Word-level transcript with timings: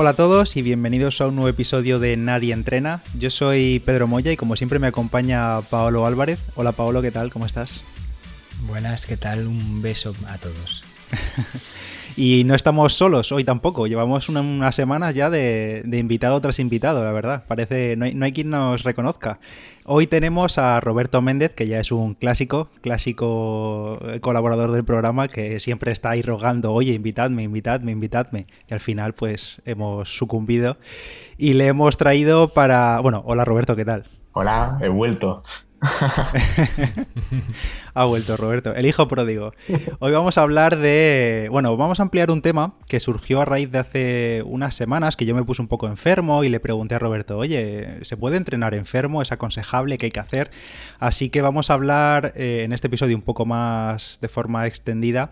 Hola 0.00 0.10
a 0.10 0.14
todos 0.14 0.56
y 0.56 0.62
bienvenidos 0.62 1.20
a 1.20 1.26
un 1.26 1.36
nuevo 1.36 1.50
episodio 1.50 1.98
de 1.98 2.16
Nadie 2.16 2.54
Entrena. 2.54 3.02
Yo 3.18 3.28
soy 3.28 3.80
Pedro 3.84 4.06
Moya 4.06 4.32
y 4.32 4.36
como 4.38 4.56
siempre 4.56 4.78
me 4.78 4.86
acompaña 4.86 5.60
Paolo 5.60 6.06
Álvarez. 6.06 6.38
Hola 6.54 6.72
Paolo, 6.72 7.02
¿qué 7.02 7.10
tal? 7.10 7.30
¿Cómo 7.30 7.44
estás? 7.44 7.82
Buenas, 8.62 9.04
¿qué 9.04 9.18
tal? 9.18 9.46
Un 9.46 9.82
beso 9.82 10.14
a 10.26 10.38
todos. 10.38 10.84
y 12.20 12.44
no 12.44 12.54
estamos 12.54 12.92
solos 12.92 13.32
hoy 13.32 13.44
tampoco. 13.44 13.86
Llevamos 13.86 14.28
unas 14.28 14.74
semanas 14.74 15.14
ya 15.14 15.30
de, 15.30 15.82
invitado 15.90 16.38
tras 16.42 16.58
invitado, 16.58 17.02
la 17.02 17.12
verdad. 17.12 17.44
Parece, 17.48 17.96
no 17.96 18.04
no 18.12 18.24
hay 18.26 18.32
quien 18.32 18.50
nos 18.50 18.82
reconozca. 18.82 19.40
Hoy 19.86 20.06
tenemos 20.06 20.58
a 20.58 20.80
Roberto 20.80 21.22
Méndez, 21.22 21.52
que 21.52 21.66
ya 21.66 21.80
es 21.80 21.90
un 21.90 22.12
clásico, 22.12 22.68
clásico 22.82 23.98
colaborador 24.20 24.72
del 24.72 24.84
programa, 24.84 25.28
que 25.28 25.60
siempre 25.60 25.92
está 25.92 26.10
ahí 26.10 26.20
rogando, 26.20 26.74
oye, 26.74 26.92
invitadme, 26.92 27.42
invitadme, 27.42 27.92
invitadme. 27.92 28.46
Y 28.68 28.74
al 28.74 28.80
final, 28.80 29.14
pues, 29.14 29.62
hemos 29.64 30.14
sucumbido. 30.14 30.76
Y 31.38 31.54
le 31.54 31.68
hemos 31.68 31.96
traído 31.96 32.52
para... 32.52 33.00
Bueno, 33.00 33.22
hola 33.24 33.46
Roberto, 33.46 33.76
¿qué 33.76 33.86
tal? 33.86 34.04
Hola, 34.32 34.76
he 34.82 34.88
vuelto. 34.88 35.42
ha 37.94 38.04
vuelto 38.04 38.36
Roberto, 38.36 38.74
el 38.74 38.86
hijo 38.86 39.08
pródigo. 39.08 39.54
Hoy 39.98 40.12
vamos 40.12 40.36
a 40.36 40.42
hablar 40.42 40.76
de, 40.76 41.48
bueno, 41.50 41.76
vamos 41.76 42.00
a 42.00 42.02
ampliar 42.02 42.30
un 42.30 42.42
tema 42.42 42.74
que 42.86 43.00
surgió 43.00 43.40
a 43.40 43.44
raíz 43.44 43.70
de 43.70 43.78
hace 43.78 44.42
unas 44.44 44.74
semanas 44.74 45.16
que 45.16 45.24
yo 45.24 45.34
me 45.34 45.42
puse 45.42 45.62
un 45.62 45.68
poco 45.68 45.86
enfermo 45.86 46.44
y 46.44 46.50
le 46.50 46.60
pregunté 46.60 46.96
a 46.96 46.98
Roberto, 46.98 47.38
oye, 47.38 47.98
¿se 48.02 48.16
puede 48.16 48.36
entrenar 48.36 48.74
enfermo? 48.74 49.22
¿Es 49.22 49.32
aconsejable? 49.32 49.96
¿Qué 49.96 50.06
hay 50.06 50.12
que 50.12 50.20
hacer? 50.20 50.50
Así 50.98 51.30
que 51.30 51.40
vamos 51.40 51.70
a 51.70 51.74
hablar 51.74 52.34
eh, 52.36 52.62
en 52.64 52.72
este 52.72 52.88
episodio 52.88 53.16
un 53.16 53.22
poco 53.22 53.46
más 53.46 54.18
de 54.20 54.28
forma 54.28 54.66
extendida 54.66 55.30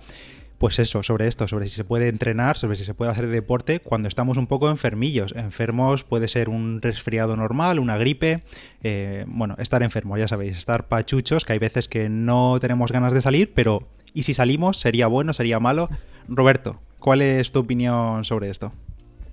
pues 0.58 0.80
eso, 0.80 1.02
sobre 1.02 1.28
esto, 1.28 1.46
sobre 1.46 1.68
si 1.68 1.76
se 1.76 1.84
puede 1.84 2.08
entrenar, 2.08 2.58
sobre 2.58 2.76
si 2.76 2.84
se 2.84 2.92
puede 2.92 3.12
hacer 3.12 3.28
deporte 3.28 3.80
cuando 3.80 4.08
estamos 4.08 4.36
un 4.36 4.48
poco 4.48 4.68
enfermillos. 4.68 5.32
Enfermos 5.36 6.02
puede 6.02 6.26
ser 6.26 6.48
un 6.48 6.82
resfriado 6.82 7.36
normal, 7.36 7.78
una 7.78 7.96
gripe, 7.96 8.42
eh, 8.82 9.24
bueno, 9.28 9.54
estar 9.58 9.82
enfermo, 9.82 10.18
ya 10.18 10.26
sabéis, 10.26 10.58
estar 10.58 10.88
pachuchos, 10.88 11.44
que 11.44 11.52
hay 11.52 11.58
veces 11.60 11.88
que 11.88 12.08
no 12.08 12.58
tenemos 12.60 12.90
ganas 12.90 13.12
de 13.12 13.22
salir, 13.22 13.52
pero 13.54 13.88
¿y 14.14 14.24
si 14.24 14.34
salimos? 14.34 14.78
¿Sería 14.78 15.06
bueno? 15.06 15.32
¿Sería 15.32 15.60
malo? 15.60 15.88
Roberto, 16.28 16.80
¿cuál 16.98 17.22
es 17.22 17.52
tu 17.52 17.60
opinión 17.60 18.24
sobre 18.24 18.50
esto? 18.50 18.72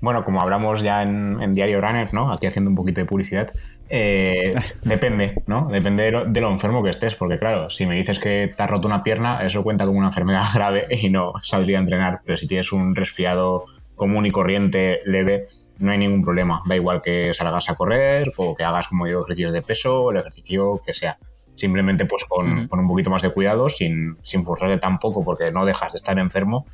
Bueno, 0.02 0.24
como 0.24 0.42
hablamos 0.42 0.84
ya 0.84 1.02
en, 1.02 1.42
en 1.42 1.56
Diario 1.56 1.82
Runner, 1.82 2.14
¿no? 2.14 2.32
Aquí 2.32 2.46
haciendo 2.46 2.70
un 2.70 2.76
poquito 2.76 3.02
de 3.02 3.06
publicidad, 3.06 3.52
eh, 3.90 4.54
depende, 4.84 5.42
¿no? 5.46 5.68
Depende 5.72 6.12
de 6.28 6.42
lo, 6.42 6.50
enfermo 6.50 6.84
que 6.84 6.90
estés, 6.90 7.16
porque 7.16 7.38
claro, 7.38 7.70
si 7.70 7.86
me 7.86 7.96
dices 7.96 8.20
que 8.20 8.54
te 8.56 8.64
has 8.64 8.70
roto 8.70 8.88
una 8.88 9.04
pierna, 9.04 9.40
eso 9.44 9.64
cuenta 9.64 9.86
como 9.86 10.00
una 10.00 10.08
enfermedad 10.08 10.46
grave 10.54 10.88
y 10.90 11.10
no 11.10 11.34
saldría 11.42 11.78
a 11.78 11.82
entrenar. 11.82 12.22
Pero 12.26 12.38
si 12.38 12.48
tienes 12.48 12.72
un 12.72 12.96
resfriado 12.96 13.64
común 13.96 14.26
y 14.26 14.32
corriente 14.32 15.02
leve, 15.06 15.48
no 15.80 15.92
hay 15.92 15.98
ningún 15.98 16.24
problema. 16.24 16.62
Da 16.66 16.76
igual 16.76 17.02
que 17.02 17.34
salgas 17.34 17.70
a 17.70 17.76
correr 17.76 18.32
o 18.38 18.56
que 18.56 18.64
hagas 18.64 18.88
como 18.88 19.08
yo 19.08 19.22
ejercicios 19.22 19.54
de 19.54 19.62
peso, 19.62 20.12
el 20.12 20.18
ejercicio 20.18 20.82
que 20.86 20.94
sea. 20.94 21.18
Simplemente 21.56 22.06
pues 22.06 22.26
con, 22.26 22.68
un 22.70 22.88
poquito 22.88 23.10
más 23.10 23.22
de 23.22 23.30
cuidado, 23.30 23.70
sin, 23.70 24.18
sin 24.24 24.44
forzarte 24.44 24.78
tampoco, 24.78 25.24
porque 25.24 25.52
no 25.52 25.66
dejas 25.66 25.94
de 25.94 25.98
estar 25.98 26.20
enfermo, 26.20 26.66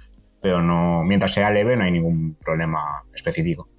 pero 0.41 0.63
no, 0.63 1.03
mientras 1.03 1.33
sea 1.33 1.51
leve 1.51 1.77
no 1.77 1.83
hay 1.83 1.91
ningún 1.91 2.35
problema 2.43 3.03
específico. 3.13 3.69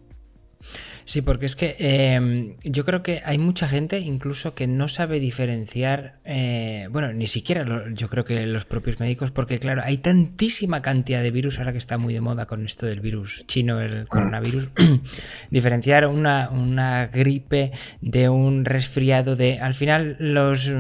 Sí, 1.05 1.23
porque 1.23 1.47
es 1.47 1.57
que 1.57 1.77
em, 1.79 2.57
yo 2.63 2.85
creo 2.85 3.03
que 3.03 3.21
hay 3.25 3.39
mucha 3.39 3.69
gente 3.69 3.99
incluso 4.01 4.55
que 4.55 4.67
no 4.67 4.89
sabe 4.89 5.21
diferenciar, 5.21 6.19
eh, 6.25 6.87
bueno, 6.91 7.13
ni 7.13 7.27
siquiera 7.27 7.65
yo 7.93 8.09
creo 8.09 8.25
que 8.25 8.47
los 8.47 8.65
propios 8.65 9.01
médicos, 9.01 9.31
porque 9.31 9.59
claro, 9.59 9.83
hay 9.85 9.99
tantísima 9.99 10.83
cantidad 10.83 11.23
de 11.23 11.31
virus 11.31 11.59
ahora 11.59 11.73
que 11.73 11.79
está 11.79 11.99
muy 11.99 12.15
de 12.15 12.21
moda 12.21 12.47
con 12.47 12.65
esto 12.65 12.87
del 12.87 13.01
virus 13.01 13.45
chino, 13.47 13.81
el 13.81 14.07
coronavirus, 14.07 14.69
diferenciar 15.51 16.07
una, 16.07 16.51
una 16.51 17.07
gripe 17.07 17.73
de 18.01 18.29
un 18.29 18.65
resfriado 18.65 19.37
de... 19.37 19.59
Al 19.59 19.75
final 19.75 20.17
los, 20.19 20.73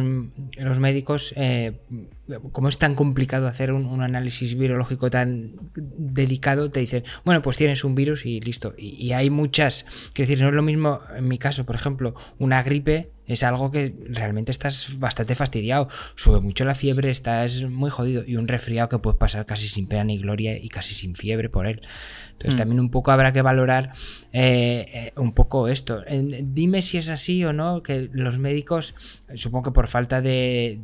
los 0.57 0.79
médicos... 0.79 1.35
Eh, 1.37 1.73
como 2.53 2.69
es 2.69 2.79
tan 2.79 2.95
complicado 2.95 3.47
hacer 3.47 3.73
un, 3.73 4.03
análisis 4.03 4.57
virológico 4.57 5.11
tan 5.11 5.53
delicado, 5.75 6.71
te 6.71 6.81
dicen, 6.81 7.05
bueno, 7.25 7.43
pues 7.43 7.57
tienes 7.57 7.85
un 7.85 7.95
virus 7.95 8.27
y 8.27 8.41
listo. 8.41 8.75
Y, 8.77 8.95
y 9.05 9.13
hay 9.13 9.31
muchas, 9.31 9.87
quiero 10.13 10.29
decir, 10.29 10.43
no 10.43 10.49
es 10.49 10.55
lo 10.55 10.63
mismo 10.63 11.01
en 11.15 11.29
mi 11.29 11.39
caso, 11.39 11.65
por 11.65 11.77
ejemplo, 11.77 12.15
una 12.39 12.63
gripe 12.63 13.11
es 13.27 13.43
algo 13.43 13.71
que 13.71 13.95
realmente 14.09 14.53
estás 14.53 14.99
bastante 14.99 15.35
fastidiado. 15.35 15.89
Sube 16.17 16.41
mucho 16.41 16.65
la 16.65 16.75
fiebre, 16.75 17.11
estás 17.11 17.63
muy 17.63 17.91
jodido. 17.91 18.25
Y 18.27 18.37
un 18.37 18.49
resfriado 18.49 18.89
que 18.89 18.99
puedes 18.99 19.19
pasar 19.19 19.47
casi 19.47 19.69
sin 19.69 19.87
pena 19.87 20.05
ni 20.05 20.19
gloria 20.19 20.57
y 20.57 20.69
casi 20.69 20.95
sin 20.95 21.15
fiebre 21.15 21.49
por 21.49 21.67
él. 21.67 21.83
Entonces 22.33 22.57
mm. 22.57 22.59
también 22.59 22.81
un 22.81 22.91
poco 22.91 23.13
habrá 23.13 23.33
que 23.33 23.43
valorar 23.43 23.93
eh, 24.33 24.87
eh, 24.93 25.13
un 25.17 25.33
poco 25.33 25.69
esto. 25.69 26.03
dime 26.09 26.83
si 26.83 26.99
es 26.99 27.09
así 27.09 27.45
o 27.45 27.53
no, 27.53 27.83
que 27.83 28.09
los 28.13 28.39
médicos, 28.39 28.95
supongo 29.35 29.67
que 29.67 29.71
por 29.71 29.87
falta 29.87 30.21
de, 30.21 30.81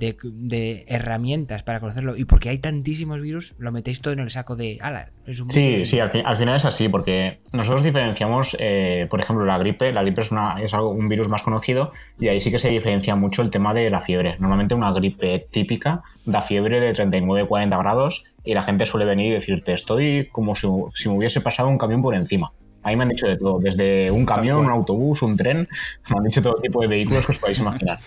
herramientas 0.86 1.64
para 1.64 1.80
conocerlo 1.80 2.16
y 2.16 2.24
porque 2.24 2.50
hay 2.50 2.58
tantísimos 2.58 3.20
virus, 3.20 3.54
lo 3.58 3.72
metéis 3.72 4.00
todo 4.00 4.14
en 4.14 4.20
el 4.20 4.30
saco 4.30 4.54
de... 4.54 4.78
Ala, 4.80 5.10
sí, 5.48 5.84
sí, 5.84 6.00
al, 6.00 6.10
final 6.10 6.56
es 6.56 6.64
así, 6.64 6.88
porque 6.88 7.38
nosotros 7.52 7.82
diferenciamos, 7.82 8.56
eh, 8.60 9.06
por 9.10 9.20
ejemplo, 9.20 9.44
la 9.44 9.58
gripe. 9.58 9.92
La 9.92 10.02
gripe 10.02 10.20
es, 10.20 10.30
una, 10.30 10.62
es 10.62 10.72
algo, 10.74 10.90
un 10.90 11.08
virus 11.08 11.28
más 11.28 11.42
conocido 11.42 11.92
y 12.20 12.27
ahí 12.28 12.40
sí 12.40 12.50
que 12.50 12.58
se 12.58 12.68
diferencia 12.68 13.16
mucho 13.16 13.42
el 13.42 13.50
tema 13.50 13.74
de 13.74 13.90
la 13.90 14.00
fiebre. 14.00 14.36
Normalmente 14.38 14.74
una 14.74 14.92
gripe 14.92 15.46
típica 15.50 16.02
da 16.24 16.40
fiebre 16.40 16.80
de 16.80 16.94
39-40 16.94 17.78
grados 17.78 18.24
y 18.44 18.54
la 18.54 18.62
gente 18.62 18.86
suele 18.86 19.06
venir 19.06 19.26
y 19.26 19.34
decirte, 19.34 19.72
estoy 19.72 20.28
como 20.32 20.54
si, 20.54 20.66
me 20.66 21.16
hubiese 21.16 21.40
pasado 21.40 21.68
un 21.68 21.78
camión 21.78 22.02
por 22.02 22.14
encima. 22.14 22.52
Ahí 22.82 22.96
me 22.96 23.02
han 23.02 23.08
dicho 23.08 23.26
de 23.26 23.36
todo, 23.36 23.58
desde 23.58 24.10
un 24.10 24.24
camión, 24.24 24.64
un 24.64 24.70
autobús, 24.70 25.22
un 25.22 25.36
tren, 25.36 25.68
me 26.10 26.16
han 26.16 26.24
dicho 26.24 26.40
todo 26.40 26.60
tipo 26.60 26.80
de 26.80 26.86
vehículos 26.86 27.26
que 27.26 27.32
os 27.32 27.38
podéis 27.38 27.58
imaginar. 27.58 27.98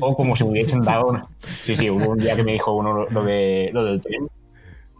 O 0.00 0.16
como 0.16 0.34
si 0.34 0.44
me 0.44 0.50
hubiesen 0.50 0.82
dado... 0.82 1.28
Sí, 1.62 1.74
sí, 1.74 1.90
hubo 1.90 2.10
un 2.10 2.18
día 2.18 2.34
que 2.34 2.42
me 2.42 2.52
dijo 2.52 2.72
uno 2.72 3.06
lo, 3.08 3.24
de, 3.24 3.70
lo 3.72 3.84
del 3.84 4.00
tren 4.00 4.28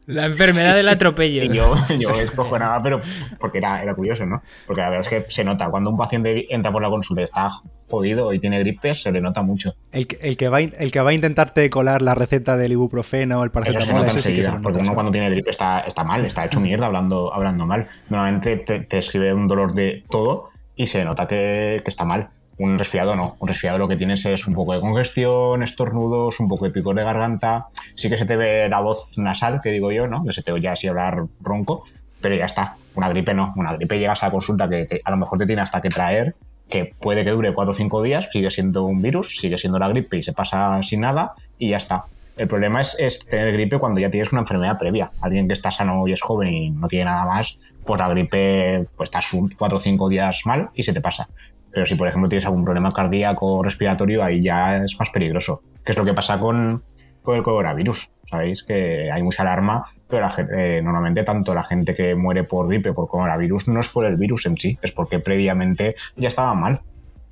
la 0.07 0.27
enfermedad 0.27 0.75
del 0.75 0.89
atropello. 0.89 1.45
yo, 1.53 1.75
yo 1.99 2.21
escojo 2.21 2.59
nada, 2.59 2.83
pero 2.83 3.01
porque 3.39 3.59
era, 3.59 3.83
era 3.83 3.95
curioso, 3.95 4.27
¿no? 4.27 4.43
Porque 4.67 4.83
la 4.83 4.91
verdad 4.91 5.07
es 5.07 5.09
que 5.09 5.31
se 5.31 5.45
nota. 5.45 5.71
Cuando 5.71 5.91
un 5.91 5.97
paciente 5.97 6.47
entra 6.55 6.71
por 6.73 6.83
la 6.83 6.91
consulta 6.91 7.23
y 7.23 7.25
está 7.25 7.49
jodido 7.89 8.33
y 8.33 8.39
tiene 8.39 8.59
gripes, 8.59 9.03
se 9.03 9.13
le 9.13 9.21
nota 9.21 9.43
mucho. 9.43 9.75
El, 9.93 10.07
el, 10.21 10.37
que, 10.37 10.49
va, 10.49 10.61
el 10.61 10.93
que 10.93 11.01
va 11.01 11.11
a 11.11 11.15
intentarte 11.15 11.69
colar 11.71 12.03
la 12.03 12.15
receta 12.15 12.57
del 12.57 12.73
ibuprofeno 12.73 13.41
o 13.41 13.45
el 13.45 13.51
paracetamol... 13.51 13.83
Eso 13.83 13.93
se 13.93 13.99
nota 13.99 14.13
enseguida, 14.13 14.61
porque 14.63 14.81
uno 14.81 14.95
cuando 14.95 15.13
tiene 15.13 15.31
gripe 15.31 15.51
está, 15.51 15.81
está 15.81 16.05
mal, 16.05 16.25
está 16.25 16.45
hecho 16.45 16.61
mierda 16.61 16.87
hablando, 16.87 17.33
hablando 17.33 17.67
mal. 17.67 17.89
Normalmente 18.09 18.57
te, 18.59 18.81
te 18.81 18.99
escribe 18.99 19.33
un 19.33 19.49
dolor 19.49 19.75
de 19.75 20.05
todo 20.11 20.51
y 20.77 20.87
se 20.87 21.05
nota 21.05 21.27
que, 21.27 21.81
que 21.85 21.91
está 21.91 22.05
mal. 22.05 22.31
Un 22.57 22.79
resfriado 22.79 23.17
no. 23.17 23.37
Un 23.41 23.49
resfriado 23.49 23.79
lo 23.79 23.89
que 23.89 23.97
tienes 23.97 24.25
es 24.27 24.47
un 24.47 24.55
poco 24.55 24.75
de 24.75 24.81
congestión, 24.81 25.63
estornudos, 25.63 26.41
un 26.41 26.49
poco 26.49 26.65
de 26.65 26.71
picor 26.71 26.95
de 26.95 27.05
garganta. 27.05 27.67
Sí 27.95 28.09
que 28.09 28.17
se 28.17 28.27
te 28.27 28.37
ve 28.37 28.69
la 28.69 28.81
voz 28.81 29.19
nasal, 29.19 29.61
que 29.63 29.71
digo 29.71 29.91
yo, 29.91 30.07
¿no? 30.07 30.21
Se 30.31 30.43
te 30.43 30.53
oye 30.53 30.69
así 30.69 30.87
hablar 30.87 31.25
ronco, 31.41 31.85
pero 32.21 32.35
ya 32.37 32.47
está. 32.47 32.77
Una 32.95 33.09
gripe 33.09 33.35
no. 33.35 33.53
Una 33.57 33.75
gripe 33.75 33.99
llegas 33.99 34.23
a 34.23 34.27
la 34.27 34.33
consulta 34.33 34.69
que 34.69 35.01
a 35.05 35.11
lo 35.11 35.17
mejor 35.17 35.39
te 35.39 35.47
tiene 35.47 35.63
hasta 35.63 35.83
que 35.83 35.89
traer, 35.89 36.37
que 36.69 36.95
puede 36.99 37.25
que 37.25 37.31
dure 37.31 37.53
4 37.53 37.71
o 37.73 37.75
5 37.75 38.03
días, 38.03 38.29
sigue 38.31 38.51
siendo 38.51 38.85
un 38.85 39.03
virus, 39.03 39.37
sigue 39.37 39.59
siendo 39.59 39.79
la 39.79 39.89
gripe 39.89 40.17
y 40.17 40.23
se 40.23 40.33
pasa 40.33 40.83
sin 40.83 41.01
nada 41.01 41.35
y 41.59 41.71
ya 41.71 41.77
está. 41.77 42.05
El 42.37 42.49
problema 42.49 42.81
es, 42.81 42.97
es, 42.99 43.27
tener 43.27 43.53
gripe 43.53 43.79
cuando 43.79 44.01
ya 44.01 44.11
tienes 44.11 44.33
una 44.33 44.41
enfermedad 44.41 44.77
previa. 44.77 45.13
Alguien 45.21 45.47
que 45.47 45.53
está 45.53 45.71
sano 45.71 46.07
y 46.09 46.13
es 46.13 46.21
joven 46.21 46.53
y 46.53 46.71
no 46.71 46.89
tiene 46.89 47.05
nada 47.05 47.27
más, 47.27 47.61
pues 47.85 48.01
la 48.01 48.09
gripe, 48.09 48.89
pues 48.97 49.09
estás 49.09 49.31
4 49.57 49.77
o 49.77 49.79
5 49.79 50.09
días 50.09 50.43
mal 50.45 50.71
y 50.75 50.83
se 50.83 50.93
te 50.93 51.01
pasa. 51.01 51.29
Pero 51.75 51.87
si, 51.87 51.97
por 51.97 52.09
ejemplo, 52.09 52.29
tienes 52.29 52.47
algún 52.47 52.65
problema 52.65 52.93
cardíaco 52.93 53.55
o 53.55 53.63
respiratorio, 53.63 54.23
ahí 54.23 54.43
ya 54.43 54.77
es 54.77 54.99
más 54.99 55.11
peligroso. 55.11 55.63
¿Qué 55.85 55.93
es 55.93 55.99
lo 55.99 56.05
que 56.05 56.15
pasa 56.15 56.39
con, 56.39 56.83
el 57.27 57.43
coronavirus? 57.43 58.11
Sabéis 58.31 58.63
que 58.63 59.11
hay 59.11 59.23
mucha 59.23 59.43
alarma, 59.43 59.85
pero 60.09 60.31
eh, 60.57 60.81
normalmente 60.83 61.25
tanto 61.25 61.55
la 61.55 61.65
gente 61.65 61.93
que 61.93 62.15
muere 62.15 62.45
por 62.45 62.69
gripe 62.69 62.91
o 62.91 62.95
por 62.95 63.09
coronavirus 63.09 63.69
no 63.69 63.81
es 63.81 63.89
por 63.89 64.07
el 64.07 64.17
virus 64.17 64.47
en 64.47 64.57
sí, 64.57 64.79
es 64.81 64.93
porque 64.93 65.19
previamente 65.19 65.97
ya 66.17 66.29
estaba 66.29 66.55
mal. 66.55 66.81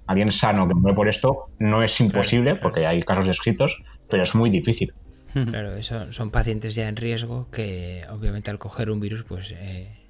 Alguien 0.07 0.33
sano 0.33 0.67
que 0.67 0.75
muere 0.75 0.97
por 0.97 1.09
esto 1.09 1.47
no 1.59 1.83
es 1.83 1.99
imposible, 2.01 2.57
porque 2.57 2.87
hay 2.87 3.01
casos 3.03 3.29
escritos, 3.29 3.83
pero 4.11 4.25
es 4.25 4.35
muy 4.35 4.51
difícil. 4.51 4.93
Claro, 5.33 5.75
eso 5.77 6.13
son 6.13 6.31
pacientes 6.31 6.75
ya 6.75 6.89
en 6.89 6.97
riesgo 6.97 7.49
que 7.51 8.03
obviamente 8.11 8.51
al 8.51 8.59
coger 8.59 8.91
un 8.91 9.01
virus 9.01 9.25
pues 9.25 9.55
eh, 9.57 10.02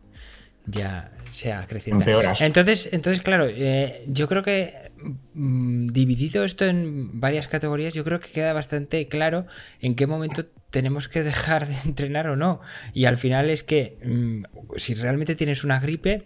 ya 0.67 1.13
se 1.33 1.53
acrecienta. 1.53 2.05
Entonces, 2.41 2.89
entonces 2.93 3.23
claro, 3.23 3.47
eh, 3.49 4.05
yo 4.07 4.29
creo 4.29 4.43
que 4.43 4.93
mm, 5.35 5.89
dividido 5.89 6.45
esto 6.45 6.67
en 6.67 7.21
varias 7.21 7.49
categorías, 7.49 7.95
yo 7.95 8.05
creo 8.05 8.21
que 8.21 8.31
queda 8.31 8.53
bastante 8.53 9.09
claro 9.09 9.47
en 9.81 9.95
qué 9.95 10.07
momento 10.07 10.47
tenemos 10.71 11.09
que 11.09 11.23
dejar 11.23 11.67
de 11.67 11.77
entrenar 11.85 12.27
o 12.27 12.37
no. 12.37 12.61
Y 12.93 13.07
al 13.07 13.17
final 13.17 13.51
es 13.51 13.63
que 13.63 13.99
mm, 14.05 14.45
si 14.77 14.95
realmente 14.95 15.35
tienes 15.35 15.65
una 15.65 15.81
gripe, 15.81 16.25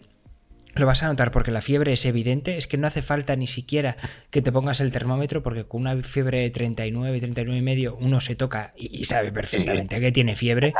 lo 0.78 0.86
vas 0.86 1.02
a 1.02 1.06
notar 1.06 1.32
porque 1.32 1.50
la 1.50 1.60
fiebre 1.60 1.92
es 1.92 2.04
evidente, 2.04 2.56
es 2.56 2.66
que 2.66 2.76
no 2.76 2.86
hace 2.86 3.02
falta 3.02 3.36
ni 3.36 3.46
siquiera 3.46 3.96
que 4.30 4.42
te 4.42 4.52
pongas 4.52 4.80
el 4.80 4.92
termómetro 4.92 5.42
porque 5.42 5.64
con 5.64 5.82
una 5.82 6.02
fiebre 6.02 6.40
de 6.40 6.50
39, 6.50 7.20
39 7.20 7.58
y 7.58 7.62
medio 7.62 7.96
uno 7.96 8.20
se 8.20 8.34
toca 8.34 8.70
y 8.76 9.04
sabe 9.04 9.32
perfectamente 9.32 10.00
que 10.00 10.12
tiene 10.12 10.36
fiebre. 10.36 10.72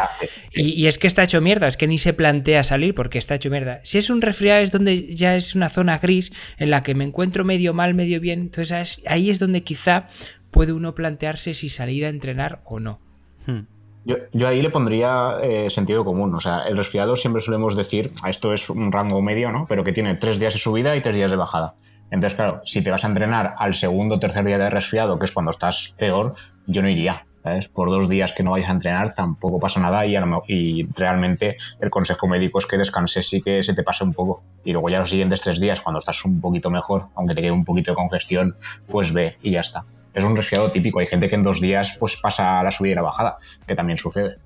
Y, 0.52 0.86
es 0.86 0.98
que 0.98 1.06
está 1.06 1.22
hecho 1.22 1.40
mierda, 1.40 1.66
es 1.68 1.76
que 1.76 1.86
ni 1.86 1.98
se 1.98 2.12
plantea 2.12 2.64
salir 2.64 2.94
porque 2.94 3.18
está 3.18 3.34
hecho 3.34 3.50
mierda. 3.50 3.80
Si 3.84 3.98
es 3.98 4.10
un 4.10 4.22
resfriado 4.22 4.62
es 4.62 4.70
donde 4.70 5.14
ya 5.14 5.36
es 5.36 5.54
una 5.54 5.68
zona 5.68 5.98
gris 5.98 6.32
en 6.58 6.70
la 6.70 6.82
que 6.82 6.94
me 6.94 7.04
encuentro 7.04 7.44
medio 7.44 7.74
mal, 7.74 7.94
medio 7.94 8.20
bien, 8.20 8.40
entonces 8.40 9.00
ahí 9.06 9.30
es 9.30 9.38
donde 9.38 9.62
quizá 9.62 10.08
puede 10.50 10.72
uno 10.72 10.94
plantearse 10.94 11.54
si 11.54 11.68
salir 11.68 12.04
a 12.04 12.08
entrenar 12.08 12.62
o 12.64 12.80
no. 12.80 13.00
Hmm. 13.46 13.75
Yo, 14.06 14.46
ahí 14.46 14.62
le 14.62 14.70
pondría 14.70 15.38
eh, 15.42 15.68
sentido 15.68 16.04
común. 16.04 16.32
O 16.32 16.40
sea, 16.40 16.60
el 16.60 16.76
resfriado 16.76 17.16
siempre 17.16 17.42
solemos 17.42 17.74
decir, 17.74 18.12
esto 18.28 18.52
es 18.52 18.70
un 18.70 18.92
rango 18.92 19.20
medio, 19.20 19.50
¿no? 19.50 19.66
Pero 19.68 19.82
que 19.82 19.92
tiene 19.92 20.14
tres 20.16 20.38
días 20.38 20.54
de 20.54 20.60
subida 20.60 20.94
y 20.94 21.00
tres 21.00 21.16
días 21.16 21.30
de 21.30 21.36
bajada. 21.36 21.74
Entonces, 22.12 22.36
claro, 22.36 22.62
si 22.64 22.82
te 22.82 22.92
vas 22.92 23.04
a 23.04 23.08
entrenar 23.08 23.56
al 23.58 23.74
segundo 23.74 24.14
o 24.14 24.20
tercer 24.20 24.44
día 24.44 24.58
de 24.58 24.70
resfriado, 24.70 25.18
que 25.18 25.24
es 25.24 25.32
cuando 25.32 25.50
estás 25.50 25.92
peor, 25.98 26.34
yo 26.68 26.82
no 26.82 26.88
iría. 26.88 27.26
¿sabes? 27.42 27.68
Por 27.68 27.90
dos 27.90 28.08
días 28.08 28.32
que 28.32 28.44
no 28.44 28.52
vayas 28.52 28.68
a 28.68 28.72
entrenar 28.72 29.14
tampoco 29.14 29.58
pasa 29.58 29.80
nada 29.80 30.06
y, 30.06 30.16
y 30.48 30.86
realmente 30.94 31.56
el 31.80 31.90
consejo 31.90 32.28
médico 32.28 32.58
es 32.58 32.66
que 32.66 32.76
descanses 32.76 33.32
y 33.32 33.40
que 33.40 33.62
se 33.64 33.74
te 33.74 33.82
pase 33.82 34.04
un 34.04 34.12
poco. 34.12 34.44
Y 34.64 34.70
luego 34.70 34.88
ya 34.88 35.00
los 35.00 35.10
siguientes 35.10 35.40
tres 35.42 35.60
días, 35.60 35.80
cuando 35.80 35.98
estás 35.98 36.24
un 36.24 36.40
poquito 36.40 36.70
mejor, 36.70 37.08
aunque 37.16 37.34
te 37.34 37.42
quede 37.42 37.52
un 37.52 37.64
poquito 37.64 37.90
de 37.90 37.96
congestión, 37.96 38.56
pues 38.88 39.12
ve 39.12 39.36
y 39.42 39.52
ya 39.52 39.60
está 39.60 39.84
es 40.16 40.24
un 40.24 40.34
resfriado 40.34 40.70
típico. 40.70 40.98
Hay 40.98 41.06
gente 41.06 41.28
que 41.28 41.34
en 41.34 41.42
dos 41.42 41.60
días 41.60 41.98
pues 42.00 42.16
pasa 42.16 42.62
la 42.62 42.70
subida 42.70 42.92
y 42.92 42.94
la 42.96 43.02
bajada, 43.02 43.36
que 43.66 43.74
también 43.74 43.98
sucede. 43.98 44.36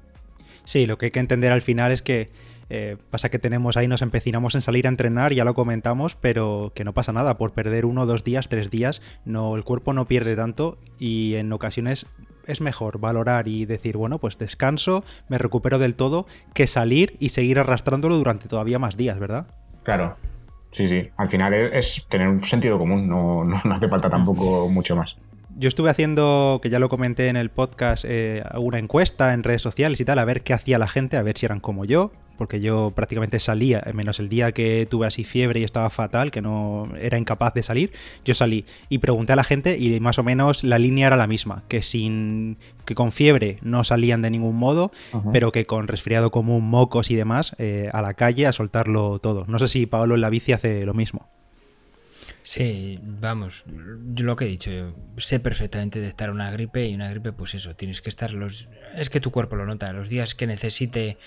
Sí, 0.65 0.85
lo 0.85 0.99
que 0.99 1.07
hay 1.07 1.13
que 1.13 1.21
entender 1.21 1.53
al 1.53 1.63
final 1.63 1.93
es 1.93 2.03
que 2.03 2.29
eh, 2.69 2.97
pasa 3.11 3.29
que 3.31 3.39
tenemos 3.39 3.77
ahí, 3.77 3.87
nos 3.87 4.03
empecinamos 4.03 4.57
en 4.57 4.63
salir 4.63 4.87
a 4.87 4.91
entrenar, 4.91 5.33
ya 5.33 5.45
lo 5.45 5.55
comentamos, 5.55 6.17
pero 6.17 6.73
que 6.75 6.83
no 6.83 6.93
pasa 6.93 7.13
nada. 7.13 7.39
Por 7.39 7.53
perder 7.53 7.87
uno, 7.87 8.05
dos 8.05 8.25
días, 8.25 8.49
tres 8.49 8.69
días, 8.69 9.01
no, 9.25 9.55
el 9.55 9.63
cuerpo 9.63 9.93
no 9.93 10.07
pierde 10.07 10.35
tanto 10.35 10.77
y 10.99 11.37
en 11.37 11.53
ocasiones 11.53 12.07
es 12.47 12.61
mejor 12.61 12.99
valorar 12.99 13.47
y 13.47 13.65
decir, 13.65 13.97
bueno, 13.97 14.19
pues 14.19 14.39
descanso, 14.39 15.05
me 15.29 15.39
recupero 15.39 15.79
del 15.79 15.95
todo, 15.95 16.27
que 16.53 16.67
salir 16.67 17.17
y 17.21 17.29
seguir 17.29 17.61
arrastrándolo 17.61 18.17
durante 18.17 18.49
todavía 18.49 18.81
más 18.81 18.97
días, 18.97 19.21
¿verdad? 19.21 19.47
Claro. 19.85 20.17
Sí, 20.73 20.89
sí. 20.89 21.11
Al 21.17 21.29
final 21.29 21.55
es, 21.55 22.07
tener 22.09 22.27
un 22.27 22.41
sentido 22.45 22.77
común, 22.77 23.09
no, 23.09 23.45
no 23.45 23.75
hace 23.75 23.89
falta 23.89 24.11
tampoco 24.11 24.69
mucho 24.69 24.97
más 24.97 25.17
yo 25.61 25.69
estuve 25.69 25.91
haciendo, 25.91 26.59
que 26.63 26.71
ya 26.71 26.79
lo 26.79 26.89
comenté 26.89 27.29
en 27.29 27.37
el 27.37 27.51
podcast, 27.51 28.07
eh, 28.09 28.43
una 28.57 28.79
encuesta 28.79 29.35
en 29.35 29.43
redes 29.43 29.61
sociales 29.61 30.01
y 30.01 30.07
tal, 30.07 30.19
a 30.19 30.25
ver 30.25 30.43
qué 30.43 30.55
hacía 30.55 30.79
la 30.79 30.89
gente, 30.89 31.19
a 31.19 31.23
ver 31.23 31.37
si 31.37 31.45
eran 31.45 31.61
como 31.61 31.85
yo, 31.85 32.13
porque 32.39 32.63
yo 32.63 32.93
prácticamente 32.93 33.39
salía, 33.41 33.83
menos 33.93 34.21
el 34.21 34.31
día 34.31 34.53
que 34.53 34.87
tuve 34.89 35.07
así 35.07 35.23
fiebre 35.23 35.61
y 35.61 35.65
estaba 35.65 35.91
fatal, 35.91 36.31
que 36.31 36.41
no 36.41 36.89
era 36.99 37.19
incapaz 37.19 37.53
de 37.53 37.63
salir, 37.63 37.93
yo 38.25 38.33
salí 38.33 38.65
y 38.89 38.99
pregunté 38.99 39.35
a 39.35 39.37
la 39.37 39.45
gente 39.45 39.77
y 39.79 40.01
más 40.01 40.19
o 40.19 40.23
menos 40.23 40.65
la 40.65 40.79
línea 40.79 41.09
era 41.09 41.17
la 41.17 41.27
misma, 41.27 41.63
que 41.69 41.83
sin 41.83 42.57
que 42.87 42.95
con 42.95 43.13
fiebre 43.13 43.59
no 43.61 43.85
salían 43.85 44.23
de 44.23 44.31
ningún 44.31 44.57
modo, 44.57 44.91
pero 45.31 45.53
que 45.53 45.67
con 45.67 45.89
resfriado 45.89 46.31
común, 46.31 46.65
mocos 46.65 47.11
y 47.11 47.17
demás, 47.17 47.55
eh, 47.59 47.91
a 47.93 48.01
la 48.01 48.15
calle 48.15 48.47
a 48.47 48.55
soltarlo 48.55 49.19
todo. 49.19 49.45
No 49.47 49.59
sé 49.59 49.69
si 49.69 49.85
Pablo 49.85 50.15
en 50.15 50.23
la 50.23 50.31
bici 50.31 50.55
hace 50.55 50.87
lo 50.87 50.95
mismo. 50.95 51.29
Sí, 52.43 52.99
vamos, 53.03 53.65
yo 54.15 54.25
lo 54.25 54.35
que 54.35 54.47
he 54.47 54.49
dicho, 54.49 54.71
yo 54.71 54.95
sé 55.19 55.41
perfectamente 55.41 56.01
de 56.01 56.07
estar 56.07 56.31
una 56.31 56.51
gripe 56.51 56.89
y 56.89 56.95
una 56.95 57.11
gripe, 57.11 57.33
pues 57.33 57.55
eso, 57.55 57.77
tienes 57.77 58.01
que 58.01 58.09
estar 58.09 58.33
los... 58.33 58.69
Es 58.97 59.11
que 59.11 59.21
tu 59.21 59.31
cuerpo 59.31 59.57
lo 59.57 59.67
nota, 59.67 59.93
los 59.93 60.09
días 60.09 60.35
que 60.35 60.47
necesite 60.47 61.19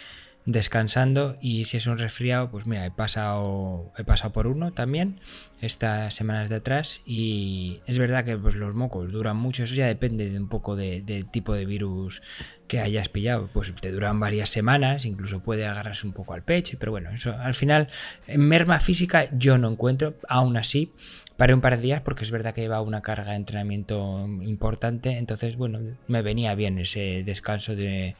descansando 0.45 1.35
y 1.39 1.65
si 1.65 1.77
es 1.77 1.87
un 1.87 1.97
resfriado, 1.97 2.49
pues 2.49 2.65
mira, 2.65 2.85
he 2.85 2.91
pasado, 2.91 3.93
he 3.97 4.03
pasado 4.03 4.33
por 4.33 4.47
uno 4.47 4.73
también 4.73 5.21
estas 5.61 6.13
semanas 6.13 6.49
de 6.49 6.55
atrás 6.55 7.01
y 7.05 7.79
es 7.87 7.97
verdad 7.97 8.25
que 8.25 8.37
pues, 8.37 8.55
los 8.55 8.75
mocos 8.75 9.11
duran 9.11 9.37
mucho, 9.37 9.63
eso 9.63 9.73
ya 9.73 9.87
depende 9.87 10.29
de 10.29 10.37
un 10.37 10.49
poco 10.49 10.75
del 10.75 11.05
de 11.05 11.23
tipo 11.23 11.53
de 11.53 11.65
virus 11.65 12.21
que 12.67 12.79
hayas 12.79 13.07
pillado, 13.07 13.49
pues 13.53 13.73
te 13.79 13.91
duran 13.91 14.19
varias 14.19 14.49
semanas, 14.49 15.05
incluso 15.05 15.39
puede 15.41 15.65
agarrarse 15.65 16.05
un 16.05 16.13
poco 16.13 16.33
al 16.33 16.43
pecho, 16.43 16.77
pero 16.77 16.91
bueno, 16.91 17.11
eso 17.11 17.33
al 17.37 17.53
final 17.53 17.87
merma 18.27 18.79
física 18.81 19.29
yo 19.31 19.57
no 19.57 19.69
encuentro, 19.69 20.15
aún 20.27 20.57
así 20.57 20.91
paré 21.37 21.53
un 21.53 21.61
par 21.61 21.77
de 21.77 21.83
días 21.83 22.01
porque 22.01 22.23
es 22.23 22.31
verdad 22.31 22.53
que 22.53 22.61
lleva 22.61 22.81
una 22.81 23.01
carga 23.01 23.31
de 23.31 23.37
entrenamiento 23.37 24.25
importante, 24.41 25.17
entonces 25.17 25.57
bueno, 25.57 25.79
me 26.07 26.21
venía 26.21 26.55
bien 26.55 26.79
ese 26.79 27.23
descanso 27.23 27.75
de 27.75 28.15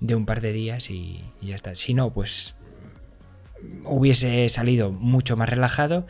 de 0.00 0.14
un 0.14 0.26
par 0.26 0.40
de 0.40 0.52
días 0.52 0.90
y, 0.90 1.24
ya 1.40 1.54
está. 1.54 1.74
Si 1.74 1.94
no, 1.94 2.12
pues 2.12 2.54
hubiese 3.84 4.48
salido 4.48 4.92
mucho 4.92 5.36
más 5.36 5.48
relajado 5.48 6.06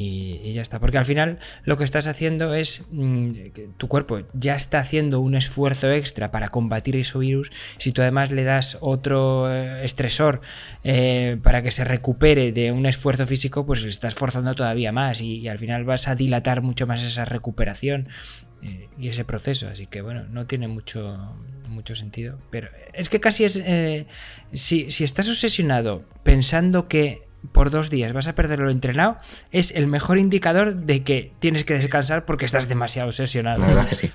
y, 0.00 0.52
ya 0.52 0.62
está. 0.62 0.78
Porque 0.78 0.96
al 0.96 1.04
final 1.04 1.38
lo 1.64 1.76
que 1.76 1.82
estás 1.82 2.06
haciendo 2.06 2.54
es 2.54 2.84
mm, 2.90 3.32
tu 3.76 3.88
cuerpo 3.88 4.20
ya 4.32 4.54
está 4.54 4.78
haciendo 4.78 5.18
un 5.18 5.34
esfuerzo 5.34 5.90
extra 5.90 6.30
para 6.30 6.50
combatir 6.50 6.94
ese 6.94 7.18
virus. 7.18 7.50
Si 7.78 7.90
tú 7.90 8.02
además 8.02 8.30
le 8.30 8.44
das 8.44 8.78
otro 8.80 9.52
eh, 9.52 9.84
estresor 9.84 10.40
eh, 10.84 11.38
para 11.42 11.62
que 11.62 11.72
se 11.72 11.82
recupere 11.82 12.52
de 12.52 12.70
un 12.70 12.86
esfuerzo 12.86 13.26
físico, 13.26 13.66
pues 13.66 13.82
le 13.82 13.88
estás 13.88 14.14
forzando 14.14 14.54
todavía 14.54 14.92
más 14.92 15.20
y, 15.20 15.48
al 15.48 15.58
final 15.58 15.84
vas 15.84 16.06
a 16.06 16.14
dilatar 16.14 16.62
mucho 16.62 16.86
más 16.86 17.02
esa 17.02 17.24
recuperación 17.24 18.08
eh, 18.62 18.88
y 19.00 19.08
ese 19.08 19.24
proceso. 19.24 19.66
Así 19.66 19.86
que 19.86 20.00
bueno, 20.00 20.26
no 20.30 20.46
tiene 20.46 20.68
mucho, 20.68 21.34
mucho 21.66 21.96
sentido. 21.96 22.38
Pero 22.50 22.68
es 22.92 23.08
que 23.08 23.18
casi 23.18 23.44
es... 23.44 23.60
Si, 24.52 24.92
si 24.92 25.02
estás 25.02 25.28
obsesionado 25.28 26.04
pensando 26.22 26.86
que 26.86 27.27
por 27.52 27.70
dos 27.70 27.90
días 27.90 28.12
vas 28.12 28.28
a 28.28 28.34
perder 28.34 28.58
lo 28.60 28.70
entrenado, 28.70 29.16
es 29.50 29.72
el 29.72 29.86
mejor 29.86 30.18
indicador 30.18 30.74
de 30.74 31.02
que 31.02 31.32
tienes 31.38 31.64
que 31.64 31.74
descansar 31.74 32.24
porque 32.24 32.44
estás 32.44 32.68
demasiado 32.68 33.08
obsesionado. 33.08 33.60
La 33.60 33.66
verdad 33.68 33.88
que 33.88 33.94
sí. 33.94 34.10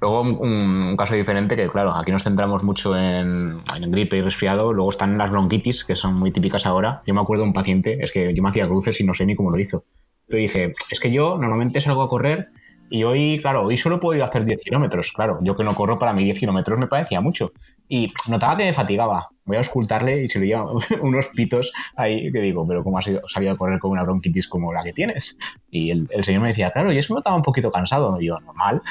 Luego 0.00 0.22
un, 0.22 0.96
caso 0.96 1.14
diferente 1.14 1.56
que, 1.56 1.68
claro, 1.68 1.92
aquí 1.94 2.12
nos 2.12 2.22
centramos 2.22 2.62
mucho 2.62 2.96
en, 2.96 3.52
en, 3.74 3.90
gripe 3.90 4.16
y 4.16 4.22
resfriado. 4.22 4.72
Luego 4.72 4.90
están 4.90 5.18
las 5.18 5.30
bronquitis, 5.32 5.84
que 5.84 5.96
son 5.96 6.14
muy 6.14 6.30
típicas 6.30 6.66
ahora. 6.66 7.00
Yo 7.04 7.14
me 7.14 7.20
acuerdo 7.20 7.42
de 7.42 7.48
un 7.48 7.52
paciente, 7.52 7.98
es 8.00 8.12
que 8.12 8.32
yo 8.32 8.42
me 8.42 8.50
hacía 8.50 8.68
cruces 8.68 9.00
y 9.00 9.04
no 9.04 9.12
sé 9.12 9.26
ni 9.26 9.34
cómo 9.34 9.50
lo 9.50 9.58
hizo. 9.58 9.82
Pero 10.26 10.40
dice, 10.40 10.72
es 10.90 11.00
que 11.00 11.10
yo 11.10 11.36
normalmente 11.38 11.80
salgo 11.80 12.02
a 12.02 12.08
correr 12.08 12.46
y 12.90 13.02
hoy, 13.02 13.38
claro, 13.40 13.64
hoy 13.64 13.76
solo 13.76 13.96
he 13.96 13.98
podido 13.98 14.24
hacer 14.24 14.44
10 14.44 14.60
kilómetros. 14.60 15.12
Claro, 15.12 15.38
yo 15.42 15.56
que 15.56 15.64
no 15.64 15.74
corro, 15.74 15.98
para 15.98 16.12
mí 16.12 16.24
10 16.24 16.38
kilómetros 16.38 16.78
me 16.78 16.86
parecía 16.86 17.20
mucho. 17.20 17.52
Y 17.88 18.12
notaba 18.28 18.56
que 18.56 18.64
me 18.64 18.72
fatigaba. 18.72 19.28
Voy 19.44 19.56
a 19.56 19.60
escultarle 19.60 20.22
y 20.22 20.28
se 20.28 20.38
veía 20.38 20.62
unos 21.02 21.28
pitos 21.28 21.72
ahí 21.96 22.30
que 22.30 22.40
digo, 22.40 22.66
pero 22.66 22.84
¿cómo 22.84 22.98
has 22.98 23.10
salido 23.26 23.52
a 23.52 23.56
correr 23.56 23.78
con 23.78 23.90
una 23.90 24.02
bronquitis 24.02 24.46
como 24.46 24.72
la 24.72 24.84
que 24.84 24.92
tienes? 24.92 25.38
Y 25.70 25.90
el, 25.90 26.24
señor 26.24 26.42
me 26.42 26.48
decía, 26.48 26.70
claro, 26.70 26.92
y 26.92 26.98
es 26.98 27.06
que 27.06 27.14
me 27.14 27.18
notaba 27.18 27.36
un 27.36 27.42
poquito 27.42 27.70
cansado. 27.70 28.20
Y 28.20 28.26
yo, 28.26 28.38
normal, 28.40 28.82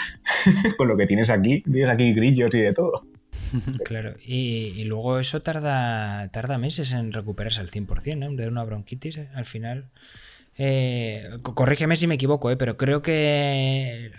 con 0.77 0.87
lo 0.87 0.97
que 0.97 1.05
tienes 1.05 1.29
aquí, 1.29 1.61
tienes 1.61 1.89
aquí 1.89 2.13
grillos 2.13 2.53
y 2.55 2.59
de 2.59 2.73
todo. 2.73 3.03
Claro, 3.85 4.15
y, 4.25 4.83
luego 4.83 5.19
eso 5.19 5.41
tarda, 5.41 6.27
tarda 6.33 6.57
meses 6.57 6.91
en 6.91 7.13
recuperarse 7.13 7.61
al 7.61 7.71
100%, 7.71 8.17
¿no? 8.17 8.31
De 8.33 8.47
una 8.47 8.65
bronquitis, 8.65 9.17
¿eh? 9.17 9.29
al 9.33 9.45
final 9.45 9.89
eh, 10.57 11.37
corrígeme 11.41 11.95
si 11.95 12.07
me 12.07 12.15
equivoco, 12.15 12.49
eh, 12.49 12.57
pero 12.57 12.77
creo 12.77 13.01
que 13.01 14.11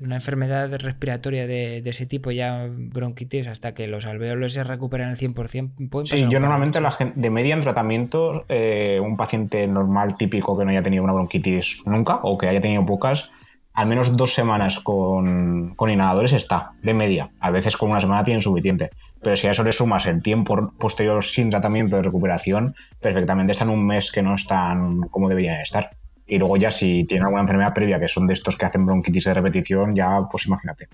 una 0.00 0.16
enfermedad 0.16 0.72
respiratoria 0.78 1.46
de, 1.46 1.78
ese 1.84 2.06
tipo, 2.06 2.30
ya 2.30 2.66
bronquitis, 2.68 3.46
hasta 3.46 3.74
que 3.74 3.86
los 3.86 4.06
alveolos 4.06 4.52
se 4.52 4.64
recuperan 4.64 5.10
al 5.10 5.16
100%, 5.16 5.88
pueden 5.88 6.06
Sí, 6.06 6.26
yo 6.28 6.40
normalmente 6.40 6.80
la 6.80 6.90
gente, 6.90 7.20
de 7.20 7.30
media 7.30 7.54
en 7.54 7.62
tratamiento, 7.62 8.44
eh, 8.48 9.00
un 9.02 9.16
paciente 9.16 9.66
normal 9.66 10.16
típico 10.16 10.56
que 10.56 10.64
no 10.64 10.70
haya 10.70 10.82
tenido 10.82 11.04
una 11.04 11.12
bronquitis 11.12 11.82
nunca 11.86 12.20
o 12.22 12.38
que 12.38 12.48
haya 12.48 12.60
tenido 12.60 12.84
pocas, 12.84 13.30
al 13.72 13.86
menos 13.86 14.16
dos 14.16 14.32
semanas 14.32 14.78
con, 14.78 15.74
con, 15.74 15.90
inhaladores 15.90 16.32
está, 16.32 16.72
de 16.82 16.94
media. 16.94 17.30
A 17.40 17.50
veces 17.50 17.76
con 17.76 17.90
una 17.90 18.00
semana 18.00 18.22
tienen 18.22 18.40
suficiente. 18.40 18.90
Pero 19.20 19.36
si 19.36 19.48
a 19.48 19.50
eso 19.50 19.64
le 19.64 19.72
sumas 19.72 20.06
el 20.06 20.22
tiempo 20.22 20.72
posterior 20.78 21.24
sin 21.24 21.50
tratamiento 21.50 21.96
de 21.96 22.02
recuperación, 22.02 22.76
perfectamente 23.00 23.52
están 23.52 23.70
un 23.70 23.84
mes 23.84 24.12
que 24.12 24.22
no 24.22 24.34
están 24.34 25.00
como 25.08 25.28
deberían 25.28 25.60
estar. 25.60 25.90
Y 26.26 26.38
luego 26.38 26.56
ya 26.56 26.70
si 26.70 27.04
tienen 27.04 27.26
alguna 27.26 27.42
enfermedad 27.42 27.74
previa, 27.74 28.00
que 28.00 28.08
son 28.08 28.26
de 28.26 28.34
estos 28.34 28.56
que 28.56 28.64
hacen 28.64 28.86
bronquitis 28.86 29.24
de 29.24 29.34
repetición, 29.34 29.94
ya 29.94 30.20
pues 30.30 30.46
imagínate. 30.46 30.88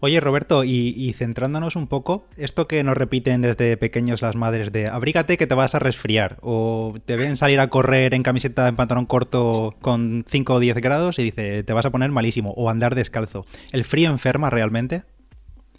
Oye 0.00 0.20
Roberto, 0.20 0.64
y, 0.64 1.12
centrándonos 1.16 1.76
un 1.76 1.86
poco, 1.86 2.26
esto 2.36 2.68
que 2.68 2.82
nos 2.84 2.96
repiten 2.96 3.40
desde 3.40 3.76
pequeños 3.76 4.20
las 4.20 4.36
madres 4.36 4.72
de 4.72 4.88
abrígate 4.88 5.36
que 5.36 5.46
te 5.46 5.54
vas 5.54 5.74
a 5.74 5.78
resfriar, 5.78 6.38
o 6.42 6.94
te 7.04 7.16
ven 7.16 7.36
salir 7.36 7.60
a 7.60 7.68
correr 7.68 8.14
en 8.14 8.22
camiseta 8.22 8.68
en 8.68 8.76
pantalón 8.76 9.06
corto 9.06 9.74
con 9.80 10.24
5 10.28 10.54
o 10.54 10.60
10 10.60 10.76
grados 10.76 11.18
y 11.18 11.24
dice 11.24 11.62
te 11.62 11.72
vas 11.72 11.86
a 11.86 11.90
poner 11.90 12.10
malísimo, 12.10 12.52
o 12.56 12.68
andar 12.68 12.94
descalzo. 12.94 13.46
¿El 13.72 13.84
frío 13.84 14.10
enferma 14.10 14.50
realmente? 14.50 15.04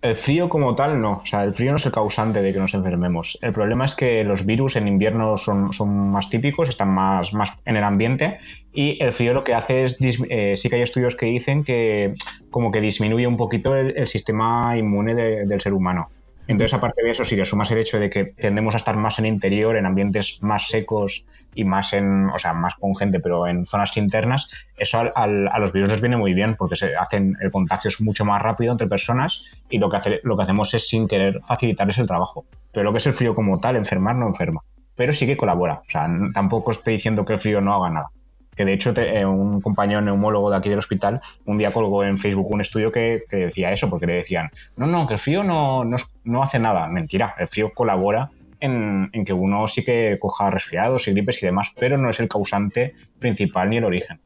El 0.05 0.15
frío 0.15 0.49
como 0.49 0.75
tal 0.75 1.01
no, 1.01 1.13
o 1.23 1.25
sea, 1.25 1.43
el 1.43 1.55
frío 1.55 1.71
no 1.71 1.77
es 1.77 1.85
el 1.87 1.91
causante 1.91 2.43
de 2.43 2.53
que 2.53 2.59
nos 2.59 2.75
enfermemos. 2.75 3.39
El 3.41 3.51
problema 3.53 3.85
es 3.85 3.95
que 3.95 4.23
los 4.23 4.45
virus 4.45 4.75
en 4.75 4.87
invierno 4.87 5.35
son, 5.35 5.73
son 5.73 6.11
más 6.11 6.29
típicos, 6.29 6.69
están 6.69 6.89
más, 6.93 7.33
más 7.33 7.57
en 7.65 7.75
el 7.75 7.83
ambiente 7.83 8.37
y 8.71 9.01
el 9.01 9.11
frío 9.11 9.33
lo 9.33 9.43
que 9.43 9.55
hace 9.55 9.83
es, 9.83 9.97
eh, 10.29 10.53
sí 10.57 10.69
que 10.69 10.75
hay 10.75 10.83
estudios 10.83 11.15
que 11.15 11.25
dicen 11.25 11.63
que 11.63 12.13
como 12.51 12.71
que 12.71 12.81
disminuye 12.81 13.25
un 13.25 13.35
poquito 13.35 13.75
el, 13.75 14.07
sistema 14.07 14.77
inmune 14.77 15.15
del 15.15 15.59
ser 15.59 15.73
humano. 15.73 16.11
Entonces, 16.47 16.73
aparte 16.73 17.03
de 17.03 17.11
eso, 17.11 17.25
si 17.25 17.35
le 17.35 17.45
sumas 17.45 17.71
el 17.71 17.79
hecho 17.79 17.99
de 17.99 18.09
que 18.09 18.25
tendemos 18.25 18.75
a 18.75 18.77
estar 18.77 18.95
más 18.95 19.17
en 19.17 19.25
interior, 19.25 19.75
en 19.75 19.85
ambientes 19.85 20.43
más 20.43 20.67
secos 20.67 21.25
y 21.55 21.63
más 21.63 21.93
en, 21.93 22.29
o 22.29 22.37
sea, 22.37 22.53
más 22.53 22.75
con 22.75 22.95
gente, 22.95 23.19
pero 23.19 23.47
en 23.47 23.65
zonas 23.65 23.97
internas, 23.97 24.49
eso 24.77 25.11
a 25.15 25.27
los 25.59 25.71
virus 25.71 25.89
les 25.89 26.01
viene 26.01 26.17
muy 26.17 26.33
bien 26.33 26.55
porque 26.55 26.75
se 26.75 26.95
hacen 26.95 27.35
el 27.41 27.51
contagio 27.51 27.89
es 27.89 27.99
mucho 28.01 28.25
más 28.25 28.41
rápido 28.41 28.71
entre 28.71 28.87
personas 28.87 29.43
y 29.69 29.79
lo 29.79 29.89
que, 29.89 29.97
hace, 29.97 30.19
lo 30.23 30.37
que 30.37 30.43
hacemos 30.43 30.73
es 30.73 30.87
sin 30.87 31.07
querer 31.07 31.39
facilitarles 31.41 31.97
el 31.97 32.07
trabajo. 32.07 32.45
Pero 32.71 32.83
lo 32.83 32.91
que 32.91 32.99
es 32.99 33.07
el 33.07 33.13
frío 33.13 33.33
como 33.33 33.59
tal, 33.59 33.75
enfermar 33.75 34.15
no 34.15 34.27
enferma. 34.27 34.61
Pero 34.95 35.13
sí 35.13 35.25
que 35.25 35.37
colabora. 35.37 35.81
O 35.85 35.89
sea, 35.89 36.07
tampoco 36.33 36.71
estoy 36.71 36.93
diciendo 36.93 37.25
que 37.25 37.33
el 37.33 37.39
frío 37.39 37.59
no 37.59 37.73
haga 37.73 37.89
nada 37.89 38.07
que 38.55 38.65
de 38.65 38.73
hecho 38.73 38.93
eh, 38.95 39.25
un 39.25 39.61
compañero 39.61 40.01
neumólogo 40.01 40.49
de 40.49 40.57
aquí 40.57 40.69
del 40.69 40.79
hospital 40.79 41.21
un 41.45 41.57
día 41.57 41.71
colgó 41.71 42.03
en 42.03 42.17
Facebook 42.17 42.51
un 42.51 42.61
estudio 42.61 42.91
que, 42.91 43.23
decía 43.29 43.71
eso, 43.71 43.89
porque 43.89 44.07
le 44.07 44.13
decían, 44.13 44.49
no, 44.77 44.87
no, 44.87 45.07
que 45.07 45.13
el 45.13 45.19
frío 45.19 45.43
no, 45.43 45.83
no, 46.23 46.43
hace 46.43 46.59
nada. 46.59 46.87
Mentira, 46.87 47.35
el 47.37 47.47
frío 47.47 47.71
colabora 47.73 48.31
en, 48.59 49.11
que 49.25 49.33
uno 49.33 49.67
sí 49.67 49.83
que 49.83 50.17
coja 50.19 50.49
resfriados 50.49 51.07
y 51.07 51.11
gripes 51.11 51.41
y 51.43 51.45
demás, 51.45 51.71
pero 51.77 51.97
no 51.97 52.09
es 52.09 52.19
el 52.19 52.29
causante 52.29 52.95
principal 53.19 53.69
ni 53.69 53.77
el 53.77 53.83
origen. 53.83 54.19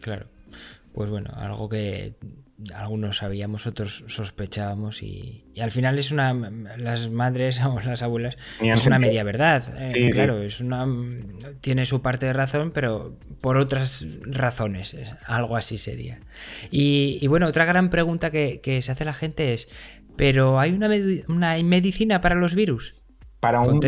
claro. 0.00 0.26
Pues 0.94 1.10
bueno, 1.10 1.30
algo 1.36 1.68
que 1.68 2.14
algunos 2.74 3.18
sabíamos, 3.18 3.66
otros 3.66 4.04
sospechábamos 4.06 5.02
y, 5.02 5.44
al 5.60 5.70
final 5.70 5.98
es 5.98 6.12
una 6.12 6.32
las 6.76 7.10
madres 7.10 7.60
o 7.64 7.80
las 7.80 8.02
abuelas 8.02 8.36
es 8.60 8.86
una 8.86 8.98
media 8.98 9.24
verdad 9.24 9.62
eh, 9.78 10.10
claro 10.10 10.42
es 10.42 10.60
una 10.60 10.86
tiene 11.60 11.86
su 11.86 12.02
parte 12.02 12.26
de 12.26 12.32
razón 12.32 12.70
pero 12.72 13.16
por 13.40 13.56
otras 13.56 14.06
razones 14.22 14.96
algo 15.26 15.56
así 15.56 15.78
sería. 15.78 16.20
Y, 16.70 17.26
bueno 17.28 17.46
otra 17.46 17.64
gran 17.64 17.90
pregunta 17.90 18.30
que, 18.30 18.80
se 18.82 18.92
hace 18.92 19.04
la 19.04 19.14
gente 19.14 19.54
es 19.54 19.68
pero 20.16 20.60
hay 20.60 20.72
una, 20.72 20.88
una 21.28 21.56
medicina 21.62 22.20
para 22.20 22.36
los 22.36 22.54
virus 22.54 22.94
para 23.44 23.60
un, 23.60 23.78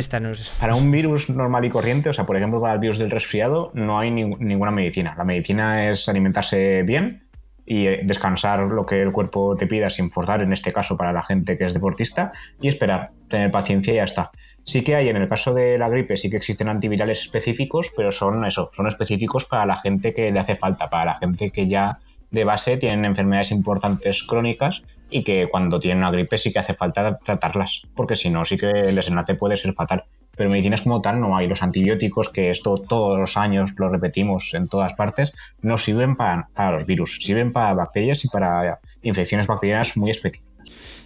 para 0.60 0.74
un 0.74 0.90
virus 0.90 1.30
normal 1.30 1.64
y 1.64 1.70
corriente, 1.70 2.10
o 2.10 2.12
sea, 2.12 2.26
por 2.26 2.36
ejemplo, 2.36 2.60
para 2.60 2.74
el 2.74 2.78
virus 2.78 2.98
del 2.98 3.10
resfriado, 3.10 3.70
no 3.72 3.98
hay 3.98 4.10
ninguna 4.10 4.70
medicina. 4.70 5.14
La 5.16 5.24
medicina 5.24 5.88
es 5.88 6.10
alimentarse 6.10 6.82
bien, 6.82 7.25
y 7.66 7.86
eh, 7.86 8.00
descansar 8.04 8.60
lo 8.60 8.86
que 8.86 9.02
el 9.02 9.12
cuerpo 9.12 9.56
te 9.56 9.66
pida 9.66 9.90
sin 9.90 10.10
forzar, 10.10 10.40
en 10.40 10.52
este 10.52 10.72
caso 10.72 10.96
para 10.96 11.12
la 11.12 11.22
gente 11.22 11.58
que 11.58 11.64
es 11.64 11.74
deportista, 11.74 12.32
y 12.60 12.68
esperar, 12.68 13.10
tener 13.28 13.50
paciencia 13.50 13.92
y 13.92 13.96
ya 13.96 14.04
está. 14.04 14.30
Sí 14.64 14.82
que 14.82 14.94
hay, 14.96 15.08
en 15.08 15.16
el 15.16 15.28
caso 15.28 15.52
de 15.52 15.76
la 15.78 15.88
gripe, 15.88 16.16
sí 16.16 16.30
que 16.30 16.36
existen 16.36 16.68
antivirales 16.68 17.22
específicos, 17.22 17.92
pero 17.96 18.12
son 18.12 18.44
eso, 18.44 18.70
son 18.72 18.86
específicos 18.86 19.44
para 19.44 19.66
la 19.66 19.80
gente 19.80 20.14
que 20.14 20.30
le 20.30 20.38
hace 20.38 20.56
falta, 20.56 20.88
para 20.88 21.04
la 21.04 21.18
gente 21.18 21.50
que 21.50 21.68
ya 21.68 21.98
de 22.30 22.44
base 22.44 22.76
tienen 22.76 23.04
enfermedades 23.04 23.52
importantes 23.52 24.22
crónicas 24.24 24.82
y 25.10 25.22
que 25.22 25.48
cuando 25.48 25.78
tienen 25.78 25.98
una 25.98 26.10
gripe 26.10 26.38
sí 26.38 26.52
que 26.52 26.58
hace 26.58 26.74
falta 26.74 27.14
tratarlas, 27.16 27.82
porque 27.94 28.16
si 28.16 28.30
no, 28.30 28.44
sí 28.44 28.56
que 28.56 28.70
el 28.70 28.94
desenlace 28.94 29.34
puede 29.34 29.56
ser 29.56 29.72
fatal 29.72 30.04
pero 30.36 30.50
medicinas 30.50 30.82
como 30.82 31.00
tal 31.00 31.20
no 31.20 31.36
hay. 31.36 31.48
Los 31.48 31.62
antibióticos, 31.62 32.28
que 32.28 32.50
esto 32.50 32.76
todos 32.76 33.18
los 33.18 33.36
años 33.36 33.74
lo 33.76 33.88
repetimos 33.88 34.54
en 34.54 34.68
todas 34.68 34.94
partes, 34.94 35.34
no 35.62 35.78
sirven 35.78 36.16
para, 36.16 36.48
los 36.72 36.86
virus, 36.86 37.18
sirven 37.20 37.52
para 37.52 37.74
bacterias 37.74 38.24
y 38.24 38.28
para 38.28 38.78
infecciones 39.02 39.46
bacterianas 39.46 39.96
muy 39.96 40.10
específicas. 40.10 40.46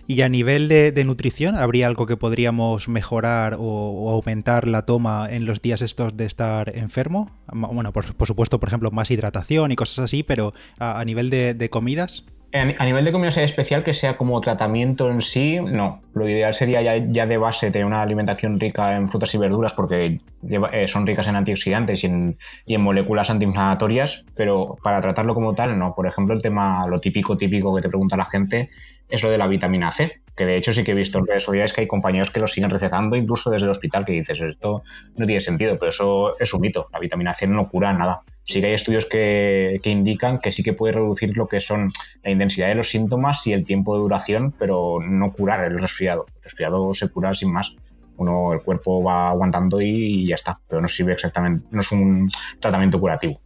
Y 0.07 0.23
a 0.23 0.29
nivel 0.29 0.67
de, 0.67 1.05
nutrición, 1.05 1.55
¿habría 1.55 1.87
algo 1.87 2.07
que 2.07 2.17
podríamos 2.17 2.89
mejorar 2.89 3.57
o, 3.61 4.11
aumentar 4.11 4.67
la 4.67 4.85
toma 4.85 5.29
en 5.31 5.45
los 5.45 5.63
días 5.63 5.83
estos 5.83 6.17
de 6.17 6.25
estar 6.25 6.77
enfermo? 6.77 7.31
Bueno, 7.53 7.93
por, 7.93 8.27
supuesto, 8.27 8.59
por 8.59 8.69
ejemplo, 8.69 8.91
más 8.91 9.13
hidratación 9.13 9.71
y 9.71 9.77
cosas 9.77 10.07
así, 10.07 10.25
pero 10.25 10.53
a, 10.81 11.05
nivel 11.05 11.31
de 11.31 11.71
comidas. 11.71 12.25
A 12.53 12.85
nivel 12.85 13.05
de 13.05 13.13
comida 13.13 13.29
especial, 13.29 13.85
que 13.85 13.95
sea 13.95 14.17
como 14.17 14.41
tratamiento 14.41 15.09
en 15.09 15.23
sí, 15.23 15.61
no. 15.61 16.01
Lo 16.15 16.29
ideal 16.29 16.53
sería 16.53 16.83
ya, 16.99 17.27
de 17.27 17.37
base 17.37 17.71
tener 17.71 17.87
una 17.87 18.03
alimentación 18.03 18.59
rica 18.59 18.97
en 18.97 19.07
frutas 19.07 19.33
y 19.35 19.39
verduras 19.39 19.73
porque 19.73 20.19
eh, 20.49 20.89
son 20.89 21.07
ricas 21.07 21.29
en 21.29 21.37
antioxidantes 21.37 22.03
y 22.03 22.09
en, 22.09 22.39
y 22.67 22.75
en, 22.75 22.81
moléculas 22.81 23.31
antiinflamatorias, 23.31 24.27
pero 24.35 24.77
para 24.83 25.01
tratarlo 25.01 25.33
como 25.33 25.55
tal, 25.55 25.79
no. 25.79 25.95
Por 25.95 26.09
ejemplo, 26.09 26.35
el 26.35 26.43
tema, 26.43 26.85
lo 26.89 26.99
típico, 26.99 27.37
típico 27.37 27.73
que 27.77 27.83
te 27.83 27.89
pregunta 27.89 28.17
la 28.17 28.27
gente 28.27 28.71
es 29.09 29.23
lo 29.23 29.31
de 29.31 29.39
la 29.39 29.47
vitamina 29.47 29.93
C, 29.93 30.20
que 30.37 30.47
de 30.47 30.57
hecho 30.57 30.73
sí 30.73 30.85
que 30.85 30.93
he 30.93 30.95
visto 30.95 31.19
en 31.19 31.27
redes 31.27 31.45
sociales 31.45 31.73
que 31.73 31.83
hay 31.83 31.87
compañeros 31.87 32.31
que 32.31 32.41
lo 32.41 32.47
siguen 32.47 32.71
recetando 32.71 33.17
incluso 33.17 33.51
desde 33.51 33.67
el 33.67 33.71
hospital, 33.71 34.05
que 34.05 34.13
dices, 34.13 34.41
esto 34.41 34.83
no 35.17 35.27
tiene 35.27 35.41
sentido, 35.41 35.77
pero 35.79 35.91
eso 35.91 36.39
es 36.39 36.53
un 36.55 36.61
mito. 36.61 36.89
La 36.93 36.99
vitamina 36.99 37.33
C 37.35 37.47
no 37.47 37.69
cura 37.69 37.93
nada 37.93 38.21
sí 38.51 38.61
que 38.61 38.67
hay 38.67 38.75
estudios 38.75 39.07
que, 39.07 39.81
indican 39.85 40.39
que 40.39 40.53
sí 40.53 40.63
que 40.63 40.73
puede 40.73 40.95
reducir 40.95 41.37
lo 41.37 41.47
que 41.47 41.61
son 41.61 41.89
la 42.23 42.31
intensidad 42.31 42.69
de 42.69 42.75
los 42.75 42.91
síntomas 42.91 43.47
y 43.47 43.53
el 43.53 43.65
tiempo 43.65 43.95
de 43.95 44.03
duración, 44.03 44.53
pero 44.59 44.99
no 45.01 45.33
curar 45.33 45.65
el 45.65 45.79
resfriado. 45.79 46.27
El 46.37 46.43
resfriado 46.43 46.93
se 46.95 47.09
cura 47.09 47.33
sin 47.35 47.53
más. 47.53 47.77
Uno, 48.17 48.53
el 48.53 48.61
cuerpo 48.61 49.03
va 49.03 49.31
aguantando 49.31 49.81
y 49.81 50.29
ya 50.29 50.35
está, 50.35 50.61
pero 50.69 50.83
no 50.83 50.89
sirve 50.89 51.15
exactamente, 51.15 51.65
no 51.71 51.81
es 51.81 51.91
un 51.91 52.31
tratamiento 52.59 53.01
curativo. 53.01 53.41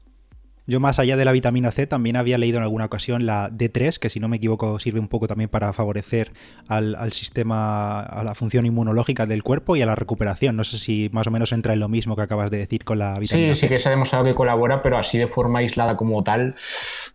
Yo 0.67 0.81
más 0.81 0.99
allá 0.99 1.17
de 1.17 1.25
la 1.25 1.33
vitamina 1.33 1.71
C 1.71 1.87
también 1.87 2.17
había 2.17 2.39
leído 2.39 2.57
en 2.57 2.63
alguna 2.63 2.87
ocasión 2.87 3.27
la 3.27 3.51
D3, 3.51 3.99
que 3.99 4.09
si 4.09 4.19
no 4.19 4.29
me 4.29 4.39
equivoco 4.39 4.79
sirve 4.79 4.99
un 4.99 5.09
poco 5.09 5.27
también 5.29 5.51
para 5.51 5.73
favorecer 5.73 6.33
al, 6.69 7.13
sistema, 7.13 8.01
a 8.01 8.25
la 8.25 8.35
función 8.35 8.65
inmunológica 8.65 9.27
del 9.27 9.43
cuerpo 9.43 9.77
y 9.77 9.83
a 9.83 9.87
la 9.87 9.95
recuperación. 9.95 10.57
No 10.57 10.65
sé 10.65 10.79
si 10.79 11.11
más 11.13 11.27
o 11.27 11.31
menos 11.31 11.53
entra 11.53 11.75
en 11.75 11.81
lo 11.81 11.89
mismo 11.89 12.17
que 12.17 12.23
acabas 12.23 12.51
de 12.51 12.59
decir 12.59 12.85
con 12.85 12.99
la 12.99 13.19
vitamina 13.19 13.49
C. 13.51 13.55
Sí, 13.55 13.61
sí 13.61 13.69
que 13.69 13.79
se 13.79 13.89
ha 13.89 13.91
demostrado 13.91 14.25
que 14.25 14.35
colabora, 14.35 14.81
pero 14.81 14.97
así 14.97 15.19
de 15.19 15.27
forma 15.27 15.59
aislada 15.59 15.97
como 15.97 16.25
tal, 16.25 16.55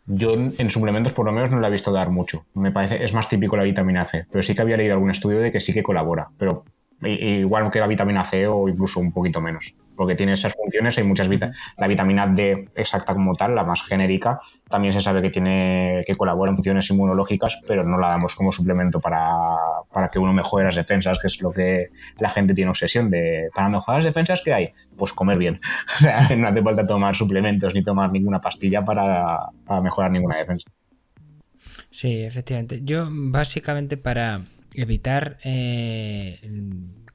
yo 0.06 0.34
en 0.34 0.70
suplementos 0.70 1.14
por 1.14 1.26
lo 1.26 1.32
menos 1.32 1.50
no 1.50 1.60
la 1.60 1.70
he 1.70 1.72
visto 1.72 1.92
dar 1.92 2.10
mucho. 2.10 2.46
Me 2.54 2.72
parece, 2.72 3.04
es 3.04 3.14
más 3.14 3.30
típico 3.30 3.58
la 3.58 3.64
vitamina 3.64 4.06
C, 4.06 4.26
pero 4.32 4.44
sí 4.44 4.54
que 4.54 4.62
había 4.62 4.78
leído 4.78 4.94
algún 4.94 5.10
estudio 5.10 5.40
de 5.40 5.52
que 5.52 5.60
sí 5.60 5.74
que 5.74 5.82
colabora, 5.82 6.30
pero 6.38 6.66
igual 7.04 7.72
que 7.72 7.80
la 7.80 7.88
vitamina 7.88 8.24
C 8.24 8.48
o 8.48 8.68
incluso 8.68 9.00
un 9.00 9.12
poquito 9.12 9.42
menos 9.42 9.74
porque 10.00 10.16
tiene 10.16 10.32
esas 10.32 10.56
funciones, 10.56 10.98
hay 10.98 11.04
muchas 11.04 11.28
vitaminas. 11.28 11.60
La 11.76 11.86
vitamina 11.86 12.26
D 12.26 12.70
exacta 12.74 13.14
como 13.14 13.36
tal, 13.36 13.54
la 13.54 13.66
más 13.66 13.84
genérica, 13.84 14.40
también 14.70 14.94
se 14.94 15.02
sabe 15.02 15.22
que 15.22 15.30
tiene 15.30 16.06
que 16.08 16.16
colabora 16.16 16.52
en 16.52 16.56
funciones 16.56 16.90
inmunológicas, 16.90 17.62
pero 17.68 17.84
no 17.84 17.98
la 17.98 18.08
damos 18.08 18.34
como 18.34 18.54
suplemento 18.54 19.02
para, 19.02 19.58
que 20.10 20.18
uno 20.18 20.32
mejore 20.32 20.64
las 20.64 20.78
defensas, 20.78 21.20
que 21.20 21.28
es 21.28 21.42
lo 21.42 21.52
que 21.52 21.90
la 22.18 22.30
gente 22.30 22.54
tiene 22.54 22.72
obsesión 22.72 23.10
de 23.10 23.50
para 23.54 23.68
mejorar 23.68 23.98
las 23.98 24.06
defensas 24.06 24.40
que 24.42 24.54
hay, 24.54 24.70
pues 24.96 25.12
comer 25.12 25.38
bien. 25.38 25.60
O 25.98 26.02
sea, 26.02 26.34
no 26.38 26.48
hace 26.48 26.64
falta 26.64 26.88
tomar 26.88 27.14
suplementos 27.14 27.74
ni 27.76 27.84
tomar 27.84 28.10
ninguna 28.10 28.40
pastilla 28.40 28.86
para, 28.86 29.50
mejorar 29.84 30.12
ninguna 30.12 30.38
defensa. 30.38 30.72
Sí, 31.90 32.24
efectivamente. 32.24 32.80
Yo 32.86 33.10
básicamente 33.12 33.98
para 33.98 34.44
evitar 34.74 35.38
eh, 35.44 36.40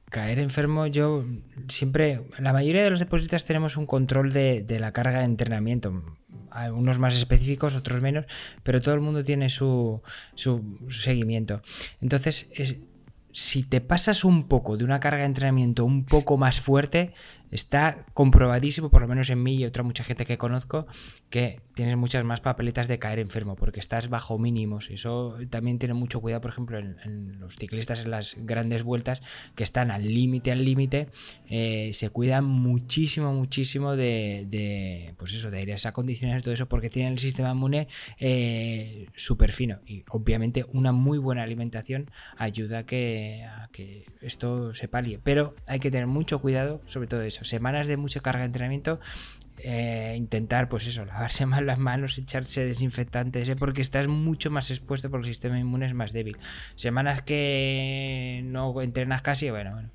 caer 0.09 0.39
enfermo, 0.39 0.87
yo 0.87 1.25
siempre, 1.67 2.21
la 2.39 2.53
mayoría 2.53 2.83
de 2.83 2.89
los 2.89 2.99
deportistas 2.99 3.43
tenemos 3.43 3.75
un 3.75 3.85
control 3.85 4.31
de, 4.31 4.65
la 4.79 4.91
carga 4.93 5.19
de 5.19 5.25
entrenamiento. 5.25 6.03
Unos 6.73 6.99
más 6.99 7.15
específicos, 7.15 7.75
otros 7.75 8.01
menos, 8.01 8.25
pero 8.63 8.81
todo 8.81 8.95
el 8.95 9.01
mundo 9.01 9.25
tiene 9.25 9.49
su, 9.49 10.01
su, 10.35 10.77
seguimiento. 10.89 11.61
Entonces, 11.99 12.49
si 13.31 13.63
te 13.63 13.81
pasas 13.81 14.23
un 14.23 14.47
poco 14.47 14.77
de 14.77 14.85
una 14.85 15.01
carga 15.01 15.19
de 15.19 15.25
entrenamiento 15.25 15.83
un 15.83 16.05
poco 16.05 16.37
más 16.37 16.61
fuerte, 16.61 17.13
está 17.51 18.05
comprobadísimo, 18.13 18.89
por 18.89 19.01
lo 19.01 19.09
menos 19.09 19.29
en 19.29 19.43
mí 19.43 19.55
y 19.55 19.65
otra 19.65 19.83
mucha 19.83 20.05
gente 20.05 20.25
que 20.25 20.37
conozco, 20.37 20.87
que 21.29 21.59
tienes 21.75 21.97
muchas 21.97 22.23
más 22.23 22.41
papeletas 22.41 22.87
de 22.87 22.97
caer 22.97 23.19
enfermo 23.19 23.55
porque 23.55 23.79
estás 23.79 24.09
bajo 24.09 24.39
mínimos. 24.39 24.89
Eso 24.89 25.37
también 25.49 25.77
tiene 25.77 25.93
mucho 25.93 26.21
cuidado, 26.21 26.41
por 26.41 26.51
ejemplo, 26.51 26.79
en, 26.79 27.39
los 27.39 27.57
ciclistas 27.57 28.01
en 28.01 28.11
las 28.11 28.35
grandes 28.39 28.83
vueltas 28.83 29.21
que 29.55 29.63
están 29.63 29.91
al 29.91 30.03
límite, 30.03 30.51
al 30.51 30.65
límite, 30.65 31.09
eh, 31.49 31.91
se 31.93 32.09
cuidan 32.09 32.45
muchísimo, 32.45 33.33
muchísimo 33.33 33.95
de, 33.95 35.13
pues 35.17 35.33
eso, 35.33 35.51
de 35.51 35.59
aires 35.59 35.85
acondicionados, 35.85 36.43
todo 36.43 36.53
eso, 36.53 36.67
porque 36.67 36.89
tienen 36.89 37.13
el 37.13 37.19
sistema 37.19 37.51
inmune 37.51 37.87
eh, 38.19 39.07
súper 39.15 39.51
fino. 39.51 39.79
Y 39.85 40.03
obviamente 40.09 40.65
una 40.73 40.91
muy 40.91 41.17
buena 41.17 41.43
alimentación 41.43 42.09
ayuda 42.37 42.79
a 42.79 42.85
que, 42.85 43.45
a 43.47 43.67
que 43.71 44.05
esto 44.21 44.73
se 44.73 44.87
palie. 44.87 45.19
Pero 45.21 45.55
hay 45.67 45.79
que 45.79 45.91
tener 45.91 46.07
mucho 46.07 46.39
cuidado, 46.39 46.81
sobre 46.85 47.07
todo 47.07 47.21
eso 47.21 47.43
semanas 47.43 47.87
de 47.87 47.97
mucha 47.97 48.21
carga 48.21 48.41
de 48.41 48.45
entrenamiento, 48.47 48.99
eh, 49.67 50.13
intentar, 50.15 50.69
pues 50.69 50.85
eso, 50.85 51.05
lavarse 51.05 51.45
más 51.47 51.63
las 51.63 51.79
manos, 51.79 52.17
echarse 52.19 52.63
desinfectantes, 52.63 53.49
¿eh? 53.49 53.55
porque 53.55 53.81
estás 53.81 54.07
mucho 54.07 54.51
más 54.51 54.69
expuesto 54.69 55.09
porque 55.09 55.27
el 55.27 55.33
sistema 55.33 55.59
inmune 55.59 55.87
es 55.87 55.93
más 55.95 56.13
débil. 56.13 56.37
Semanas 56.75 57.23
que 57.23 58.43
no 58.45 58.79
entrenas 58.81 59.23
casi, 59.23 59.49
bueno, 59.49 59.71
bueno 59.71 59.89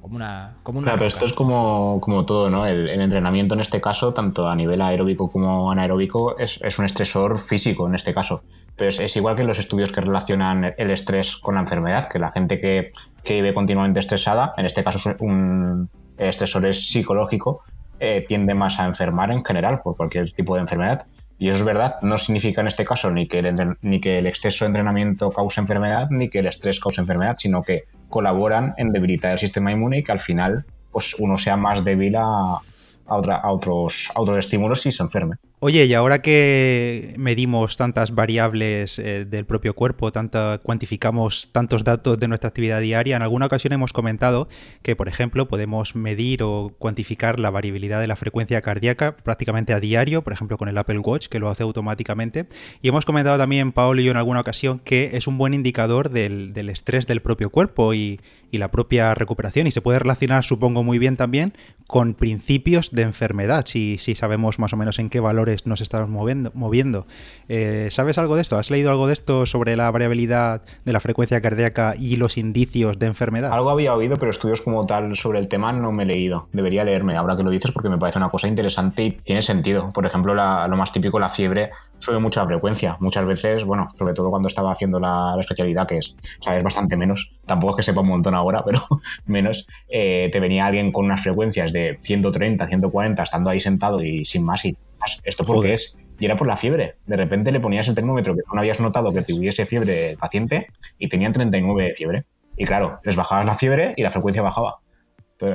como 0.00 0.16
una. 0.16 0.56
Como 0.62 0.82
claro, 0.82 0.98
pero 0.98 1.08
esto 1.08 1.24
es 1.24 1.32
como, 1.32 1.98
como 2.00 2.24
todo, 2.24 2.50
¿no? 2.50 2.66
El, 2.66 2.88
entrenamiento 3.00 3.54
en 3.54 3.60
este 3.60 3.80
caso, 3.80 4.14
tanto 4.14 4.48
a 4.48 4.54
nivel 4.54 4.80
aeróbico 4.80 5.28
como 5.28 5.72
anaeróbico, 5.72 6.38
es, 6.38 6.60
es 6.62 6.78
un 6.78 6.84
estresor 6.84 7.38
físico 7.38 7.88
en 7.88 7.94
este 7.94 8.14
caso. 8.14 8.42
Pero 8.76 8.90
es, 8.90 9.16
igual 9.16 9.34
que 9.36 9.42
los 9.42 9.58
estudios 9.58 9.90
que 9.90 10.02
relacionan 10.02 10.74
el 10.76 10.90
estrés 10.90 11.36
con 11.36 11.54
la 11.54 11.62
enfermedad, 11.62 12.08
que 12.08 12.18
la 12.18 12.30
gente 12.30 12.60
que, 12.60 12.90
que 13.24 13.34
vive 13.34 13.54
continuamente 13.54 13.98
estresada, 13.98 14.54
en 14.56 14.66
este 14.66 14.84
caso 14.84 15.10
es 15.10 15.16
un, 15.18 15.88
estresor 16.18 16.66
es 16.66 16.88
psicológico, 16.88 17.62
eh, 18.00 18.24
tiende 18.26 18.54
más 18.54 18.78
a 18.80 18.86
enfermar 18.86 19.30
en 19.30 19.44
general 19.44 19.80
por 19.82 19.96
cualquier 19.96 20.30
tipo 20.32 20.54
de 20.54 20.62
enfermedad. 20.62 21.06
Y 21.38 21.48
eso 21.48 21.58
es 21.58 21.64
verdad, 21.64 21.96
no 22.00 22.16
significa 22.16 22.62
en 22.62 22.66
este 22.66 22.84
caso 22.84 23.10
ni 23.10 23.28
que, 23.28 23.40
el, 23.40 24.26
exceso 24.26 24.64
de 24.64 24.68
entrenamiento 24.68 25.30
cause 25.30 25.60
enfermedad, 25.60 26.08
ni 26.10 26.30
que 26.30 26.38
el 26.38 26.46
estrés 26.46 26.80
cause 26.80 27.00
enfermedad, 27.00 27.36
sino 27.36 27.62
que 27.62 27.84
colaboran 28.08 28.74
en 28.78 28.90
debilitar 28.90 29.32
el 29.32 29.38
sistema 29.38 29.70
inmune 29.70 29.98
y 29.98 30.02
que 30.02 30.12
al 30.12 30.20
final 30.20 30.64
pues 30.90 31.14
uno 31.18 31.36
sea 31.36 31.58
más 31.58 31.84
débil 31.84 32.16
a, 32.16 32.58
a, 33.06 33.52
otros, 33.52 34.10
otros 34.14 34.38
estímulos 34.38 34.86
y 34.86 34.92
se 34.92 35.02
enferme. 35.02 35.36
Oye, 35.58 35.86
y 35.86 35.94
ahora 35.94 36.20
que 36.20 37.14
medimos 37.16 37.78
tantas 37.78 38.14
variables 38.14 38.98
eh, 38.98 39.24
del 39.24 39.46
propio 39.46 39.72
cuerpo, 39.74 40.12
tanta, 40.12 40.60
cuantificamos 40.62 41.48
tantos 41.50 41.82
datos 41.82 42.18
de 42.18 42.28
nuestra 42.28 42.48
actividad 42.48 42.82
diaria, 42.82 43.16
en 43.16 43.22
alguna 43.22 43.46
ocasión 43.46 43.72
hemos 43.72 43.94
comentado 43.94 44.48
que, 44.82 44.96
por 44.96 45.08
ejemplo, 45.08 45.48
podemos 45.48 45.96
medir 45.96 46.42
o 46.42 46.74
cuantificar 46.78 47.40
la 47.40 47.48
variabilidad 47.48 48.02
de 48.02 48.06
la 48.06 48.16
frecuencia 48.16 48.60
cardíaca 48.60 49.16
prácticamente 49.16 49.72
a 49.72 49.80
diario, 49.80 50.22
por 50.22 50.34
ejemplo, 50.34 50.58
con 50.58 50.68
el 50.68 50.76
Apple 50.76 50.98
Watch, 50.98 51.28
que 51.28 51.38
lo 51.38 51.48
hace 51.48 51.62
automáticamente. 51.62 52.48
Y 52.82 52.88
hemos 52.88 53.06
comentado 53.06 53.38
también, 53.38 53.72
Paolo 53.72 54.02
y 54.02 54.04
yo, 54.04 54.10
en 54.10 54.18
alguna 54.18 54.40
ocasión, 54.40 54.78
que 54.78 55.16
es 55.16 55.26
un 55.26 55.38
buen 55.38 55.54
indicador 55.54 56.10
del, 56.10 56.52
del 56.52 56.68
estrés 56.68 57.06
del 57.06 57.22
propio 57.22 57.48
cuerpo 57.48 57.94
y, 57.94 58.20
y 58.50 58.58
la 58.58 58.70
propia 58.70 59.14
recuperación 59.14 59.66
y 59.66 59.70
se 59.70 59.80
puede 59.80 59.98
relacionar, 59.98 60.44
supongo, 60.44 60.82
muy 60.82 60.98
bien 60.98 61.16
también 61.16 61.54
con 61.86 62.14
principios 62.14 62.90
de 62.90 63.02
enfermedad, 63.02 63.64
si, 63.66 63.98
si 63.98 64.16
sabemos 64.16 64.58
más 64.58 64.72
o 64.72 64.76
menos 64.76 64.98
en 64.98 65.08
qué 65.08 65.20
valores 65.46 65.66
nos 65.66 65.80
estamos 65.80 66.08
moviendo. 66.54 67.06
Eh, 67.48 67.88
¿Sabes 67.90 68.18
algo 68.18 68.34
de 68.34 68.42
esto? 68.42 68.58
¿Has 68.58 68.70
leído 68.70 68.90
algo 68.90 69.06
de 69.06 69.12
esto 69.12 69.46
sobre 69.46 69.76
la 69.76 69.90
variabilidad 69.90 70.62
de 70.84 70.92
la 70.92 71.00
frecuencia 71.00 71.40
cardíaca 71.40 71.94
y 71.96 72.16
los 72.16 72.36
indicios 72.36 72.98
de 72.98 73.06
enfermedad? 73.06 73.52
Algo 73.52 73.70
había 73.70 73.94
oído, 73.94 74.16
pero 74.16 74.30
estudios 74.30 74.60
como 74.60 74.86
tal 74.86 75.16
sobre 75.16 75.38
el 75.38 75.48
tema 75.48 75.72
no 75.72 75.92
me 75.92 76.02
he 76.02 76.06
leído. 76.06 76.48
Debería 76.52 76.84
leerme 76.84 77.16
ahora 77.16 77.36
que 77.36 77.42
lo 77.42 77.50
dices 77.50 77.70
porque 77.70 77.88
me 77.88 77.98
parece 77.98 78.18
una 78.18 78.28
cosa 78.28 78.48
interesante 78.48 79.04
y 79.04 79.10
tiene 79.12 79.42
sentido. 79.42 79.92
Por 79.92 80.06
ejemplo, 80.06 80.34
lo 80.34 80.76
más 80.76 80.92
típico, 80.92 81.20
la 81.20 81.28
fiebre, 81.28 81.70
sube 81.98 82.18
mucha 82.18 82.44
frecuencia. 82.44 82.96
Muchas 83.00 83.24
veces, 83.26 83.64
bueno, 83.64 83.88
sobre 83.96 84.14
todo 84.14 84.30
cuando 84.30 84.48
estaba 84.48 84.72
haciendo 84.72 84.98
la, 84.98 85.36
especialidad, 85.38 85.86
que 85.86 85.98
es, 85.98 86.16
o 86.40 86.62
bastante 86.62 86.96
menos. 86.96 87.32
Tampoco 87.46 87.72
es 87.72 87.76
que 87.76 87.82
sepa 87.82 88.00
un 88.00 88.08
montón 88.08 88.34
ahora, 88.34 88.62
pero 88.64 88.82
menos. 89.26 89.66
Eh, 89.88 90.28
te 90.32 90.40
venía 90.40 90.66
alguien 90.66 90.90
con 90.90 91.04
unas 91.04 91.22
frecuencias 91.22 91.72
de 91.72 91.98
130, 92.02 92.66
140, 92.66 93.22
estando 93.22 93.50
ahí 93.50 93.60
sentado 93.60 94.02
y 94.02 94.24
sin 94.24 94.44
más. 94.44 94.64
Y 94.64 94.76
esto 95.24 95.44
porque 95.44 95.74
es. 95.74 95.96
Y 96.18 96.24
era 96.24 96.36
por 96.36 96.46
la 96.46 96.56
fiebre. 96.56 96.96
De 97.06 97.16
repente 97.16 97.52
le 97.52 97.60
ponías 97.60 97.88
el 97.88 97.94
termómetro 97.94 98.34
que 98.34 98.42
no 98.52 98.60
habías 98.60 98.80
notado 98.80 99.12
que 99.12 99.22
tuviese 99.22 99.66
fiebre 99.66 100.12
el 100.12 100.16
paciente 100.16 100.68
y 100.98 101.08
tenían 101.08 101.32
39 101.32 101.84
de 101.84 101.94
fiebre. 101.94 102.24
Y 102.56 102.64
claro, 102.64 103.00
les 103.04 103.16
bajabas 103.16 103.44
la 103.44 103.54
fiebre 103.54 103.92
y 103.96 104.02
la 104.02 104.10
frecuencia 104.10 104.40
bajaba 104.42 104.78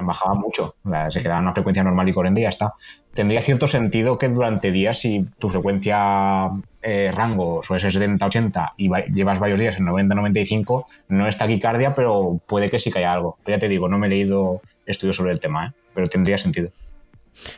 bajaba 0.03 0.36
mucho. 0.36 0.75
Se 1.10 1.21
quedaba 1.21 1.39
en 1.39 1.45
una 1.45 1.53
frecuencia 1.53 1.83
normal 1.83 2.07
y 2.07 2.13
corriente 2.13 2.41
y 2.41 2.43
ya 2.43 2.50
está. 2.50 2.74
Tendría 3.13 3.41
cierto 3.41 3.67
sentido 3.67 4.17
que 4.17 4.29
durante 4.29 4.71
días, 4.71 5.00
si 5.00 5.25
tu 5.39 5.50
frecuencia 5.50 6.50
eh, 6.81 7.12
rango 7.13 7.62
suele 7.63 7.79
ser 7.79 7.91
70-80 7.91 8.71
y 8.77 8.89
llevas 9.13 9.39
varios 9.39 9.60
días 9.60 9.77
en 9.77 9.86
90-95, 9.86 10.86
no 11.10 11.27
es 11.27 11.38
taquicardia, 11.38 11.95
pero 11.95 12.39
puede 12.48 12.69
que 12.69 12.79
sí 12.79 12.91
que 12.91 13.00
haya 13.00 13.13
algo. 13.13 13.38
ya 13.45 13.60
te 13.60 13.67
digo, 13.67 13.89
no 13.89 13.98
me 13.98 14.07
he 14.07 14.10
leído 14.10 14.62
estudios 14.86 15.15
sobre 15.15 15.31
el 15.31 15.39
tema, 15.39 15.67
¿eh? 15.67 15.71
pero 15.93 16.07
tendría 16.07 16.38
sentido. 16.38 16.69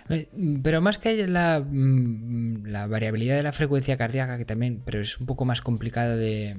Eh, 0.10 0.30
pero 0.62 0.82
más 0.82 0.98
que 0.98 1.28
la, 1.28 1.60
mm, 1.60 2.66
la 2.66 2.88
variabilidad 2.88 3.36
de 3.36 3.44
la 3.44 3.54
frecuencia 3.54 3.98
cardíaca, 3.98 4.38
que 4.38 4.46
también, 4.46 4.82
pero 4.86 5.02
es 5.02 5.20
un 5.20 5.26
poco 5.26 5.46
más 5.46 5.62
complicado 5.62 6.18
de, 6.18 6.58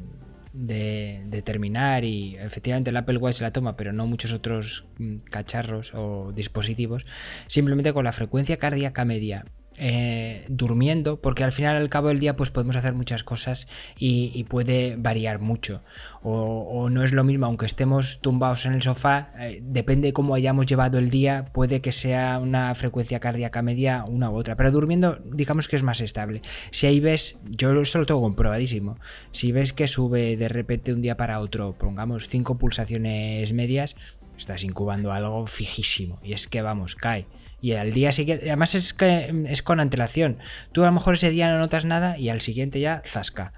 de 0.54 1.24
determinar 1.26 2.04
y 2.04 2.36
efectivamente 2.36 2.90
el 2.90 2.96
Apple 2.96 3.18
Watch 3.18 3.36
se 3.36 3.42
la 3.42 3.52
toma, 3.52 3.76
pero 3.76 3.92
no 3.92 4.06
muchos 4.06 4.32
otros 4.32 4.86
mm, 4.98 5.16
cacharros 5.30 5.92
o 5.94 6.32
dispositivos, 6.32 7.06
simplemente 7.48 7.92
con 7.92 8.04
la 8.04 8.12
frecuencia 8.12 8.56
cardíaca 8.56 9.04
media 9.04 9.44
eh, 9.76 10.44
durmiendo, 10.48 11.20
porque 11.20 11.42
al 11.42 11.50
final 11.50 11.76
al 11.76 11.88
cabo 11.88 12.08
del 12.08 12.20
día 12.20 12.36
pues 12.36 12.50
podemos 12.50 12.76
hacer 12.76 12.94
muchas 12.94 13.24
cosas 13.24 13.66
y, 13.98 14.44
puede 14.44 14.96
variar 14.96 15.40
mucho. 15.40 15.80
O, 16.22 16.88
no 16.90 17.02
es 17.02 17.12
lo 17.12 17.24
mismo, 17.24 17.46
aunque 17.46 17.66
estemos 17.66 18.20
tumbados 18.20 18.66
en 18.66 18.74
el 18.74 18.82
sofá, 18.82 19.32
eh, 19.38 19.60
depende 19.62 20.08
de 20.08 20.12
cómo 20.12 20.34
hayamos 20.34 20.66
llevado 20.66 20.98
el 20.98 21.10
día, 21.10 21.46
puede 21.52 21.80
que 21.80 21.92
sea 21.92 22.38
una 22.38 22.74
frecuencia 22.74 23.20
cardíaca 23.20 23.62
media 23.62 24.04
una 24.06 24.30
u 24.30 24.36
otra, 24.36 24.56
pero 24.56 24.70
durmiendo 24.70 25.18
digamos 25.24 25.66
que 25.66 25.76
es 25.76 25.82
más 25.82 26.00
estable. 26.00 26.42
Si 26.70 26.86
ahí 26.86 27.00
ves, 27.00 27.36
yo 27.44 27.72
esto 27.80 27.98
lo 27.98 28.06
tengo 28.06 28.22
comprobadísimo, 28.22 28.98
si 29.32 29.50
ves 29.50 29.72
que 29.72 29.88
sube 29.88 30.36
de 30.36 30.48
repente 30.48 30.92
un 30.92 31.00
día 31.00 31.16
para 31.16 31.40
otro, 31.40 31.72
pongamos 31.72 32.28
5 32.28 32.58
pulsaciones 32.58 33.52
medias, 33.52 33.96
estás 34.38 34.62
incubando 34.62 35.12
algo 35.12 35.46
fijísimo 35.46 36.20
y 36.22 36.32
es 36.32 36.48
que 36.48 36.62
vamos, 36.62 36.94
cae 36.94 37.26
y 37.64 37.72
al 37.72 37.94
día 37.94 38.12
siguiente, 38.12 38.44
además 38.44 38.74
es 38.74 38.92
que 38.92 39.34
es 39.48 39.62
con 39.62 39.80
antelación. 39.80 40.36
Tú 40.72 40.82
a 40.82 40.86
lo 40.86 40.92
mejor 40.92 41.14
ese 41.14 41.30
día 41.30 41.50
no 41.50 41.58
notas 41.58 41.86
nada 41.86 42.18
y 42.18 42.28
al 42.28 42.42
siguiente 42.42 42.78
ya 42.78 43.00
zasca. 43.06 43.54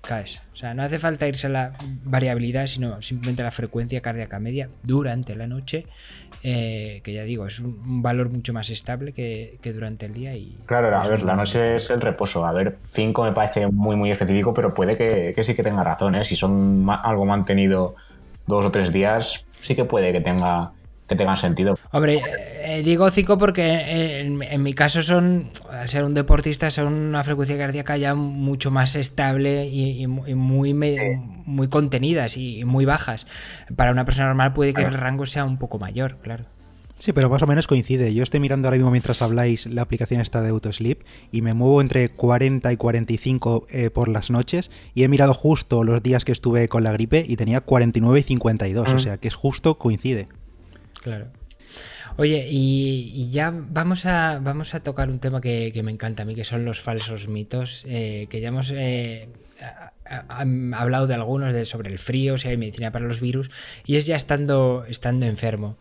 Caes. 0.00 0.40
O 0.54 0.56
sea, 0.56 0.72
no 0.72 0.82
hace 0.82 0.98
falta 0.98 1.28
irse 1.28 1.48
a 1.48 1.50
la 1.50 1.72
variabilidad, 2.02 2.66
sino 2.66 3.02
simplemente 3.02 3.42
a 3.42 3.44
la 3.44 3.50
frecuencia 3.50 4.00
cardíaca 4.00 4.40
media 4.40 4.70
durante 4.82 5.36
la 5.36 5.46
noche, 5.46 5.84
eh, 6.42 7.02
que 7.04 7.12
ya 7.12 7.24
digo, 7.24 7.46
es 7.46 7.60
un, 7.60 8.00
valor 8.00 8.30
mucho 8.30 8.54
más 8.54 8.70
estable 8.70 9.12
que, 9.12 9.58
durante 9.62 10.06
el 10.06 10.14
día. 10.14 10.34
Y 10.34 10.56
claro, 10.64 10.96
a 10.96 11.06
ver, 11.06 11.22
la 11.22 11.36
noche 11.36 11.76
es 11.76 11.90
el 11.90 12.00
reposo. 12.00 12.46
A 12.46 12.52
ver, 12.54 12.78
5 12.92 13.22
me 13.22 13.32
parece 13.32 13.66
muy, 13.66 13.96
muy 13.96 14.10
específico, 14.10 14.54
pero 14.54 14.72
puede 14.72 14.96
que, 14.96 15.44
sí 15.44 15.54
que 15.54 15.62
tenga 15.62 15.84
razón. 15.84 16.14
¿eh? 16.14 16.24
Si 16.24 16.36
son 16.36 16.86
algo 16.88 17.26
mantenido 17.26 17.96
dos 18.46 18.64
o 18.64 18.70
tres 18.70 18.94
días, 18.94 19.44
sí 19.60 19.74
que 19.74 19.84
puede 19.84 20.10
que 20.10 20.22
tenga 20.22 20.72
que 21.08 21.16
tengan 21.16 21.36
sentido. 21.36 21.78
Hombre, 21.90 22.22
eh, 22.64 22.82
digo 22.84 23.10
5 23.10 23.38
porque 23.38 24.20
en, 24.20 24.62
mi 24.62 24.72
caso 24.72 25.02
son, 25.02 25.50
al 25.70 25.88
ser 25.88 26.04
un 26.04 26.14
deportista, 26.14 26.70
son 26.70 26.92
una 26.92 27.24
frecuencia 27.24 27.58
cardíaca 27.58 27.96
ya 27.96 28.14
mucho 28.14 28.70
más 28.70 28.96
estable 28.96 29.66
y, 29.66 30.06
muy, 30.06 30.74
muy 30.74 31.68
contenidas 31.68 32.36
y 32.36 32.64
muy 32.64 32.84
bajas. 32.84 33.26
Para 33.76 33.90
una 33.92 34.04
persona 34.04 34.28
normal 34.28 34.52
puede 34.52 34.74
que 34.74 34.82
el 34.82 34.94
rango 34.94 35.26
sea 35.26 35.44
un 35.44 35.58
poco 35.58 35.78
mayor, 35.78 36.16
claro. 36.22 36.44
Sí, 37.02 37.12
pero 37.12 37.28
más 37.28 37.42
o 37.42 37.48
menos 37.48 37.66
coincide. 37.66 38.14
Yo 38.14 38.22
estoy 38.22 38.38
mirando 38.38 38.68
ahora 38.68 38.76
mismo 38.76 38.92
mientras 38.92 39.22
habláis 39.22 39.66
la 39.66 39.82
aplicación 39.82 40.20
esta 40.20 40.40
de 40.40 40.50
Autosleep 40.50 41.02
y 41.32 41.42
me 41.42 41.52
muevo 41.52 41.80
entre 41.80 42.08
40 42.10 42.72
y 42.72 42.76
45 42.76 43.66
eh, 43.70 43.90
por 43.90 44.06
las 44.06 44.30
noches 44.30 44.70
y 44.94 45.02
he 45.02 45.08
mirado 45.08 45.34
justo 45.34 45.82
los 45.82 46.00
días 46.00 46.24
que 46.24 46.30
estuve 46.30 46.68
con 46.68 46.84
la 46.84 46.92
gripe 46.92 47.24
y 47.26 47.34
tenía 47.34 47.60
49 47.60 48.20
y 48.20 48.22
52, 48.22 48.92
o 48.92 48.98
sea 49.00 49.18
que 49.18 49.26
es 49.26 49.34
justo 49.34 49.78
coincide. 49.78 50.28
Claro. 51.02 51.26
Oye, 52.16 52.46
y, 52.48 53.30
ya 53.30 53.52
vamos 53.52 54.06
a, 54.06 54.38
vamos 54.42 54.74
a 54.74 54.80
tocar 54.80 55.08
un 55.10 55.18
tema 55.18 55.40
que, 55.40 55.80
me 55.82 55.90
encanta 55.90 56.22
a 56.22 56.26
mí, 56.26 56.34
que 56.34 56.44
son 56.44 56.64
los 56.64 56.80
falsos 56.80 57.28
mitos, 57.28 57.84
eh, 57.88 58.26
que 58.28 58.40
ya 58.40 58.48
hemos 58.48 58.70
eh, 58.74 59.28
hablado 60.74 61.06
de 61.06 61.14
algunos, 61.14 61.52
de, 61.52 61.64
sobre 61.64 61.90
el 61.90 61.98
frío, 61.98 62.36
si 62.36 62.48
hay 62.48 62.56
medicina 62.56 62.90
para 62.92 63.06
los 63.06 63.20
virus, 63.20 63.50
y 63.84 63.96
es 63.96 64.06
ya 64.06 64.16
estando, 64.16 64.84
estando 64.88 65.26
enfermo. 65.26 65.76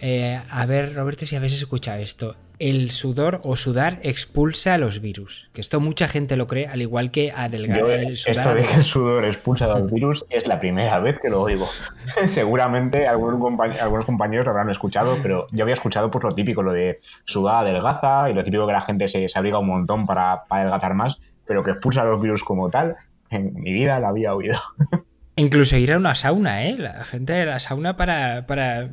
Eh, 0.00 0.40
a 0.50 0.66
ver, 0.66 0.94
Roberto, 0.94 1.26
si 1.26 1.36
habéis 1.36 1.54
escuchado 1.54 2.00
esto 2.00 2.36
el 2.62 2.92
sudor 2.92 3.40
o 3.42 3.56
sudar 3.56 3.98
expulsa 4.04 4.78
los 4.78 5.00
virus. 5.00 5.50
Que 5.52 5.60
esto 5.60 5.80
mucha 5.80 6.06
gente 6.06 6.36
lo 6.36 6.46
cree, 6.46 6.68
al 6.68 6.80
igual 6.80 7.10
que 7.10 7.32
adelgazar. 7.34 7.90
El 7.90 8.14
sudar... 8.14 8.36
Esto 8.36 8.54
de 8.54 8.62
que 8.62 8.74
el 8.74 8.84
sudor 8.84 9.24
expulsa 9.24 9.66
los 9.66 9.90
virus 9.90 10.24
es 10.30 10.46
la 10.46 10.60
primera 10.60 11.00
vez 11.00 11.18
que 11.18 11.28
lo 11.28 11.42
oigo. 11.42 11.68
Seguramente 12.26 13.08
algunos, 13.08 14.04
compañeros 14.04 14.44
lo 14.44 14.52
habrán 14.52 14.70
escuchado, 14.70 15.16
pero 15.24 15.46
yo 15.50 15.64
había 15.64 15.74
escuchado 15.74 16.08
pues 16.08 16.22
lo 16.22 16.32
típico, 16.36 16.62
lo 16.62 16.72
de 16.72 17.00
sudar 17.24 17.66
adelgaza 17.66 18.30
y 18.30 18.34
lo 18.34 18.44
típico 18.44 18.64
que 18.64 18.72
la 18.74 18.82
gente 18.82 19.08
se, 19.08 19.28
se 19.28 19.36
abriga 19.36 19.58
un 19.58 19.66
montón 19.66 20.06
para, 20.06 20.44
para 20.44 20.62
adelgazar 20.62 20.94
más, 20.94 21.20
pero 21.44 21.64
que 21.64 21.72
expulsa 21.72 22.04
los 22.04 22.22
virus 22.22 22.44
como 22.44 22.70
tal, 22.70 22.94
en 23.32 23.54
mi 23.54 23.72
vida 23.72 24.00
la 24.00 24.08
había 24.08 24.34
oído. 24.34 24.58
Incluso 25.34 25.78
ir 25.78 25.90
a 25.94 25.96
una 25.96 26.14
sauna, 26.14 26.66
¿eh? 26.66 26.76
La 26.76 27.04
gente 27.04 27.32
de 27.32 27.46
la 27.46 27.58
sauna 27.58 27.96
para... 27.96 28.46
para... 28.46 28.90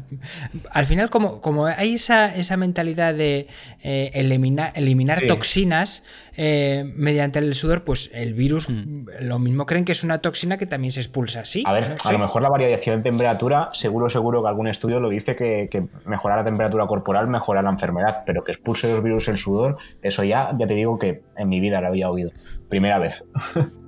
Al 0.71 0.85
final, 0.85 1.09
como, 1.09 1.41
como 1.41 1.65
hay 1.65 1.95
esa, 1.95 2.33
esa 2.33 2.55
mentalidad 2.55 3.13
de 3.13 3.47
eh, 3.83 4.11
eliminar, 4.13 4.71
eliminar 4.75 5.19
toxinas 5.27 6.05
eh, 6.37 6.89
mediante 6.95 7.39
el 7.39 7.53
sudor, 7.55 7.83
pues 7.83 8.09
el 8.13 8.35
virus 8.35 8.69
mm. 8.69 9.07
lo 9.19 9.37
mismo 9.37 9.65
creen 9.65 9.83
que 9.83 9.91
es 9.91 10.05
una 10.05 10.19
toxina 10.19 10.57
que 10.57 10.65
también 10.65 10.93
se 10.93 11.01
expulsa 11.01 11.41
así. 11.41 11.63
A 11.65 11.73
ver, 11.73 11.93
a 12.01 12.11
lo 12.13 12.19
mejor 12.19 12.41
la 12.41 12.49
variación 12.49 12.99
de 12.99 13.03
temperatura, 13.03 13.69
seguro, 13.73 14.09
seguro 14.09 14.41
que 14.41 14.47
algún 14.47 14.69
estudio 14.69 15.01
lo 15.01 15.09
dice 15.09 15.35
que, 15.35 15.67
que 15.69 15.87
mejorar 16.05 16.37
la 16.37 16.45
temperatura 16.45 16.87
corporal 16.87 17.27
mejora 17.27 17.61
la 17.61 17.69
enfermedad, 17.69 18.23
pero 18.25 18.45
que 18.45 18.53
expulse 18.53 18.89
los 18.89 19.03
virus 19.03 19.27
el 19.27 19.37
sudor, 19.37 19.75
eso 20.01 20.23
ya, 20.23 20.55
ya 20.57 20.65
te 20.65 20.73
digo 20.73 20.97
que 20.97 21.21
en 21.35 21.49
mi 21.49 21.59
vida 21.59 21.81
lo 21.81 21.87
había 21.87 22.09
oído. 22.09 22.31
Primera 22.69 22.97
vez. 22.97 23.25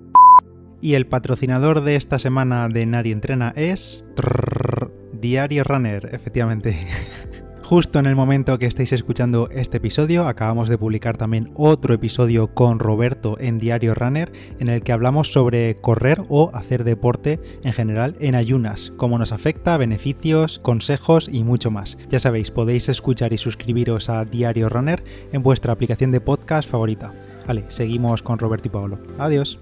Y 0.81 0.95
el 0.95 1.05
patrocinador 1.05 1.83
de 1.83 1.95
esta 1.95 2.17
semana 2.17 2.67
de 2.67 2.87
Nadie 2.87 3.13
Entrena 3.13 3.53
es 3.55 4.03
Diario 5.13 5.63
Runner, 5.63 6.09
efectivamente. 6.11 6.87
Justo 7.71 7.99
en 7.99 8.05
el 8.05 8.17
momento 8.17 8.59
que 8.59 8.65
estáis 8.65 8.91
escuchando 8.91 9.47
este 9.49 9.77
episodio, 9.77 10.27
acabamos 10.27 10.67
de 10.67 10.77
publicar 10.77 11.15
también 11.15 11.51
otro 11.55 11.93
episodio 11.93 12.53
con 12.53 12.79
Roberto 12.79 13.37
en 13.39 13.59
Diario 13.59 13.93
Runner, 13.93 14.29
en 14.59 14.67
el 14.67 14.83
que 14.83 14.91
hablamos 14.91 15.31
sobre 15.31 15.75
correr 15.75 16.21
o 16.27 16.51
hacer 16.53 16.83
deporte 16.83 17.39
en 17.63 17.71
general 17.71 18.17
en 18.19 18.35
ayunas, 18.35 18.91
cómo 18.97 19.17
nos 19.17 19.31
afecta, 19.31 19.77
beneficios, 19.77 20.59
consejos 20.59 21.29
y 21.31 21.45
mucho 21.45 21.71
más. 21.71 21.97
Ya 22.09 22.19
sabéis, 22.19 22.51
podéis 22.51 22.89
escuchar 22.89 23.31
y 23.31 23.37
suscribiros 23.37 24.09
a 24.09 24.25
Diario 24.25 24.67
Runner 24.67 25.01
en 25.31 25.41
vuestra 25.41 25.71
aplicación 25.71 26.11
de 26.11 26.19
podcast 26.19 26.69
favorita. 26.69 27.13
Vale, 27.47 27.63
seguimos 27.69 28.21
con 28.21 28.37
Roberto 28.37 28.67
y 28.67 28.71
Pablo. 28.71 28.99
Adiós. 29.17 29.59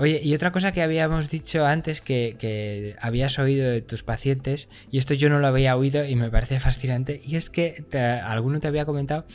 Oye, 0.00 0.18
y 0.24 0.34
otra 0.34 0.50
cosa 0.50 0.72
que 0.72 0.80
habíamos 0.80 1.28
dicho 1.28 1.66
antes 1.66 2.00
que, 2.00 2.96
habías 3.02 3.38
oído 3.38 3.68
de 3.68 3.82
tus 3.82 4.02
pacientes, 4.02 4.70
y 4.90 4.96
esto 4.96 5.12
yo 5.12 5.28
no 5.28 5.40
lo 5.40 5.46
había 5.46 5.76
oído 5.76 6.06
y 6.06 6.16
me 6.16 6.30
parece 6.30 6.58
fascinante, 6.60 7.20
y 7.22 7.36
es 7.36 7.50
que 7.50 7.84
alguno 8.24 8.60
te 8.60 8.68
había 8.68 8.86
comentado 8.86 9.26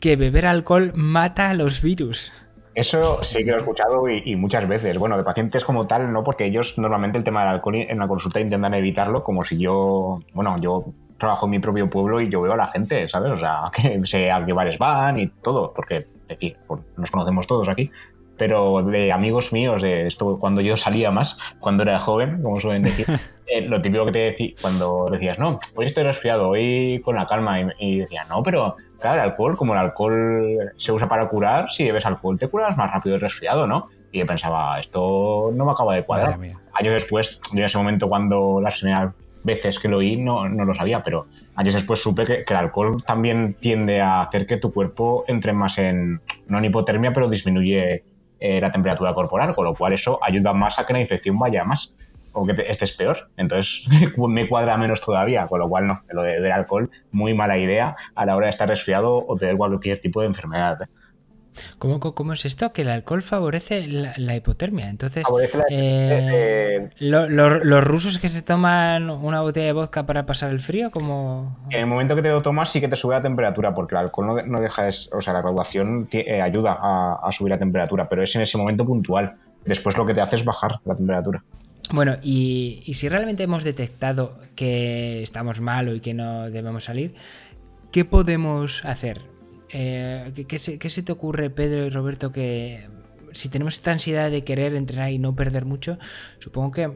que 0.00 0.16
beber 0.16 0.44
alcohol 0.44 0.92
mata 0.94 1.48
a 1.48 1.54
los 1.54 1.80
virus. 1.80 2.30
Eso 2.74 3.22
sí 3.22 3.44
que 3.44 3.50
lo 3.52 3.56
he 3.56 3.60
escuchado 3.60 4.08
y, 4.08 4.36
muchas 4.36 4.68
veces. 4.68 4.98
Bueno, 4.98 5.16
de 5.16 5.24
pacientes 5.24 5.64
como 5.64 5.86
tal, 5.86 6.12
no, 6.12 6.24
porque 6.24 6.44
ellos 6.44 6.76
normalmente 6.78 7.16
el 7.16 7.24
tema 7.24 7.40
del 7.40 7.54
alcohol 7.54 7.76
en 7.76 7.98
la 7.98 8.08
consulta 8.08 8.40
intentan 8.40 8.74
evitarlo, 8.74 9.22
como 9.22 9.44
si 9.44 9.58
yo, 9.58 10.20
bueno, 10.34 10.56
yo 10.60 10.86
trabajo 11.16 11.46
en 11.46 11.50
mi 11.52 11.58
propio 11.58 11.88
pueblo 11.88 12.20
y 12.20 12.28
yo 12.28 12.42
veo 12.42 12.52
a 12.52 12.56
la 12.56 12.68
gente, 12.68 13.08
¿sabes? 13.08 13.32
O 13.32 13.36
sea, 13.38 13.70
que 13.74 14.00
sé 14.04 14.30
a 14.30 14.44
qué 14.44 14.52
bares 14.52 14.76
van 14.76 15.20
y 15.20 15.28
todo, 15.28 15.72
porque 15.72 16.06
aquí 16.30 16.54
nos 16.98 17.10
conocemos 17.10 17.46
todos 17.46 17.68
aquí. 17.68 17.90
Pero 18.42 18.82
de 18.82 19.12
amigos 19.12 19.52
míos, 19.52 19.82
de 19.82 20.08
esto 20.08 20.36
cuando 20.40 20.62
yo 20.62 20.76
salía 20.76 21.12
más, 21.12 21.38
cuando 21.60 21.84
era 21.84 22.00
joven, 22.00 22.42
como 22.42 22.58
suelen 22.58 22.82
decir, 22.82 23.06
eh, 23.46 23.60
lo 23.60 23.80
típico 23.80 24.04
que 24.06 24.10
te 24.10 24.18
decía, 24.18 24.50
cuando 24.60 25.06
decías, 25.08 25.38
no, 25.38 25.60
hoy 25.76 25.86
estoy 25.86 26.02
resfriado, 26.02 26.48
hoy 26.48 27.00
con 27.04 27.14
la 27.14 27.24
calma, 27.24 27.60
y, 27.60 27.66
y 27.78 27.98
decía, 28.00 28.24
no, 28.24 28.42
pero 28.42 28.74
claro, 28.98 29.22
el 29.22 29.30
alcohol, 29.30 29.56
como 29.56 29.74
el 29.74 29.78
alcohol 29.78 30.72
se 30.74 30.90
usa 30.90 31.06
para 31.06 31.28
curar, 31.28 31.70
si 31.70 31.84
bebes 31.84 32.04
alcohol 32.04 32.36
te 32.36 32.48
curas 32.48 32.76
más 32.76 32.90
rápido 32.90 33.14
el 33.14 33.20
resfriado, 33.20 33.68
¿no? 33.68 33.90
Y 34.10 34.18
yo 34.18 34.26
pensaba, 34.26 34.80
esto 34.80 35.52
no 35.54 35.64
me 35.64 35.70
acaba 35.70 35.94
de 35.94 36.02
cuadrar. 36.02 36.36
Años 36.72 36.94
después, 36.94 37.40
en 37.52 37.62
ese 37.62 37.78
momento 37.78 38.08
cuando 38.08 38.60
las 38.60 38.80
primeras 38.80 39.14
veces 39.44 39.78
que 39.78 39.86
lo 39.86 39.98
oí 39.98 40.16
no, 40.16 40.48
no 40.48 40.64
lo 40.64 40.74
sabía, 40.74 41.00
pero 41.00 41.26
años 41.54 41.74
después 41.74 42.02
supe 42.02 42.24
que, 42.24 42.44
el 42.44 42.56
alcohol 42.56 43.04
también 43.04 43.54
tiende 43.60 44.00
a 44.00 44.22
hacer 44.22 44.46
que 44.46 44.56
tu 44.56 44.72
cuerpo 44.72 45.24
entre 45.28 45.52
más 45.52 45.78
en, 45.78 46.20
no 46.48 46.58
en 46.58 46.64
hipotermia, 46.64 47.12
pero 47.12 47.28
disminuye 47.28 48.02
eh, 48.44 48.60
la 48.60 48.72
temperatura 48.72 49.14
corporal, 49.14 49.54
con 49.54 49.64
lo 49.64 49.72
cual 49.72 49.92
eso 49.92 50.18
ayuda 50.20 50.52
más 50.52 50.76
a 50.80 50.84
que 50.84 50.92
la 50.92 51.00
infección 51.00 51.38
vaya 51.38 51.62
más 51.62 51.94
o 52.32 52.44
que 52.44 52.52
este 52.66 52.84
es 52.84 52.92
peor. 52.96 53.30
Entonces 53.36 53.86
me 54.16 54.48
cuadra 54.48 54.76
menos 54.76 55.00
todavía, 55.00 55.46
con 55.46 55.60
lo 55.60 55.68
cual 55.68 55.86
no, 55.86 56.02
lo 56.08 56.24
de 56.24 56.32
beber 56.32 56.50
alcohol, 56.50 56.90
muy 57.12 57.34
mala 57.34 57.56
idea 57.56 57.94
a 58.16 58.26
la 58.26 58.34
hora 58.34 58.46
de 58.46 58.50
estar 58.50 58.68
resfriado 58.68 59.24
o 59.24 59.36
tener 59.36 59.56
cualquier 59.56 60.00
tipo 60.00 60.22
de 60.22 60.26
enfermedad. 60.26 60.78
¿Cómo, 61.78 62.00
¿Cómo, 62.00 62.32
es 62.32 62.44
esto? 62.44 62.72
Que 62.72 62.82
el 62.82 62.88
alcohol 62.88 63.22
favorece 63.22 63.86
la, 63.86 64.36
hipotermia. 64.36 64.88
Entonces, 64.88 65.24
eh, 65.70 66.90
los 66.98 67.84
rusos 67.84 68.18
que 68.18 68.28
se 68.28 68.42
toman 68.42 69.10
una 69.10 69.40
botella 69.40 69.66
de 69.66 69.72
vodka 69.72 70.06
para 70.06 70.26
pasar 70.26 70.50
el 70.50 70.60
frío, 70.60 70.90
como 70.90 71.58
En 71.70 71.80
el 71.80 71.86
momento 71.86 72.16
que 72.16 72.22
te 72.22 72.28
lo 72.28 72.42
tomas 72.42 72.70
sí 72.70 72.80
que 72.80 72.88
te 72.88 72.96
sube 72.96 73.14
la 73.14 73.22
temperatura, 73.22 73.74
porque 73.74 73.94
el 73.94 74.00
alcohol 74.00 74.42
no, 74.46 74.60
deja, 74.60 74.84
de, 74.84 74.94
o 75.12 75.20
sea, 75.20 75.32
la 75.32 75.42
graduación 75.42 76.08
eh, 76.12 76.40
ayuda 76.40 76.78
a, 76.80 77.20
a 77.22 77.32
subir 77.32 77.50
la 77.50 77.58
temperatura, 77.58 78.08
pero 78.08 78.22
es 78.22 78.34
en 78.36 78.42
ese 78.42 78.58
momento 78.58 78.84
puntual. 78.84 79.34
Después 79.64 79.96
lo 79.96 80.06
que 80.06 80.14
te 80.14 80.20
hace 80.20 80.36
es 80.36 80.44
bajar 80.44 80.80
la 80.84 80.96
temperatura. 80.96 81.42
Bueno, 81.92 82.16
y, 82.22 82.82
si 82.94 83.08
realmente 83.08 83.42
hemos 83.42 83.64
detectado 83.64 84.38
que 84.54 85.22
estamos 85.22 85.60
mal 85.60 85.94
y 85.94 86.00
que 86.00 86.14
no 86.14 86.50
debemos 86.50 86.84
salir, 86.84 87.14
¿qué 87.90 88.04
podemos 88.04 88.84
hacer? 88.84 89.31
Eh, 89.72 90.32
¿qué, 90.46 90.58
se, 90.58 91.02
te 91.02 91.12
ocurre, 91.12 91.48
Pedro 91.48 91.86
y 91.86 91.90
Roberto, 91.90 92.30
que 92.30 92.88
si 93.32 93.48
tenemos 93.48 93.74
esta 93.74 93.90
ansiedad 93.90 94.30
de 94.30 94.44
querer 94.44 94.74
entrenar 94.74 95.10
y 95.10 95.18
no 95.18 95.34
perder 95.34 95.64
mucho, 95.64 95.98
supongo 96.38 96.70
que 96.72 96.92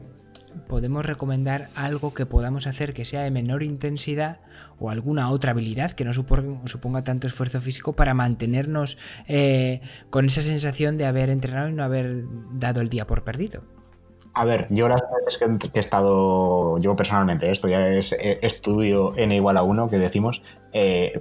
podemos 0.67 1.05
recomendar 1.05 1.69
algo 1.75 2.13
que 2.13 2.25
podamos 2.25 2.67
hacer 2.67 2.93
que 2.93 3.05
sea 3.05 3.21
de 3.21 3.31
menor 3.31 3.63
intensidad 3.63 4.39
o 4.79 4.89
alguna 4.89 5.29
otra 5.29 5.51
habilidad 5.51 5.91
que 5.91 6.05
no 6.05 6.13
suponga, 6.13 7.03
tanto 7.03 7.27
esfuerzo 7.27 7.61
físico 7.61 7.93
para 7.93 8.13
mantenernos 8.13 8.97
eh, 9.27 9.81
con 10.09 10.25
esa 10.25 10.41
sensación 10.41 10.97
de 10.97 11.05
haber 11.05 11.29
entrenado 11.29 11.69
y 11.69 11.73
no 11.73 11.83
haber 11.83 12.23
dado 12.53 12.81
el 12.81 12.89
día 12.89 13.07
por 13.07 13.23
perdido. 13.23 13.63
A 14.33 14.45
ver, 14.45 14.67
yo 14.69 14.87
las 14.87 15.01
veces 15.25 15.39
que, 15.39 15.69
he 15.73 15.79
estado, 15.79 16.77
yo 16.77 16.95
personalmente, 16.95 17.49
esto 17.49 17.67
ya 17.67 17.87
es 17.87 18.13
eh, 18.13 18.37
estudio 18.43 19.15
n 19.15 19.35
igual 19.35 19.57
a 19.57 19.63
1 19.63 19.89
que 19.89 19.97
decimos, 19.97 20.43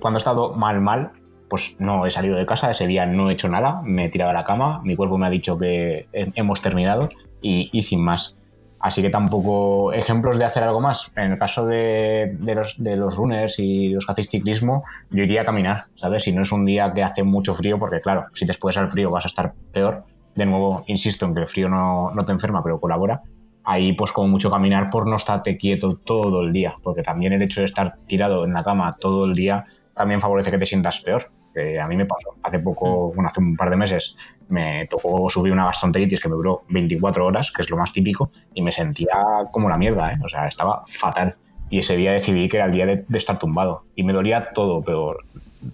cuando 0.01 0.19
he 0.19 0.21
estado 0.21 0.53
mal, 0.53 0.83
mal, 0.83 1.13
pues 1.49 1.77
no 1.79 2.07
he 2.07 2.11
salido 2.11 2.37
de 2.37 2.47
casa, 2.47 2.71
ese 2.71 2.87
día 2.87 3.07
no 3.07 3.31
he 3.31 3.35
hecho 3.35 3.49
nada, 3.49 3.81
me 3.83 4.07
he 4.07 4.09
tirado 4.09 4.31
a 4.31 4.35
la 4.35 4.45
cama, 4.45 4.81
mi 4.83 4.97
cuerpo 4.97 5.19
me 5.19 5.27
ha 5.27 5.31
dicho 5.31 5.59
que 5.59 6.09
hemos 6.13 6.61
terminado 6.61 7.09
y, 7.41 7.83
sin 7.83 8.03
más. 8.03 8.37
Así 8.79 9.03
que 9.03 9.11
tampoco 9.11 9.93
ejemplos 9.93 10.39
de 10.39 10.45
hacer 10.45 10.63
algo 10.63 10.81
más. 10.81 11.13
En 11.17 11.33
el 11.33 11.39
caso 11.39 11.67
de, 11.67 12.37
los, 12.41 13.17
runners 13.17 13.59
y 13.59 13.89
los 13.89 14.07
que 14.07 14.13
hacéis 14.13 14.29
ciclismo, 14.29 14.85
yo 15.11 15.25
iría 15.25 15.43
a 15.43 15.45
caminar, 15.45 15.87
¿sabes? 15.95 16.25
Si 16.25 16.33
no 16.33 16.43
es 16.43 16.53
un 16.53 16.65
día 16.65 16.93
que 16.93 17.03
hace 17.03 17.23
mucho 17.23 17.55
frío, 17.55 17.79
porque 17.79 18.01
claro, 18.01 18.27
si 18.33 18.45
después 18.45 18.77
al 18.77 18.91
frío 18.91 19.11
vas 19.11 19.25
a 19.25 19.29
estar 19.29 19.55
peor, 19.73 20.05
de 20.35 20.47
nuevo, 20.47 20.85
insisto 20.87 21.27
en 21.27 21.35
que 21.35 21.41
el 21.41 21.47
frío 21.47 21.69
no, 21.69 22.13
te 22.25 22.33
enferma, 22.33 22.63
pero 22.63 22.79
colabora. 22.79 23.23
Ahí, 23.65 23.95
pues, 23.95 24.13
como 24.13 24.29
mucho 24.29 24.51
caminar 24.51 24.91
por 24.91 25.09
no 25.09 25.17
estarte 25.17 25.57
quieto 25.57 25.97
todo 25.97 26.43
el 26.43 26.53
día, 26.53 26.77
porque 26.83 27.03
también 27.03 27.33
el 27.33 27.43
hecho 27.43 27.61
de 27.61 27.67
estar 27.67 27.97
tirado 28.07 28.45
en 28.45 28.53
la 28.53 28.63
cama 28.63 28.93
todo 28.93 29.25
el 29.25 29.35
día 29.35 29.65
también 29.97 30.21
favorece 30.21 30.51
que 30.51 30.59
te 30.59 30.67
sientas 30.67 31.01
peor. 31.01 31.31
Que 31.57 31.81
a 31.81 31.89
mí 31.89 31.97
me 31.97 32.05
pasó 32.05 32.35
hace 32.43 32.59
poco, 32.59 33.13
bueno, 33.15 33.29
hace 33.29 33.41
un 33.41 33.57
par 33.57 33.71
de 33.71 33.77
meses, 33.77 34.19
me 34.51 34.87
tocó 34.89 35.31
subir 35.31 35.55
una 35.55 35.65
gastroenteritis 35.65 36.21
que 36.21 36.29
me 36.29 36.35
duró 36.35 36.65
24 36.69 37.25
horas, 37.25 37.51
que 37.51 37.63
es 37.63 37.71
lo 37.71 37.79
más 37.79 37.95
típico, 37.95 38.31
y 38.53 38.61
me 38.61 38.73
sentía 38.73 39.17
como 39.51 39.71
la 39.71 39.79
mierda, 39.79 40.13
¿eh? 40.13 40.19
o 40.23 40.29
sea, 40.29 40.45
estaba 40.45 40.85
fatal. 40.87 41.37
Y 41.71 41.79
ese 41.79 41.97
día 41.97 42.13
decidí 42.13 42.49
que 42.49 42.59
era 42.59 42.67
el 42.67 42.73
día 42.73 42.85
de, 42.85 43.05
de 43.09 43.19
estar 43.19 43.39
tumbado. 43.39 43.85
Y 43.95 44.03
me 44.03 44.13
dolía 44.13 44.51
todo, 44.53 44.83
pero 44.83 45.17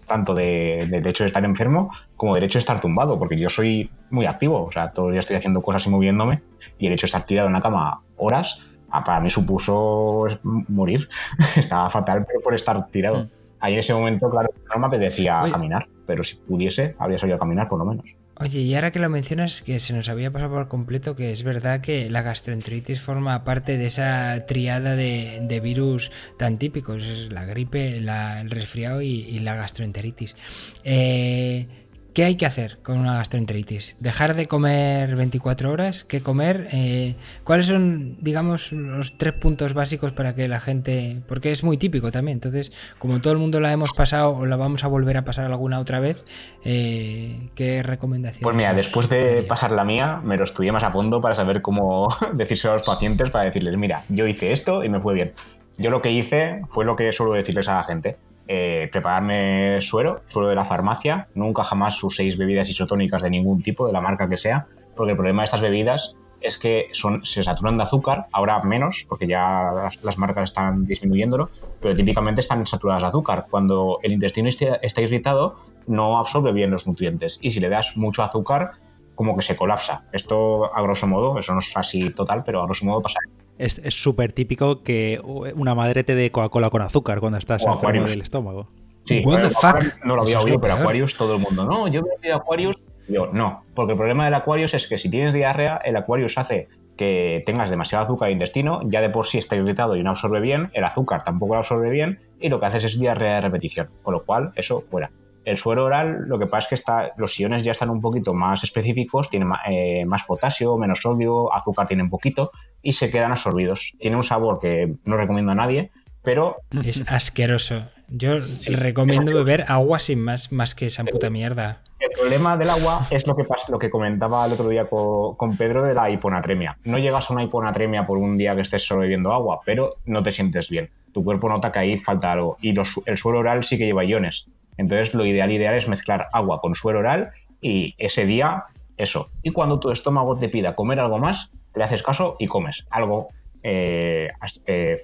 tanto 0.07 0.35
de, 0.35 0.87
del 0.89 1.07
hecho 1.07 1.25
de 1.25 1.29
estar 1.29 1.45
enfermo 1.45 1.91
como 2.17 2.35
del 2.35 2.45
hecho 2.45 2.59
de 2.59 2.61
estar 2.61 2.81
tumbado, 2.81 3.19
porque 3.19 3.39
yo 3.39 3.51
soy 3.51 3.91
muy 4.11 4.27
activo, 4.27 4.65
o 4.65 4.73
sea, 4.73 4.93
todo 4.93 5.09
el 5.09 5.13
día 5.13 5.21
estoy 5.21 5.37
haciendo 5.37 5.63
cosas 5.63 5.87
y 5.87 5.91
moviéndome, 5.91 6.43
y 6.79 6.87
el 6.87 6.93
hecho 6.93 7.03
de 7.03 7.09
estar 7.09 7.27
tirado 7.27 7.49
en 7.49 7.55
la 7.55 7.61
cama 7.61 8.01
horas, 8.17 8.61
ah, 8.91 9.03
para 9.05 9.21
mí 9.21 9.31
supuso 9.31 10.27
morir. 10.69 11.09
Estaba 11.57 11.91
fatal 11.91 12.27
por 12.43 12.55
estar 12.55 12.87
tirado. 12.89 13.25
Mm. 13.25 13.29
Ahí 13.63 13.75
en 13.75 13.79
ese 13.79 13.95
momento, 13.95 14.29
claro, 14.29 14.51
no 14.75 14.81
me 14.81 14.87
apetecía 14.89 15.41
caminar, 15.51 15.89
pero 16.05 16.25
si 16.25 16.35
pudiese, 16.35 16.97
habría 16.99 17.17
salido 17.17 17.37
a 17.37 17.39
caminar 17.39 17.69
por 17.69 17.79
lo 17.79 17.85
menos. 17.85 18.17
Oye, 18.41 18.59
y 18.59 18.75
ahora 18.75 18.91
que 18.91 18.99
lo 18.99 19.09
mencionas, 19.09 19.63
que 19.63 19.79
se 19.79 19.95
nos 19.95 20.09
había 20.09 20.33
pasado 20.33 20.51
por 20.53 20.67
completo, 20.67 21.15
que 21.15 21.31
es 21.31 21.45
verdad 21.45 21.81
que 21.81 22.11
la 22.11 22.23
gastroenteritis 22.23 23.01
forma 23.01 23.45
parte 23.45 23.79
de 23.79 23.87
esa 23.87 24.47
triada 24.49 24.97
de, 24.97 25.61
virus 25.63 26.11
tan 26.39 26.59
típicos, 26.59 27.05
es 27.05 27.33
la 27.33 27.45
gripe, 27.45 27.99
el 27.99 28.51
resfriado 28.51 29.01
y, 29.01 29.39
la 29.39 29.55
gastroenteritis. 29.55 30.35
Eh, 30.83 31.69
¿Qué 32.15 32.25
hay 32.25 32.37
que 32.37 32.45
hacer 32.45 32.79
con 32.83 32.99
una 32.99 33.15
gastroenteritis? 33.15 33.97
¿Dejar 33.99 34.35
de 34.35 34.47
comer 34.47 35.17
24 35.17 35.71
horas? 35.71 36.05
¿Qué 36.05 36.21
comer? 36.21 36.69
Eh, 36.71 37.15
¿Cuáles 37.43 37.67
son, 37.67 38.19
digamos, 38.21 38.71
los 38.73 39.17
tres 39.17 39.33
puntos 39.33 39.73
básicos 39.73 40.13
para 40.13 40.35
que 40.35 40.47
la 40.47 40.61
gente... 40.61 41.23
Porque 41.27 41.51
es 41.51 41.65
muy 41.65 41.79
típico 41.79 42.13
también. 42.13 42.37
Entonces, 42.37 42.71
como 42.99 43.23
todo 43.23 43.33
el 43.33 43.39
mundo 43.39 43.61
la 43.61 43.73
hemos 43.73 43.95
pasado 43.95 44.37
o 44.37 44.45
la 44.45 44.57
vamos 44.57 44.85
a 44.85 44.89
volver 44.89 45.17
a 45.17 45.25
pasar 45.25 45.47
alguna 45.47 45.81
otra 45.81 46.01
vez, 46.01 46.23
eh, 46.67 47.49
¿qué 47.55 47.83
recomendación? 47.83 48.43
Pues 48.43 48.57
mira, 48.57 48.75
después 48.75 49.09
de 49.09 49.43
pasar 49.45 49.73
la 49.73 49.85
mía, 49.85 50.21
me 50.23 50.37
lo 50.37 50.45
estudié 50.45 50.71
más 50.71 50.83
a 50.83 50.91
fondo 50.91 51.23
para 51.23 51.35
saber 51.35 51.63
cómo 51.63 52.15
decirse 52.35 52.69
a 52.69 52.75
los 52.75 52.83
pacientes, 52.83 53.31
para 53.31 53.47
decirles, 53.47 53.79
mira, 53.79 54.05
yo 54.11 54.27
hice 54.27 54.53
esto 54.53 54.85
y 54.85 54.91
me 54.91 55.01
fue 55.01 55.15
bien. 55.15 55.33
Yo 55.79 55.91
lo 55.91 56.03
que 56.03 56.11
hice 56.11 56.61
fue 56.69 56.85
lo 56.85 56.95
que 56.95 57.11
suelo 57.13 57.33
decirles 57.33 57.69
a 57.69 57.77
la 57.77 57.85
gente 57.85 58.19
eh, 58.55 58.91
prepararme 58.93 59.81
suero, 59.81 60.21
suero 60.27 60.47
de 60.47 60.55
la 60.55 60.67
farmacia, 60.67 61.29
nunca 61.35 61.65
jamás 61.65 62.05
uséis 62.05 62.37
bebidas 62.37 62.69
isotónicas 62.69 63.23
de 63.23 63.31
ningún 63.31 63.63
tipo, 63.63 63.87
de 63.87 63.95
la 63.95 64.03
marca 64.03 64.29
que 64.29 64.37
sea, 64.37 64.67
porque 64.95 65.13
el 65.13 65.17
problema 65.17 65.41
de 65.41 65.45
estas 65.47 65.63
bebidas 65.63 66.19
es 66.39 66.59
que 66.59 66.89
son, 66.93 67.25
se 67.25 67.43
saturan 67.43 67.79
de 67.79 67.85
azúcar, 67.85 68.27
ahora 68.31 68.61
menos, 68.63 69.07
porque 69.09 69.27
ya 69.27 69.89
las, 70.03 70.19
marcas 70.19 70.51
están 70.51 70.85
disminuyéndolo, 70.85 71.49
pero 71.81 71.97
típicamente 71.97 72.43
están 72.43 72.67
saturadas 72.67 73.01
de 73.01 73.09
azúcar. 73.09 73.47
Cuando 73.49 74.01
el 74.03 74.13
intestino 74.13 74.51
está, 74.51 75.01
irritado, 75.01 75.57
no 75.87 76.19
absorbe 76.19 76.53
bien 76.53 76.71
los 76.71 76.87
nutrientes, 76.87 77.39
y 77.41 77.49
si 77.49 77.59
le 77.59 77.71
das 77.71 77.97
mucho 77.97 78.23
azúcar, 78.23 78.73
como 79.15 79.35
que 79.35 79.41
se 79.41 79.57
colapsa. 79.57 80.05
Esto, 80.13 80.71
a 80.77 80.83
grosso 80.83 81.07
modo, 81.07 81.39
eso 81.39 81.55
no 81.55 81.61
es 81.61 81.75
así 81.75 82.11
total, 82.11 82.43
pero 82.45 82.61
a 82.61 82.67
grosso 82.67 82.85
modo 82.85 83.01
pasa 83.01 83.19
es 83.59 83.81
súper 83.95 84.33
típico 84.33 84.83
que 84.83 85.21
una 85.55 85.75
madre 85.75 86.05
te 86.05 86.15
dé 86.15 86.31
Coca-Cola 86.31 86.71
con 86.71 86.83
azúcar 86.83 87.21
cuando 87.21 87.39
estás 87.39 87.65
enfermo 87.65 88.07
del 88.07 88.23
estómago. 88.23 88.69
Sí, 89.05 89.23
What 89.25 89.43
the 89.43 89.51
fuck? 89.51 90.05
no 90.05 90.17
lo 90.17 90.23
había 90.23 90.41
oído, 90.41 90.61
pero 90.61 90.75
Aquarius 90.75 91.17
todo 91.17 91.35
el 91.35 91.41
mundo, 91.41 91.65
no, 91.65 91.89
yo 91.89 92.01
he 92.01 92.17
bebido 92.17 92.37
Aquarius. 92.37 92.77
Yo, 93.09 93.27
no, 93.33 93.65
porque 93.75 93.93
el 93.93 93.99
problema 93.99 94.25
del 94.25 94.35
Aquarius 94.35 94.75
es 94.75 94.87
que 94.87 94.97
si 94.97 95.11
tienes 95.11 95.35
diarrea, 95.35 95.77
el 95.85 95.97
Aquarius 95.97 96.39
hace 96.39 96.69
que 96.97 97.43
tengas 97.45 97.71
demasiado 97.71 98.05
azúcar 98.05 98.29
en 98.29 98.33
el 98.33 98.37
intestino, 98.37 98.81
ya 98.85 99.01
de 99.01 99.11
por 99.11 99.27
sí 99.27 99.39
está 99.39 99.57
irritado 99.57 99.97
y 99.97 100.03
no 100.03 100.11
absorbe 100.11 100.41
bien, 100.41 100.71
el 100.73 100.85
azúcar 100.85 101.25
tampoco 101.25 101.55
lo 101.55 101.59
absorbe 101.59 101.91
bien 101.91 102.21
y 102.41 102.49
lo 102.49 102.61
que 102.61 102.67
haces 102.67 102.85
es 102.85 103.01
diarrea 103.01 103.37
de 103.37 103.41
repetición, 103.41 103.89
con 104.03 104.15
lo 104.15 104.25
cual 104.25 104.53
eso 104.55 104.83
fuera. 104.83 105.11
El 105.45 105.59
suero 105.59 105.85
oral, 105.85 106.25
lo 106.27 106.39
que 106.39 106.47
pasa 106.47 106.59
es 106.59 106.69
que 106.69 106.75
está, 106.77 107.13
los 107.17 107.39
iones 107.39 107.63
ya 107.63 107.73
están 107.73 107.91
un 107.91 108.01
poquito 108.01 108.35
más 108.35 108.63
específicos, 108.63 109.29
tiene 109.29 109.47
eh, 109.69 110.05
más 110.07 110.25
potasio, 110.25 110.77
menos 110.79 111.01
sodio, 111.01 111.53
azúcar 111.53 111.87
tiene 111.87 112.03
un 112.05 112.11
poquito 112.11 112.51
y 112.81 112.93
se 112.93 113.11
quedan 113.11 113.33
absorbidos. 113.33 113.93
Tiene 114.01 114.17
un 114.17 114.23
sabor 114.23 114.59
que 114.61 114.95
no 115.05 115.17
recomiendo 115.17 115.53
a 115.53 115.55
nadie, 115.55 115.91
pero... 116.23 116.57
Es 116.85 117.03
asqueroso. 117.09 117.89
Yo 118.09 118.39
recomiendo 118.69 119.33
beber 119.33 119.65
agua 119.69 119.99
sin 119.99 120.23
más, 120.23 120.53
más 120.53 120.75
que 120.75 120.87
esa 120.87 121.03
puta 121.03 121.31
mierda. 121.31 121.81
El 121.99 122.11
problema 122.11 122.57
del 122.57 122.69
agua 122.69 123.07
es 123.11 123.27
lo 123.27 123.35
que, 123.35 123.45
lo 123.69 123.79
que 123.79 123.89
comentaba 123.89 124.45
el 124.45 124.53
otro 124.53 124.69
día 124.69 124.85
con, 124.85 125.57
Pedro 125.57 125.83
de 125.83 125.95
la 125.95 126.11
hiponatremia. 126.11 126.77
No 126.85 126.99
llegas 126.99 127.31
a 127.31 127.33
una 127.33 127.43
hiponatremia 127.45 128.05
por 128.05 128.19
un 128.19 128.37
día 128.37 128.55
que 128.55 128.61
estés 128.61 128.87
solo 128.87 129.01
bebiendo 129.01 129.33
agua, 129.33 129.61
pero 129.65 129.97
no 130.05 130.23
te 130.23 130.31
sientes 130.31 130.69
bien. 130.69 130.91
Tu 131.13 131.25
cuerpo 131.25 131.49
nota 131.49 131.73
que 131.73 131.79
ahí 131.79 131.97
falta 131.97 132.33
algo. 132.33 132.59
Y 132.61 132.75
el 133.07 133.17
suelo 133.17 133.39
oral 133.39 133.65
sí 133.65 133.79
que 133.79 133.87
lleva 133.87 134.05
iones. 134.05 134.51
Entonces 134.77 135.15
lo 135.15 135.25
ideal, 135.25 135.53
ideal 135.53 135.75
es 135.75 135.89
mezclar 135.89 136.29
agua 136.33 136.61
con 136.61 136.75
suero 136.75 137.01
oral 137.01 137.31
y 137.61 137.95
ese 137.99 138.27
día 138.27 138.65
eso. 138.97 139.31
Y 139.43 139.51
cuando 139.51 139.81
tu 139.81 139.91
estómago 139.91 140.37
te 140.39 140.49
pida 140.49 140.75
comer 140.75 141.01
algo 141.01 141.19
más, 141.19 141.53
le 141.75 141.85
haces 141.85 142.03
caso 142.03 142.37
y 142.39 142.47
comes 142.47 142.87
algo 142.91 143.29
eh, 143.63 144.29
eh, 144.67 144.97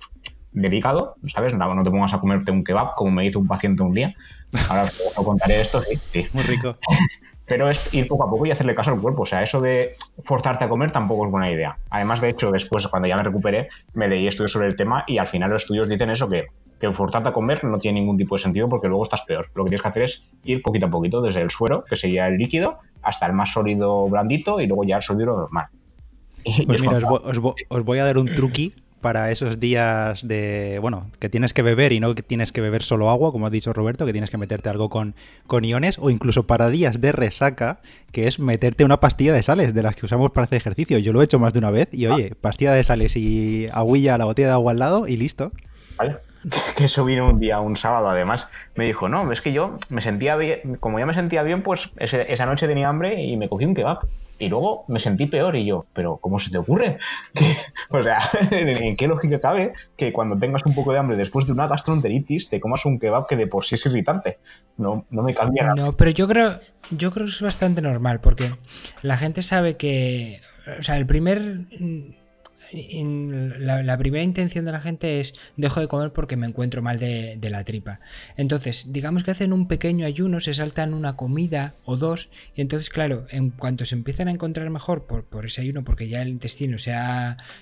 delicado, 0.53 1.17
¿sabes? 1.27 1.55
No, 1.55 1.75
no, 1.75 1.83
te 1.83 1.91
pongas 1.91 2.15
a 2.15 2.21
comerte 2.21 2.51
un 2.51 2.65
kebab 2.65 2.95
como 2.95 3.11
me 3.11 3.27
hizo 3.27 3.39
un 3.39 3.47
paciente 3.47 3.83
un 3.83 3.95
día. 3.95 4.15
Ahora 4.69 4.85
os, 4.85 5.25
contaré 5.25 5.61
esto, 5.61 5.83
sí, 5.83 6.25
Muy 6.33 6.43
rico. 6.45 6.77
Pero 7.47 7.71
es 7.71 7.93
ir 7.95 8.07
poco 8.09 8.25
a 8.25 8.31
poco 8.31 8.45
y 8.45 8.51
hacerle 8.51 8.75
caso 8.75 8.91
al 8.91 9.01
cuerpo. 9.01 9.23
O 9.23 9.27
sea, 9.27 9.43
eso 9.43 9.61
de 9.61 9.97
forzarte 10.23 10.65
a 10.65 10.69
comer 10.69 10.91
tampoco 10.91 11.25
es 11.25 11.31
buena 11.31 11.51
idea. 11.51 11.79
Además, 11.89 12.21
de 12.21 12.29
hecho, 12.29 12.51
después, 12.51 12.87
cuando 12.89 13.09
ya 13.09 13.17
me 13.17 13.23
recuperé, 13.23 13.71
me 13.95 14.07
leí 14.07 14.27
estudios 14.27 14.53
sobre 14.53 14.67
el 14.67 14.77
tema 14.77 15.05
y 15.07 15.17
al 15.17 15.27
final 15.27 15.51
los 15.51 15.63
estudios 15.63 15.89
dicen 15.89 16.11
eso, 16.11 16.29
que, 16.29 16.49
que 16.79 16.93
forzarte 16.93 17.31
a 17.31 17.33
comer 17.33 17.65
no 17.65 17.79
tiene 17.79 18.01
ningún 18.01 18.17
tipo 18.17 18.37
de 18.37 18.43
sentido 18.43 18.69
porque 18.69 18.89
luego 18.89 19.03
estás 19.03 19.23
peor. 19.23 19.51
Lo 19.55 19.65
que 19.65 19.71
tienes 19.71 19.83
que 19.83 19.89
hacer 19.89 20.03
es 20.03 20.25
ir 20.45 20.63
poquito 20.63 20.87
a 20.87 20.91
poquito, 20.91 21.21
desde 21.21 21.41
el 21.41 21.51
suero, 21.51 21.85
que 21.85 21.97
sería 21.97 22.29
el 22.29 22.37
líquido, 22.39 22.79
hasta 23.03 23.27
el 23.27 23.33
más 23.33 23.53
sólido 23.53 24.09
blandito 24.09 24.61
y 24.61 24.67
luego 24.67 24.85
ya 24.85 24.97
el 24.97 25.03
sólido 25.03 25.37
normal. 25.37 25.67
pues 26.67 26.81
mira, 26.81 26.99
os, 26.99 27.41
os, 27.69 27.85
voy 27.85 27.99
a 27.99 28.05
dar 28.05 28.19
un 28.19 28.27
truqui 28.27 28.75
para 29.01 29.31
esos 29.31 29.61
días 29.61 30.27
de, 30.27 30.79
bueno, 30.81 31.11
que 31.19 31.29
tienes 31.29 31.53
que 31.53 31.63
beber 31.63 31.93
y 31.93 32.01
no 32.01 32.15
que 32.15 32.23
tienes 32.23 32.53
que 32.53 32.61
beber 32.61 32.83
solo 32.83 33.11
agua, 33.11 33.33
como 33.33 33.47
ha 33.47 33.51
dicho 33.51 33.73
Roberto, 33.73 34.07
que 34.07 34.13
tienes 34.13 34.31
que 34.31 34.39
meterte 34.39 34.69
algo 34.69 34.89
con, 34.89 35.15
con 35.47 35.65
iones, 35.65 35.99
o 36.01 36.11
incluso 36.11 36.47
para 36.47 36.69
días 36.69 37.01
de 37.01 37.13
resaca, 37.13 37.81
que 38.13 38.27
es 38.27 38.39
meterte 38.39 38.85
una 38.85 39.01
pastilla 39.01 39.33
de 39.33 39.43
sales, 39.43 39.75
de 39.75 39.83
las 39.83 39.95
que 39.95 40.07
usamos 40.07 40.33
para 40.33 40.45
hacer 40.45 40.57
ejercicio. 40.57 40.99
Yo 40.99 41.13
lo 41.13 41.21
he 41.21 41.25
hecho 41.25 41.39
más 41.39 41.53
de 41.53 41.61
una 41.61 41.71
vez 41.71 41.89
y 41.93 42.07
oye, 42.07 42.35
pastilla 42.41 42.73
de 42.73 42.85
sales 42.85 43.17
y 43.17 43.69
aguilla, 43.73 44.19
la 44.19 44.25
botella 44.25 44.49
de 44.49 44.55
agua 44.55 44.73
al 44.73 44.79
lado 44.79 45.07
y 45.07 45.17
listo. 45.17 45.53
Vale. 45.97 46.17
Que 46.77 46.85
eso 46.85 47.05
vino 47.05 47.29
un 47.29 47.41
día, 47.41 47.61
un 47.61 47.77
sábado, 47.77 48.09
además. 48.09 48.51
Me 48.77 48.85
dijo, 48.85 49.09
no, 49.09 49.31
es 49.33 49.41
que 49.41 49.53
yo 49.53 49.79
me 49.91 50.01
sentía 50.01 50.37
bien, 50.37 50.77
como 50.81 50.99
ya 50.99 51.07
me 51.07 51.15
sentía 51.15 51.43
bien, 51.43 51.63
pues 51.63 51.91
esa 51.99 52.47
noche 52.47 52.69
tenía 52.69 52.89
hambre 52.89 53.23
y 53.23 53.37
me 53.37 53.49
cogí 53.49 53.65
un 53.65 53.75
kebab. 53.75 54.01
Y 54.41 54.49
luego 54.49 54.85
me 54.87 55.01
sentí 55.01 55.27
peor 55.27 55.57
y 55.57 55.67
yo, 55.67 55.87
pero 55.93 56.19
¿cómo 56.19 56.39
se 56.39 56.51
te 56.51 56.59
ocurre? 56.59 56.99
o 57.91 58.03
sea, 58.03 58.21
¿en 58.53 58.97
qué 58.97 59.09
lógica 59.09 59.41
cabe 59.41 59.73
que 59.97 60.13
cuando 60.13 60.39
tengas 60.39 60.65
un 60.65 60.75
poco 60.75 60.93
de 60.93 60.99
hambre 61.01 61.17
después 61.17 61.47
de 61.47 61.53
una 61.53 61.67
gastroenteritis 61.67 62.49
te 62.49 62.61
comas 62.61 62.87
un 62.87 63.01
kebab 63.01 63.27
que 63.27 63.37
de 63.37 63.49
por 63.49 63.65
sí 63.65 63.75
es 63.75 63.87
irritante? 63.87 64.39
No, 64.77 65.07
no 65.11 65.23
me 65.23 65.35
cambia 65.35 65.65
nada. 65.65 65.75
No, 65.75 65.97
pero 65.97 66.13
yo 66.13 66.29
creo, 66.29 66.55
yo 66.91 67.11
creo 67.11 67.27
que 67.27 67.33
es 67.33 67.43
bastante 67.43 67.83
normal 67.83 68.21
porque 68.21 68.53
la 69.03 69.17
gente 69.17 69.43
sabe 69.43 69.77
que, 69.77 70.41
o 70.79 70.83
sea, 70.83 70.97
el 70.99 71.07
primer 71.07 71.67
la, 72.73 73.99
primera 73.99 74.25
intención 74.25 74.65
de 74.65 74.73
la 74.73 74.81
gente 74.81 75.21
es 75.21 75.35
dejo 75.57 75.81
de 75.81 75.89
comer 75.89 76.13
porque 76.13 76.37
me 76.37 76.47
encuentro 76.47 76.83
mal 76.83 76.99
de, 76.99 77.39
la 77.51 77.65
tripa. 77.65 78.01
Entonces, 78.37 78.93
digamos 78.93 79.25
que 79.25 79.31
hacen 79.31 79.53
un 79.53 79.69
pequeño 79.69 80.07
ayuno, 80.07 80.41
se 80.41 80.55
saltan 80.55 80.95
una 80.95 81.17
comida 81.17 81.75
o 81.85 81.97
dos, 81.97 82.29
y 82.55 82.61
entonces, 82.61 82.91
claro, 82.91 83.27
en 83.31 83.51
cuanto 83.51 83.85
se 83.85 83.95
empiezan 83.95 84.29
a 84.29 84.33
encontrar 84.33 84.69
mejor 84.71 85.07
por, 85.07 85.47
ese 85.47 85.63
ayuno, 85.63 85.85
porque 85.85 86.09
ya 86.09 86.21
el 86.23 86.29
intestino 86.29 86.79
se, 86.79 86.93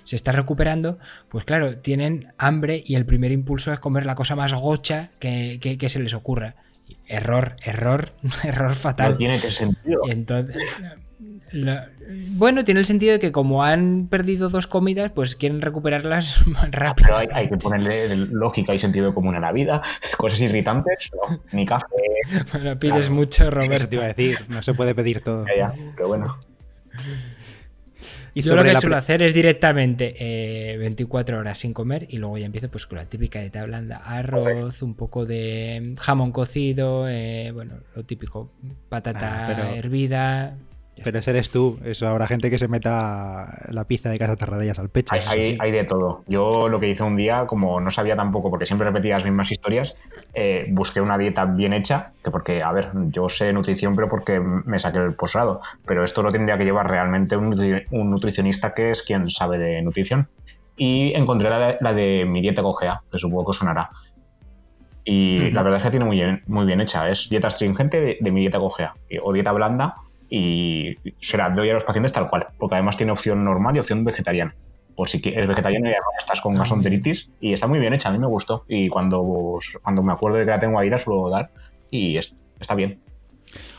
se 0.05 0.17
está 0.17 0.33
recuperando, 0.33 0.99
pues 1.29 1.45
claro, 1.45 1.79
tienen 1.79 2.33
hambre 2.39 2.83
y 2.85 2.97
el 2.97 3.07
primer 3.07 3.33
impulso 3.33 3.73
es 3.73 3.79
comer 3.79 4.07
la 4.07 4.15
cosa 4.15 4.35
más 4.35 4.53
gocha 4.53 5.11
que, 5.21 5.59
que 5.61 5.89
se 5.89 6.01
les 6.01 6.15
ocurra. 6.15 6.57
Error, 7.07 7.57
error, 7.65 8.13
error 8.45 8.75
fatal. 8.75 9.13
No 9.13 9.17
tiene 9.17 9.41
que 9.41 9.51
sentido. 9.51 10.01
Entonces, 10.09 10.63
bueno, 11.19 12.65
tiene 12.65 12.81
el 12.81 12.87
sentido 12.87 13.13
de 13.13 13.19
que 13.19 13.33
como 13.33 13.63
han 13.63 14.09
perdido 14.09 14.49
dos 14.51 14.67
comidas, 14.67 15.13
pues 15.13 15.37
quieren 15.37 15.63
recuperarlas 15.63 16.47
más 16.47 16.71
rápido. 16.71 17.09
Pero 17.19 17.35
hay, 17.35 17.49
que 17.49 17.57
ponerle 17.57 18.15
lógica 18.17 18.75
y 18.75 18.79
sentido 18.79 19.15
común 19.15 19.35
a 19.35 19.41
la 19.41 19.53
vida. 19.53 19.83
Cosas 20.17 20.41
irritantes, 20.43 21.11
no, 21.15 21.41
ni 21.53 21.65
café. 21.65 21.87
Bueno, 22.53 22.79
pides 22.79 23.11
mucho, 23.11 23.51
Roberto. 23.51 23.89
te 23.89 23.97
iba 23.97 24.05
a 24.05 24.09
decir, 24.09 24.39
no 24.49 24.63
se 24.63 24.75
puede 24.75 24.95
pedir 24.95 25.21
todo. 25.21 25.45
Ya, 25.57 25.73
pero 25.95 26.09
bueno. 26.09 26.39
Y 28.37 28.43
Yo 28.43 28.55
lo 28.55 28.65
que 28.65 28.75
suelo 28.75 28.97
hacer 28.97 29.23
es 29.23 29.33
directamente 29.33 30.77
24 30.79 31.37
eh, 31.37 31.41
horas 31.41 31.59
sin 31.59 31.73
comer 31.73 32.07
y 32.11 32.19
luego 32.19 32.37
ya 32.37 32.45
empiezo 32.45 32.71
pues 32.71 32.87
con 32.87 32.99
la 32.99 33.07
típica 33.07 33.41
dieta 33.41 33.65
blanda, 33.65 33.97
arroz, 33.97 34.83
un 34.83 34.95
poco 34.95 35.25
de 35.25 35.95
jamón 35.99 36.33
cocido, 36.33 37.09
eh, 37.09 37.51
bueno, 37.53 37.77
lo 37.95 38.05
típico, 38.05 38.53
patata 38.91 39.47
ah, 39.47 39.75
hervida, 39.75 40.59
pero 41.05 41.19
ese 41.19 41.31
eres 41.31 41.51
tú. 41.51 41.79
Eso 41.85 42.09
habrá 42.09 42.27
gente 42.27 42.51
que 42.51 42.59
se 42.59 42.69
meta 42.69 43.67
la 43.69 43.85
pizza 43.85 44.11
de 44.11 44.19
casa 44.19 44.37
tarradillas 44.37 44.79
al 44.79 44.89
pecho. 44.89 45.15
Hay, 45.15 45.57
hay, 45.61 45.71
de 45.71 45.85
todo. 45.85 46.25
Yo 46.27 46.69
lo 46.69 46.81
que 46.81 46.89
hice 46.89 47.03
un 47.03 47.17
día, 47.17 47.47
como 47.47 47.81
no 47.81 47.91
sabía 47.91 48.17
tampoco, 48.17 48.51
porque 48.51 48.67
siempre 48.67 48.87
repetía 48.87 49.15
las 49.15 49.25
mismas 49.25 49.51
historias, 49.51 49.97
eh, 50.35 50.67
busqué 50.71 51.01
una 51.01 51.19
dieta 51.19 51.45
bien 51.45 51.73
hecha, 51.73 52.13
que 52.25 52.31
porque, 52.31 52.63
a 52.63 52.73
ver, 52.73 52.91
yo 53.11 53.29
sé 53.29 53.53
nutrición, 53.53 53.95
pero 53.95 54.09
porque 54.09 54.41
me 54.41 54.79
saqué 54.79 54.99
el 54.99 55.15
posado. 55.15 55.61
Pero 55.87 56.03
esto 56.03 56.23
lo 56.23 56.33
tendría 56.33 56.57
que 56.57 56.65
llevar 56.65 56.89
realmente 56.89 57.37
un, 57.37 57.51
nutricionista 57.91 58.73
que 58.73 58.91
es 58.91 59.03
quien 59.03 59.31
sabe 59.31 59.59
de 59.59 59.83
nutrición. 59.83 60.29
Y 60.79 61.13
encontré 61.15 61.51
la 61.51 61.93
de, 61.93 62.25
mi 62.27 62.41
dieta 62.41 62.63
cogea, 62.63 63.03
que 63.11 63.19
supongo 63.19 63.53
que 63.53 63.59
sonará. 63.59 63.91
Y 65.05 65.51
la 65.53 65.63
verdad 65.63 65.79
es 65.79 65.85
que 65.85 65.91
tiene 65.91 66.05
muy 66.05 66.17
bien, 66.17 66.43
muy 66.47 66.67
bien 66.67 66.81
hecha. 66.81 67.09
Es 67.09 67.29
dieta 67.29 67.49
astringente 67.49 68.01
de, 68.01 68.19
de 68.21 68.31
mi 68.33 68.41
dieta 68.41 68.59
cogea. 68.59 68.95
O 69.23 69.33
dieta 69.33 69.53
blanda 69.53 69.95
y 70.29 70.97
se 71.21 71.37
la 71.37 71.51
doy 71.51 71.71
a 71.71 71.75
los 71.75 71.85
pacientes 71.85 72.13
tal 72.13 72.29
cual, 72.29 72.49
porque 72.59 72.75
además 72.75 72.97
tiene 72.97 73.13
opción 73.13 73.45
normal 73.45 73.77
y 73.77 73.81
opción 73.81 74.05
vegetariana. 74.05 74.55
Por 74.95 75.09
si 75.09 75.21
es 75.25 75.47
vegetariano 75.47 75.91
y 75.91 75.93
estás 76.19 76.41
con 76.41 76.57
ah, 76.57 76.61
gastroenteritis 76.61 77.31
y 77.41 77.53
está 77.53 77.67
muy 77.67 77.79
bien 77.79 77.93
hecha, 77.93 78.09
a 78.09 78.13
mí 78.13 78.19
me 78.19 78.27
gustó. 78.27 78.65
Y 78.67 78.89
cuando, 78.89 79.59
cuando 79.83 80.03
me 80.03 80.13
acuerdo 80.13 80.39
de 80.39 80.45
que 80.45 80.51
la 80.51 80.59
tengo 80.59 80.79
ahí 80.79 80.89
la 80.89 80.99
suelo 80.99 81.29
dar 81.29 81.51
y 81.91 82.17
está 82.17 82.75
bien. 82.75 83.01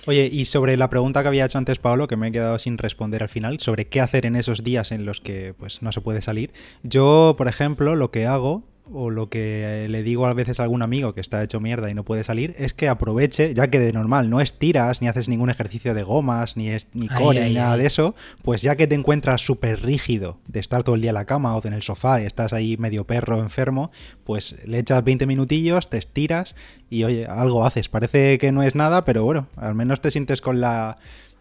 Oye, 0.06 0.30
y 0.32 0.46
sobre 0.46 0.78
la 0.78 0.90
pregunta 0.90 1.22
que 1.22 1.28
había 1.28 1.46
hecho 1.46 1.58
antes 1.58 1.80
Pablo, 1.80 2.08
que 2.08 2.16
me 2.16 2.28
he 2.28 2.32
quedado 2.32 2.58
sin 2.60 2.78
responder 2.78 3.24
al 3.24 3.30
final, 3.30 3.60
sobre 3.60 3.88
qué 3.88 4.00
hacer 4.00 4.26
en 4.26 4.36
esos 4.36 4.64
días 4.64 4.92
en 4.92 5.06
los 5.06 5.20
que 5.20 5.54
pues 5.58 5.82
no 5.82 5.92
se 5.92 6.02
puede 6.02 6.22
salir. 6.22 6.54
Yo, 6.84 7.36
por 7.38 7.48
ejemplo, 7.48 7.96
lo 7.96 8.10
que 8.10 8.26
hago 8.26 8.64
o 8.92 9.10
lo 9.10 9.30
que 9.30 9.88
le 9.90 10.04
digo 10.04 10.26
a 10.26 10.34
veces 10.34 10.60
a 10.60 10.64
algún 10.64 10.82
amigo 10.82 11.14
que 11.14 11.22
está 11.22 11.44
hecho 11.44 11.60
mierda 11.60 11.90
y 11.90 11.94
no 11.94 12.04
puede 12.04 12.24
salir, 12.24 12.54
es 12.58 12.74
que 12.74 12.90
aproveche, 12.90 13.54
ya 13.54 13.70
que 13.70 13.80
de 13.80 13.94
normal 13.94 14.30
no 14.30 14.42
estiras, 14.42 15.02
ni 15.02 15.08
haces 15.08 15.30
ningún 15.30 15.50
ejercicio 15.50 15.94
de 15.94 16.04
gomas, 16.04 16.58
ni, 16.58 16.70
es, 16.70 16.88
ni 16.94 17.08
core, 17.08 17.48
ni 17.48 17.56
nada 17.56 17.78
de 17.78 17.86
eso, 17.86 18.16
pues 18.44 18.62
ya 18.62 18.76
que 18.76 18.88
te 18.88 18.96
encuentras 18.96 19.42
súper 19.42 19.82
rígido 19.82 20.38
de 20.48 20.60
estar 20.60 20.84
todo 20.84 20.96
el 20.96 21.02
día 21.02 21.12
en 21.12 21.16
la 21.16 21.26
cama 21.26 21.56
o 21.56 21.66
en 21.66 21.74
el 21.74 21.84
sofá 21.84 22.22
y 22.22 22.26
estás 22.26 22.54
ahí 22.54 22.78
medio 22.78 23.06
perro 23.06 23.42
enfermo, 23.42 23.92
pues 24.24 24.56
le 24.66 24.80
echas 24.80 25.04
20 25.04 25.26
minutillos, 25.26 25.90
te 25.90 25.98
estiras 25.98 26.56
y 26.90 27.04
oye, 27.04 27.26
algo 27.26 27.66
haces. 27.66 27.90
Parece 27.90 28.38
que 28.38 28.52
no 28.52 28.64
es 28.64 28.76
nada, 28.76 29.06
pero 29.06 29.24
bueno, 29.24 29.48
al 29.56 29.76
menos 29.76 30.02
te 30.02 30.12
sientes 30.12 30.42
con 30.42 30.62
la 30.62 30.98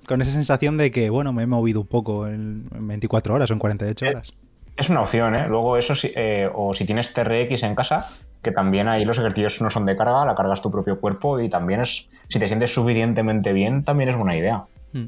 con 0.07 0.23
esa 0.23 0.31
sensación 0.31 0.77
de 0.79 0.91
que, 0.91 1.11
bueno, 1.11 1.33
me 1.33 1.43
he 1.43 1.47
movido 1.47 1.81
un 1.81 1.87
poco 1.87 2.29
en 2.29 2.69
24 2.71 3.35
horas 3.35 3.51
o 3.51 3.53
en 3.53 3.59
48 3.59 4.07
horas. 4.07 4.33
Es 4.77 4.91
una 4.91 5.01
opción, 5.01 5.35
¿eh? 5.35 5.49
Luego 5.49 5.77
eso, 5.77 5.95
eh, 6.15 6.49
o 6.53 6.75
si 6.75 6.85
tienes 6.85 7.13
TRX 7.15 7.63
en 7.63 7.75
casa, 7.75 8.09
que 8.43 8.53
también 8.53 8.89
ahí 8.89 9.05
los 9.05 9.19
ejercicios 9.19 9.61
no 9.63 9.71
son 9.71 9.87
de 9.87 9.97
carga, 9.97 10.25
la 10.27 10.35
cargas 10.35 10.61
tu 10.61 10.71
propio 10.71 11.01
cuerpo 11.01 11.41
y 11.41 11.49
también 11.49 11.81
es, 11.81 12.09
si 12.29 12.39
te 12.39 12.47
sientes 12.47 12.75
suficientemente 12.75 13.53
bien, 13.53 13.85
también 13.85 14.11
es 14.11 14.17
buena 14.17 14.37
idea. 14.37 14.65
Hmm. 14.93 15.07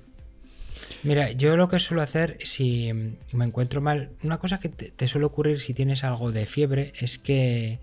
Mira, 1.03 1.33
yo 1.33 1.57
lo 1.57 1.69
que 1.69 1.79
suelo 1.79 2.03
hacer 2.03 2.39
si 2.43 2.93
me 3.33 3.45
encuentro 3.45 3.81
mal, 3.81 4.11
una 4.25 4.39
cosa 4.39 4.59
que 4.59 4.71
te, 4.71 5.07
suele 5.07 5.27
ocurrir 5.27 5.61
si 5.61 5.75
tienes 5.75 6.03
algo 6.03 6.33
de 6.33 6.47
fiebre 6.47 6.93
es 6.99 7.19
que 7.19 7.79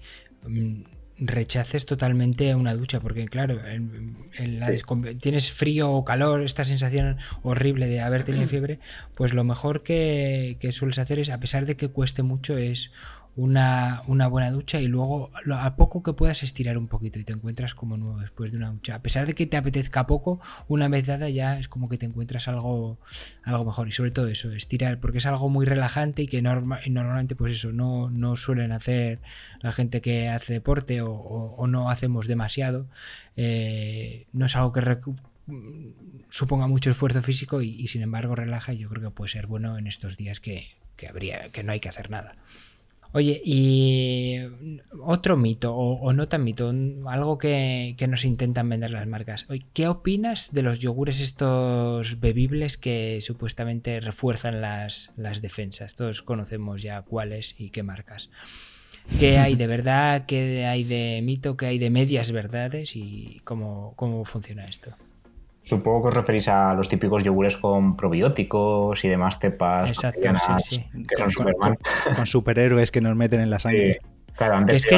mm, 0.46 0.82
rechaces 1.18 1.86
totalmente 1.86 2.54
una 2.56 2.76
ducha, 2.76 3.00
porque 3.00 3.26
claro, 3.26 3.60
tienes 5.22 5.52
frío 5.52 5.92
o 5.92 6.04
calor, 6.04 6.44
esta 6.44 6.66
sensación 6.66 7.18
horrible 7.42 7.88
de 7.88 8.02
haber 8.02 8.24
tenido 8.24 8.48
fiebre, 8.50 8.80
pues 9.14 9.34
lo 9.34 9.44
mejor 9.44 9.84
que, 9.84 10.58
que 10.60 10.72
sueles 10.72 11.00
hacer 11.00 11.20
es, 11.20 11.30
a 11.30 11.40
pesar 11.40 11.66
de 11.66 11.78
que 11.78 11.90
cueste 11.90 12.24
mucho, 12.24 12.58
es 12.58 12.92
una, 13.36 14.02
buena 14.06 14.52
ducha 14.52 14.80
y 14.80 14.88
luego 14.88 15.32
a 15.52 15.76
poco 15.76 16.04
que 16.04 16.14
puedas 16.14 16.42
estirar 16.44 16.78
un 16.78 16.88
poquito 16.88 17.20
y 17.20 17.26
te 17.26 17.34
encuentras 17.34 17.76
como 17.76 17.98
nuevo 17.98 18.20
después 18.20 18.52
de 18.52 18.58
una 18.58 18.72
ducha. 18.72 18.96
A 18.96 19.02
pesar 19.02 19.26
de 19.26 19.34
que 19.34 19.46
te 19.46 19.58
apetezca 19.58 20.08
poco, 20.08 20.40
una 20.68 20.88
vez 20.88 21.08
dada 21.08 21.30
ya 21.30 21.60
es 21.60 21.68
como 21.68 21.90
que 21.90 21.98
te 21.98 22.06
encuentras 22.06 22.48
algo, 22.48 22.98
algo 23.44 23.66
mejor. 23.66 23.88
Y 23.88 23.92
sobre 23.92 24.12
todo 24.12 24.28
eso, 24.28 24.52
estirar, 24.52 25.00
porque 25.00 25.18
es 25.18 25.26
algo 25.26 25.50
muy 25.50 25.66
relajante 25.66 26.24
y 26.24 26.28
que 26.28 26.42
normalmente 26.42 27.36
pues 27.36 27.54
eso 27.54 27.72
no, 27.72 28.10
no 28.10 28.36
suelen 28.36 28.72
hacer 28.72 29.20
la 29.62 29.72
gente 29.72 30.02
que 30.02 30.30
hace 30.30 30.54
deporte 30.54 31.02
o, 31.02 31.66
no 31.68 31.90
hacemos 31.90 32.28
demasiado. 32.28 32.88
Eh, 33.36 34.28
no 34.32 34.46
es 34.46 34.56
algo 34.56 34.72
que 34.72 34.82
suponga 36.30 36.68
mucho 36.68 36.90
esfuerzo 36.90 37.22
físico 37.22 37.62
y, 37.62 37.88
sin 37.88 38.02
embargo 38.02 38.36
relaja 38.36 38.74
y 38.74 38.80
yo 38.80 38.90
creo 38.90 39.02
que 39.02 39.10
puede 39.10 39.30
ser 39.30 39.48
bueno 39.48 39.78
en 39.78 39.88
estos 39.88 40.18
días 40.18 40.40
que, 40.40 40.70
que 40.96 41.08
habría 41.08 41.50
que 41.50 41.64
no 41.64 41.72
hay 41.72 41.80
que 41.80 41.90
hacer 41.90 42.10
nada. 42.10 42.36
Oye, 43.16 43.42
y 43.46 44.40
otro 45.02 45.38
mito, 45.38 45.74
o, 45.74 46.12
no 46.12 46.28
tan 46.28 46.44
mito, 46.44 46.74
algo 47.08 47.38
que, 47.38 47.96
nos 48.10 48.26
intentan 48.26 48.68
vender 48.68 48.92
las 48.92 49.08
marcas. 49.08 49.48
¿Qué 49.72 49.88
opinas 49.88 50.50
de 50.52 50.64
los 50.64 50.80
yogures 50.80 51.22
estos 51.22 52.20
bebibles 52.20 52.78
que 52.78 53.20
supuestamente 53.22 54.02
refuerzan 54.02 54.60
las, 54.60 55.14
las 55.16 55.42
defensas? 55.42 55.96
Todos 55.96 56.24
conocemos 56.24 56.82
ya 56.82 57.04
cuáles 57.04 57.56
y 57.58 57.70
qué 57.70 57.84
marcas. 57.84 58.30
¿Qué 59.18 59.38
hay 59.38 59.56
de 59.56 59.68
verdad? 59.76 60.26
¿Qué 60.26 60.66
hay 60.66 60.84
de 60.84 61.22
mito? 61.24 61.56
¿Qué 61.56 61.68
hay 61.68 61.80
de 61.80 61.90
medias 61.90 62.34
verdades? 62.34 62.98
¿Y 62.98 63.40
cómo, 63.46 63.94
cómo 63.96 64.26
funciona 64.26 64.66
esto? 64.66 64.94
Supongo 65.66 66.04
que 66.04 66.08
os 66.10 66.14
referís 66.14 66.48
a 66.48 66.76
los 66.76 66.88
típicos 66.88 67.24
yogures 67.24 67.58
con 67.58 67.98
probióticos 67.98 69.04
y 69.04 69.08
demás 69.08 69.40
cepas 69.40 69.90
Exacto, 69.90 70.30
sí, 70.60 70.76
sí. 70.76 71.04
que 71.08 71.18
son 71.18 71.32
Superman. 71.32 71.78
Con, 72.16 72.28
superhéroes 72.28 72.92
que 72.92 73.02
nos 73.02 73.16
meten 73.16 73.42
en 73.42 73.50
la 73.50 73.58
sangre. 73.58 74.00
Claro, 74.36 74.58
antes 74.58 74.78
es 74.78 74.86
que 74.86 74.96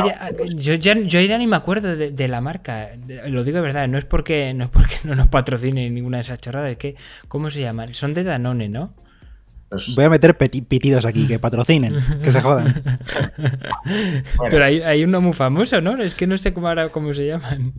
yo, 0.55 0.73
ya, 0.73 0.95
yo, 0.97 1.21
ya, 1.21 1.37
ni 1.37 1.47
me 1.47 1.55
acuerdo 1.55 1.95
de, 1.95 2.27
la 2.27 2.41
marca. 2.41 2.89
Lo 3.27 3.45
digo 3.45 3.57
de 3.57 3.61
verdad, 3.61 3.87
no 3.87 3.97
es 3.97 4.03
porque 4.03 4.53
no 4.53 4.65
es 4.65 4.69
porque 4.69 4.95
no 5.05 5.15
nos 5.15 5.29
patrocine 5.29 5.89
ninguna 5.89 6.17
de 6.17 6.21
esas 6.21 6.39
chorradas, 6.39 6.71
es 6.71 6.77
que 6.77 6.95
¿cómo 7.29 7.49
se 7.49 7.61
llaman? 7.61 7.93
Son 7.93 8.13
de 8.13 8.25
Danone, 8.25 8.67
¿no? 8.67 8.93
Pues 9.69 9.95
Voy 9.95 10.05
a 10.05 10.09
meter 10.09 10.35
pitidos 10.37 11.05
aquí, 11.05 11.27
que 11.27 11.39
patrocinen, 11.39 11.95
que 12.23 12.31
se 12.31 12.41
jodan. 12.41 12.83
Pero 14.49 14.65
hay, 14.65 14.81
hay, 14.81 15.03
uno 15.03 15.21
muy 15.21 15.33
famoso, 15.33 15.81
¿no? 15.81 16.01
Es 16.01 16.15
que 16.15 16.25
no 16.25 16.37
sé 16.37 16.53
cómo 16.53 16.67
ahora 16.67 16.89
cómo 16.89 17.13
se 17.13 17.27
llaman. 17.27 17.73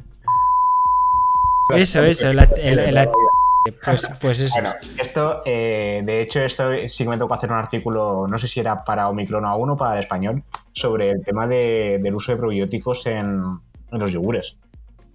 Eso, 1.75 2.03
eso, 2.03 2.33
pues, 3.85 4.11
pues, 4.21 4.41
eso. 4.41 4.55
Bueno, 4.55 4.75
esto, 4.99 5.43
eh, 5.45 6.03
de 6.05 6.23
hecho, 6.23 6.41
esto 6.41 6.71
sí 6.87 7.05
que 7.05 7.11
me 7.11 7.19
tocó 7.19 7.35
hacer 7.35 7.51
un 7.51 7.59
artículo, 7.59 8.27
no 8.27 8.39
sé 8.39 8.49
si 8.49 8.61
era 8.61 8.85
para 8.85 9.09
Omicron 9.09 9.45
a 9.45 9.55
1 9.55 9.73
o 9.73 9.77
para 9.77 9.95
el 9.95 10.01
español, 10.01 10.43
sobre 10.73 11.11
el 11.11 11.23
tema 11.23 11.47
del 11.47 12.15
uso 12.15 12.33
de 12.33 12.39
probióticos 12.39 13.07
en, 13.07 13.61
los 13.91 14.13
yogures. 14.13 14.59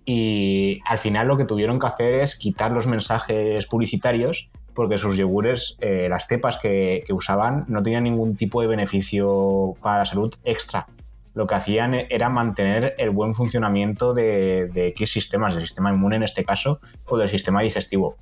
Y 0.06 0.82
al 0.86 0.98
final 0.98 1.28
lo 1.28 1.38
que 1.38 1.46
tuvieron 1.46 1.80
que 1.80 1.88
hacer 1.88 2.16
es 2.16 2.38
quitar 2.38 2.72
los 2.72 2.88
mensajes 2.88 3.66
publicitarios 3.68 4.50
porque 4.74 4.98
sus 4.98 5.16
yogures, 5.16 5.78
eh, 5.82 6.08
las 6.10 6.28
cepas 6.28 6.58
que, 6.58 7.04
que, 7.06 7.13
usaban, 7.13 7.66
no 7.68 7.84
tenían 7.84 8.04
ningún 8.04 8.36
tipo 8.36 8.62
de 8.62 8.68
beneficio 8.68 9.76
para 9.82 10.00
la 10.00 10.06
salud 10.06 10.34
extra 10.44 10.88
lo 11.34 11.48
que 11.48 11.56
hacían 11.56 11.93
era 11.93 12.30
mantener 12.30 12.96
el 12.98 13.10
buen 13.10 13.34
funcionamiento 13.34 14.13
de, 14.13 14.69
X 14.74 15.12
sistemas, 15.12 15.56
del 15.56 15.63
sistema 15.63 15.91
inmune 15.91 16.17
en 16.17 16.24
este 16.24 16.43
caso, 16.43 16.80
o 17.06 17.17
del 17.17 17.30
sistema 17.30 17.62
digestivo. 17.62 18.15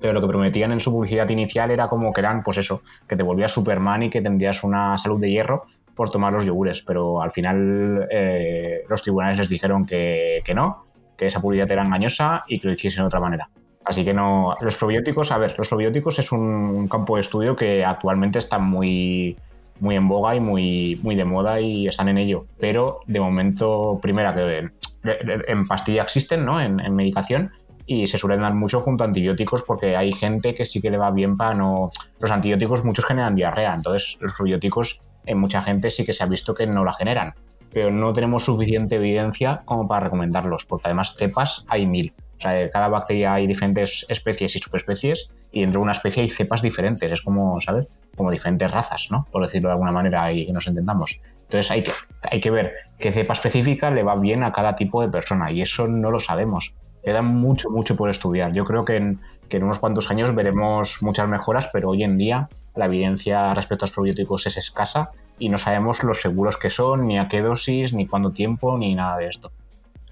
Pero 0.00 0.12
lo 0.12 0.20
que 0.20 0.26
prometían 0.26 0.72
en 0.72 0.80
su 0.80 0.90
publicidad 0.90 1.28
inicial 1.30 1.70
era 1.70 1.88
como 1.88 2.12
que 2.12 2.20
eran, 2.20 2.42
pues 2.42 2.58
eso, 2.58 2.82
que 3.08 3.16
te 3.16 3.22
volvías 3.22 3.52
Superman 3.52 4.02
y 4.02 4.10
que 4.10 4.20
tendrías 4.20 4.62
una 4.62 4.98
salud 4.98 5.20
de 5.20 5.30
hierro 5.30 5.64
por 5.94 6.10
tomar 6.10 6.32
los 6.32 6.44
yogures. 6.44 6.82
Pero 6.82 7.22
al 7.22 7.30
final 7.30 8.06
eh, 8.10 8.82
los 8.88 9.02
tribunales 9.02 9.38
les 9.38 9.48
dijeron 9.48 9.86
que, 9.86 10.42
que 10.44 10.54
no, 10.54 10.84
que 11.16 11.26
esa 11.26 11.40
publicidad 11.40 11.70
era 11.70 11.82
engañosa 11.82 12.44
y 12.48 12.60
que 12.60 12.66
lo 12.66 12.74
hiciesen 12.74 13.04
de 13.04 13.06
otra 13.06 13.20
manera. 13.20 13.48
Así 13.84 14.04
que 14.04 14.12
no. 14.12 14.56
Los 14.60 14.76
probióticos, 14.76 15.30
a 15.30 15.38
ver, 15.38 15.54
los 15.56 15.68
probióticos 15.68 16.18
es 16.18 16.32
un 16.32 16.88
campo 16.88 17.16
de 17.16 17.20
estudio 17.22 17.54
que 17.54 17.84
actualmente 17.84 18.38
está 18.38 18.58
muy, 18.58 19.36
muy 19.80 19.96
en 19.96 20.08
boga 20.08 20.34
y 20.34 20.40
muy, 20.40 21.00
muy 21.02 21.14
de 21.14 21.24
moda 21.24 21.60
y 21.60 21.86
están 21.86 22.08
en 22.08 22.18
ello. 22.18 22.46
Pero 22.58 23.00
de 23.06 23.20
momento, 23.20 23.98
primera, 24.00 24.34
que 24.34 24.70
en 25.04 25.66
pastilla 25.66 26.02
existen, 26.02 26.44
¿no? 26.44 26.60
En, 26.60 26.76
medicación 26.94 27.52
y 27.86 28.06
se 28.06 28.16
suelen 28.16 28.40
dar 28.40 28.54
mucho 28.54 28.80
junto 28.80 29.04
a 29.04 29.06
antibióticos 29.06 29.62
porque 29.62 29.96
hay 29.96 30.12
gente 30.12 30.54
que 30.54 30.64
sí 30.64 30.80
que 30.80 30.90
le 30.90 30.96
va 30.96 31.10
bien 31.10 31.36
para 31.36 31.54
no... 31.54 31.90
Los 32.18 32.30
antibióticos 32.30 32.84
muchos 32.84 33.04
generan 33.04 33.34
diarrea, 33.34 33.74
entonces 33.74 34.16
los 34.20 34.32
probióticos 34.34 35.02
en 35.26 35.38
mucha 35.38 35.62
gente 35.62 35.90
sí 35.90 36.04
que 36.04 36.12
se 36.12 36.22
ha 36.22 36.26
visto 36.26 36.54
que 36.54 36.66
no 36.66 36.84
la 36.84 36.94
generan, 36.94 37.34
pero 37.72 37.90
no 37.90 38.12
tenemos 38.14 38.44
suficiente 38.44 38.96
evidencia 38.96 39.62
como 39.66 39.86
para 39.86 40.04
recomendarlos, 40.04 40.64
porque 40.64 40.86
además 40.86 41.16
cepas 41.16 41.66
hay 41.68 41.86
mil. 41.86 42.14
Sea, 42.44 42.68
cada 42.68 42.88
bacteria 42.88 43.34
hay 43.34 43.46
diferentes 43.46 44.04
especies 44.08 44.54
y 44.56 44.58
subespecies 44.58 45.30
y 45.50 45.62
dentro 45.62 45.80
de 45.80 45.84
una 45.84 45.92
especie 45.92 46.22
hay 46.22 46.28
cepas 46.28 46.62
diferentes. 46.62 47.10
Es 47.10 47.22
como, 47.22 47.60
¿sabes? 47.60 47.86
Como 48.16 48.30
diferentes 48.30 48.70
razas, 48.70 49.08
¿no? 49.10 49.26
Por 49.30 49.42
decirlo 49.42 49.68
de 49.68 49.72
alguna 49.72 49.92
manera 49.92 50.30
y 50.30 50.46
que 50.46 50.52
nos 50.52 50.66
entendamos. 50.66 51.20
Entonces 51.42 51.70
hay 51.70 51.82
que, 51.82 51.92
hay 52.22 52.40
que 52.40 52.50
ver 52.50 52.74
qué 52.98 53.12
cepa 53.12 53.32
específica 53.32 53.90
le 53.90 54.02
va 54.02 54.16
bien 54.16 54.42
a 54.42 54.52
cada 54.52 54.76
tipo 54.76 55.00
de 55.00 55.08
persona 55.08 55.50
y 55.50 55.62
eso 55.62 55.88
no 55.88 56.10
lo 56.10 56.20
sabemos. 56.20 56.74
Queda 57.02 57.22
mucho, 57.22 57.70
mucho 57.70 57.96
por 57.96 58.10
estudiar. 58.10 58.52
Yo 58.52 58.64
creo 58.64 58.84
que 58.84 58.96
en, 58.96 59.20
que 59.48 59.58
en 59.58 59.64
unos 59.64 59.78
cuantos 59.78 60.10
años 60.10 60.34
veremos 60.34 61.02
muchas 61.02 61.28
mejoras, 61.28 61.68
pero 61.72 61.90
hoy 61.90 62.02
en 62.02 62.18
día 62.18 62.48
la 62.74 62.86
evidencia 62.86 63.54
respecto 63.54 63.84
a 63.84 63.86
los 63.86 63.94
probióticos 63.94 64.46
es 64.46 64.56
escasa 64.56 65.12
y 65.38 65.48
no 65.48 65.58
sabemos 65.58 66.02
los 66.04 66.20
seguros 66.20 66.56
que 66.56 66.70
son, 66.70 67.06
ni 67.06 67.18
a 67.18 67.28
qué 67.28 67.40
dosis, 67.40 67.92
ni 67.92 68.06
cuánto 68.06 68.30
tiempo, 68.30 68.78
ni 68.78 68.94
nada 68.94 69.16
de 69.18 69.28
esto. 69.28 69.50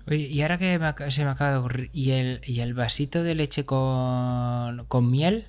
Oye, 0.08 0.16
y 0.16 0.42
ahora 0.42 0.58
que 0.58 0.78
se 1.10 1.24
me 1.24 1.30
acaba 1.30 1.52
de 1.52 1.56
ocurrir, 1.58 1.90
¿y 1.92 2.12
el, 2.12 2.40
¿y 2.44 2.60
el 2.60 2.74
vasito 2.74 3.22
de 3.22 3.34
leche 3.34 3.64
con, 3.64 4.84
con 4.88 5.10
miel? 5.10 5.46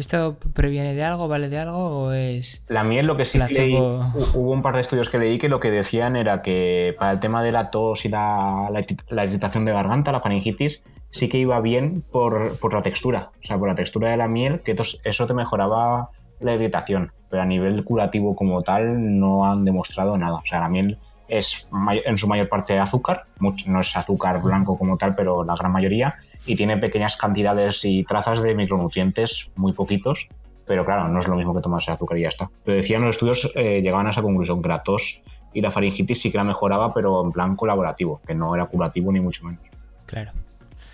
¿Esto 0.00 0.38
previene 0.54 0.94
de 0.94 1.04
algo, 1.04 1.28
vale 1.28 1.50
de 1.50 1.58
algo 1.58 1.76
o 1.76 2.12
es.? 2.12 2.62
La 2.68 2.84
miel, 2.84 3.04
lo 3.04 3.18
que 3.18 3.26
sí 3.26 3.38
leí, 3.38 3.74
hubo 3.76 4.50
un 4.50 4.62
par 4.62 4.74
de 4.74 4.80
estudios 4.80 5.10
que 5.10 5.18
leí 5.18 5.36
que 5.36 5.50
lo 5.50 5.60
que 5.60 5.70
decían 5.70 6.16
era 6.16 6.40
que 6.40 6.96
para 6.98 7.12
el 7.12 7.20
tema 7.20 7.42
de 7.42 7.52
la 7.52 7.66
tos 7.66 8.06
y 8.06 8.08
la, 8.08 8.70
la, 8.70 9.24
irritación 9.24 9.66
de 9.66 9.72
garganta, 9.72 10.10
la 10.10 10.22
faringitis, 10.22 10.82
sí 11.10 11.28
que 11.28 11.36
iba 11.36 11.60
bien 11.60 12.02
por, 12.10 12.58
por, 12.58 12.72
la 12.72 12.80
textura. 12.80 13.30
O 13.42 13.46
sea, 13.46 13.58
por 13.58 13.68
la 13.68 13.74
textura 13.74 14.08
de 14.10 14.16
la 14.16 14.26
miel, 14.26 14.60
que 14.60 14.74
eso 15.04 15.26
te 15.26 15.34
mejoraba 15.34 16.08
la 16.40 16.54
irritación. 16.54 17.12
Pero 17.28 17.42
a 17.42 17.46
nivel 17.46 17.84
curativo 17.84 18.34
como 18.34 18.62
tal, 18.62 19.18
no 19.18 19.44
han 19.44 19.66
demostrado 19.66 20.16
nada. 20.16 20.36
O 20.36 20.46
sea, 20.46 20.60
la 20.60 20.70
miel 20.70 20.98
es 21.30 21.68
en 22.04 22.18
su 22.18 22.26
mayor 22.26 22.48
parte 22.48 22.78
azúcar, 22.78 23.26
no 23.38 23.80
es 23.80 23.96
azúcar 23.96 24.42
blanco 24.42 24.76
como 24.76 24.96
tal, 24.96 25.14
pero 25.14 25.44
la 25.44 25.54
gran 25.54 25.72
mayoría, 25.72 26.16
y 26.44 26.56
tiene 26.56 26.76
pequeñas 26.76 27.16
cantidades 27.16 27.84
y 27.84 28.04
trazas 28.04 28.42
de 28.42 28.54
micronutrientes, 28.54 29.50
muy 29.56 29.72
poquitos, 29.72 30.28
pero 30.66 30.84
claro, 30.84 31.08
no 31.08 31.20
es 31.20 31.28
lo 31.28 31.36
mismo 31.36 31.54
que 31.54 31.60
tomarse 31.60 31.90
azúcar 31.90 32.18
y 32.18 32.22
ya 32.22 32.28
está. 32.28 32.50
Pero 32.64 32.76
decían 32.76 33.02
los 33.02 33.16
estudios, 33.16 33.50
eh, 33.54 33.80
llegaban 33.82 34.06
a 34.06 34.10
esa 34.10 34.22
conclusión, 34.22 34.62
que 34.62 34.68
la 34.68 34.82
tos 34.82 35.22
y 35.52 35.60
la 35.60 35.70
faringitis 35.70 36.20
sí 36.20 36.30
que 36.30 36.38
la 36.38 36.44
mejoraba, 36.44 36.92
pero 36.94 37.24
en 37.24 37.32
plan 37.32 37.56
colaborativo, 37.56 38.20
que 38.26 38.34
no 38.34 38.54
era 38.54 38.66
curativo 38.66 39.10
ni 39.12 39.20
mucho 39.20 39.44
menos. 39.44 39.64
Claro. 40.06 40.32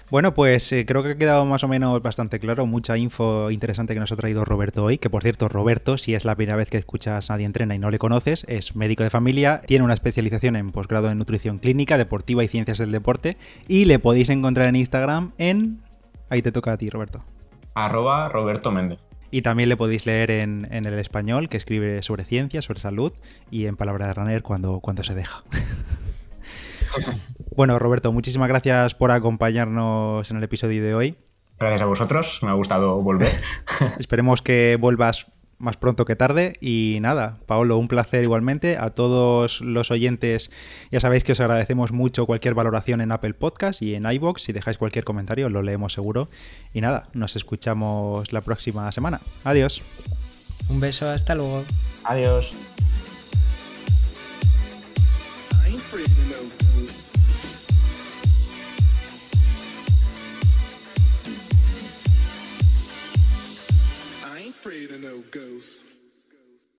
Bueno, 0.08 0.34
pues 0.34 0.70
eh, 0.70 0.86
creo 0.86 1.02
que 1.02 1.10
ha 1.10 1.16
quedado 1.16 1.44
más 1.46 1.64
o 1.64 1.68
menos 1.68 2.00
bastante 2.00 2.38
claro. 2.38 2.64
Mucha 2.64 2.96
info 2.96 3.50
interesante 3.50 3.92
que 3.92 3.98
nos 3.98 4.12
ha 4.12 4.16
traído 4.16 4.44
Roberto 4.44 4.84
hoy. 4.84 4.98
Que 4.98 5.10
por 5.10 5.24
cierto, 5.24 5.48
Roberto, 5.48 5.98
si 5.98 6.14
es 6.14 6.24
la 6.24 6.36
primera 6.36 6.56
vez 6.56 6.70
que 6.70 6.76
escuchas 6.76 7.28
a 7.28 7.32
Nadie 7.34 7.46
Entrena 7.46 7.74
y 7.74 7.80
no 7.80 7.90
le 7.90 7.98
conoces, 7.98 8.44
es 8.48 8.76
médico 8.76 9.02
de 9.02 9.10
familia, 9.10 9.60
tiene 9.66 9.84
una 9.84 9.94
especialización 9.94 10.54
en 10.54 10.70
posgrado 10.70 11.10
en 11.10 11.18
nutrición 11.18 11.58
clínica, 11.58 11.98
deportiva 11.98 12.44
y 12.44 12.48
ciencias 12.48 12.78
del 12.78 12.92
deporte. 12.92 13.36
Y 13.66 13.86
le 13.86 13.98
podéis 13.98 14.28
encontrar 14.30 14.68
en 14.68 14.76
Instagram 14.76 15.32
en. 15.38 15.82
Ahí 16.28 16.40
te 16.40 16.52
toca 16.52 16.72
a 16.72 16.76
ti, 16.76 16.88
Roberto. 16.88 17.24
Arroba 17.74 18.28
Roberto 18.28 18.70
Méndez. 18.70 19.00
Y 19.32 19.42
también 19.42 19.68
le 19.68 19.76
podéis 19.76 20.06
leer 20.06 20.30
en, 20.30 20.68
el 20.70 20.98
español, 21.00 21.48
que 21.48 21.56
escribe 21.56 22.00
sobre 22.04 22.24
ciencias, 22.24 22.64
sobre 22.64 22.78
salud 22.78 23.12
y 23.50 23.66
en 23.66 23.76
palabra 23.76 24.06
de 24.06 24.14
runner 24.14 24.42
cuando, 24.42 24.78
cuando 24.78 25.02
se 25.02 25.16
deja. 25.16 25.42
Bueno, 27.56 27.78
Roberto, 27.78 28.12
muchísimas 28.12 28.48
gracias 28.48 28.94
por 28.94 29.10
acompañarnos 29.10 30.30
en 30.30 30.36
el 30.36 30.44
episodio 30.44 30.82
de 30.82 30.94
hoy. 30.94 31.16
Gracias 31.58 31.80
a 31.80 31.86
vosotros, 31.86 32.40
me 32.42 32.50
ha 32.50 32.52
gustado 32.52 33.02
volver. 33.02 33.32
Esperemos 33.98 34.42
que 34.42 34.76
vuelvas 34.78 35.26
más 35.56 35.78
pronto 35.78 36.04
que 36.04 36.16
tarde. 36.16 36.58
Y 36.60 36.98
nada, 37.00 37.38
Paolo, 37.46 37.78
un 37.78 37.88
placer 37.88 38.22
igualmente. 38.22 38.76
A 38.76 38.90
todos 38.90 39.62
los 39.62 39.90
oyentes, 39.90 40.50
ya 40.90 41.00
sabéis 41.00 41.24
que 41.24 41.32
os 41.32 41.40
agradecemos 41.40 41.92
mucho 41.92 42.26
cualquier 42.26 42.52
valoración 42.52 43.00
en 43.00 43.10
Apple 43.10 43.32
Podcast 43.32 43.80
y 43.80 43.94
en 43.94 44.04
iBox. 44.04 44.42
Si 44.42 44.52
dejáis 44.52 44.76
cualquier 44.76 45.04
comentario, 45.04 45.48
lo 45.48 45.62
leemos 45.62 45.94
seguro. 45.94 46.28
Y 46.74 46.82
nada, 46.82 47.08
nos 47.14 47.36
escuchamos 47.36 48.34
la 48.34 48.42
próxima 48.42 48.92
semana. 48.92 49.18
Adiós. 49.44 49.80
Un 50.68 50.80
beso, 50.80 51.08
hasta 51.08 51.34
luego. 51.34 51.64
Adiós. 52.04 52.54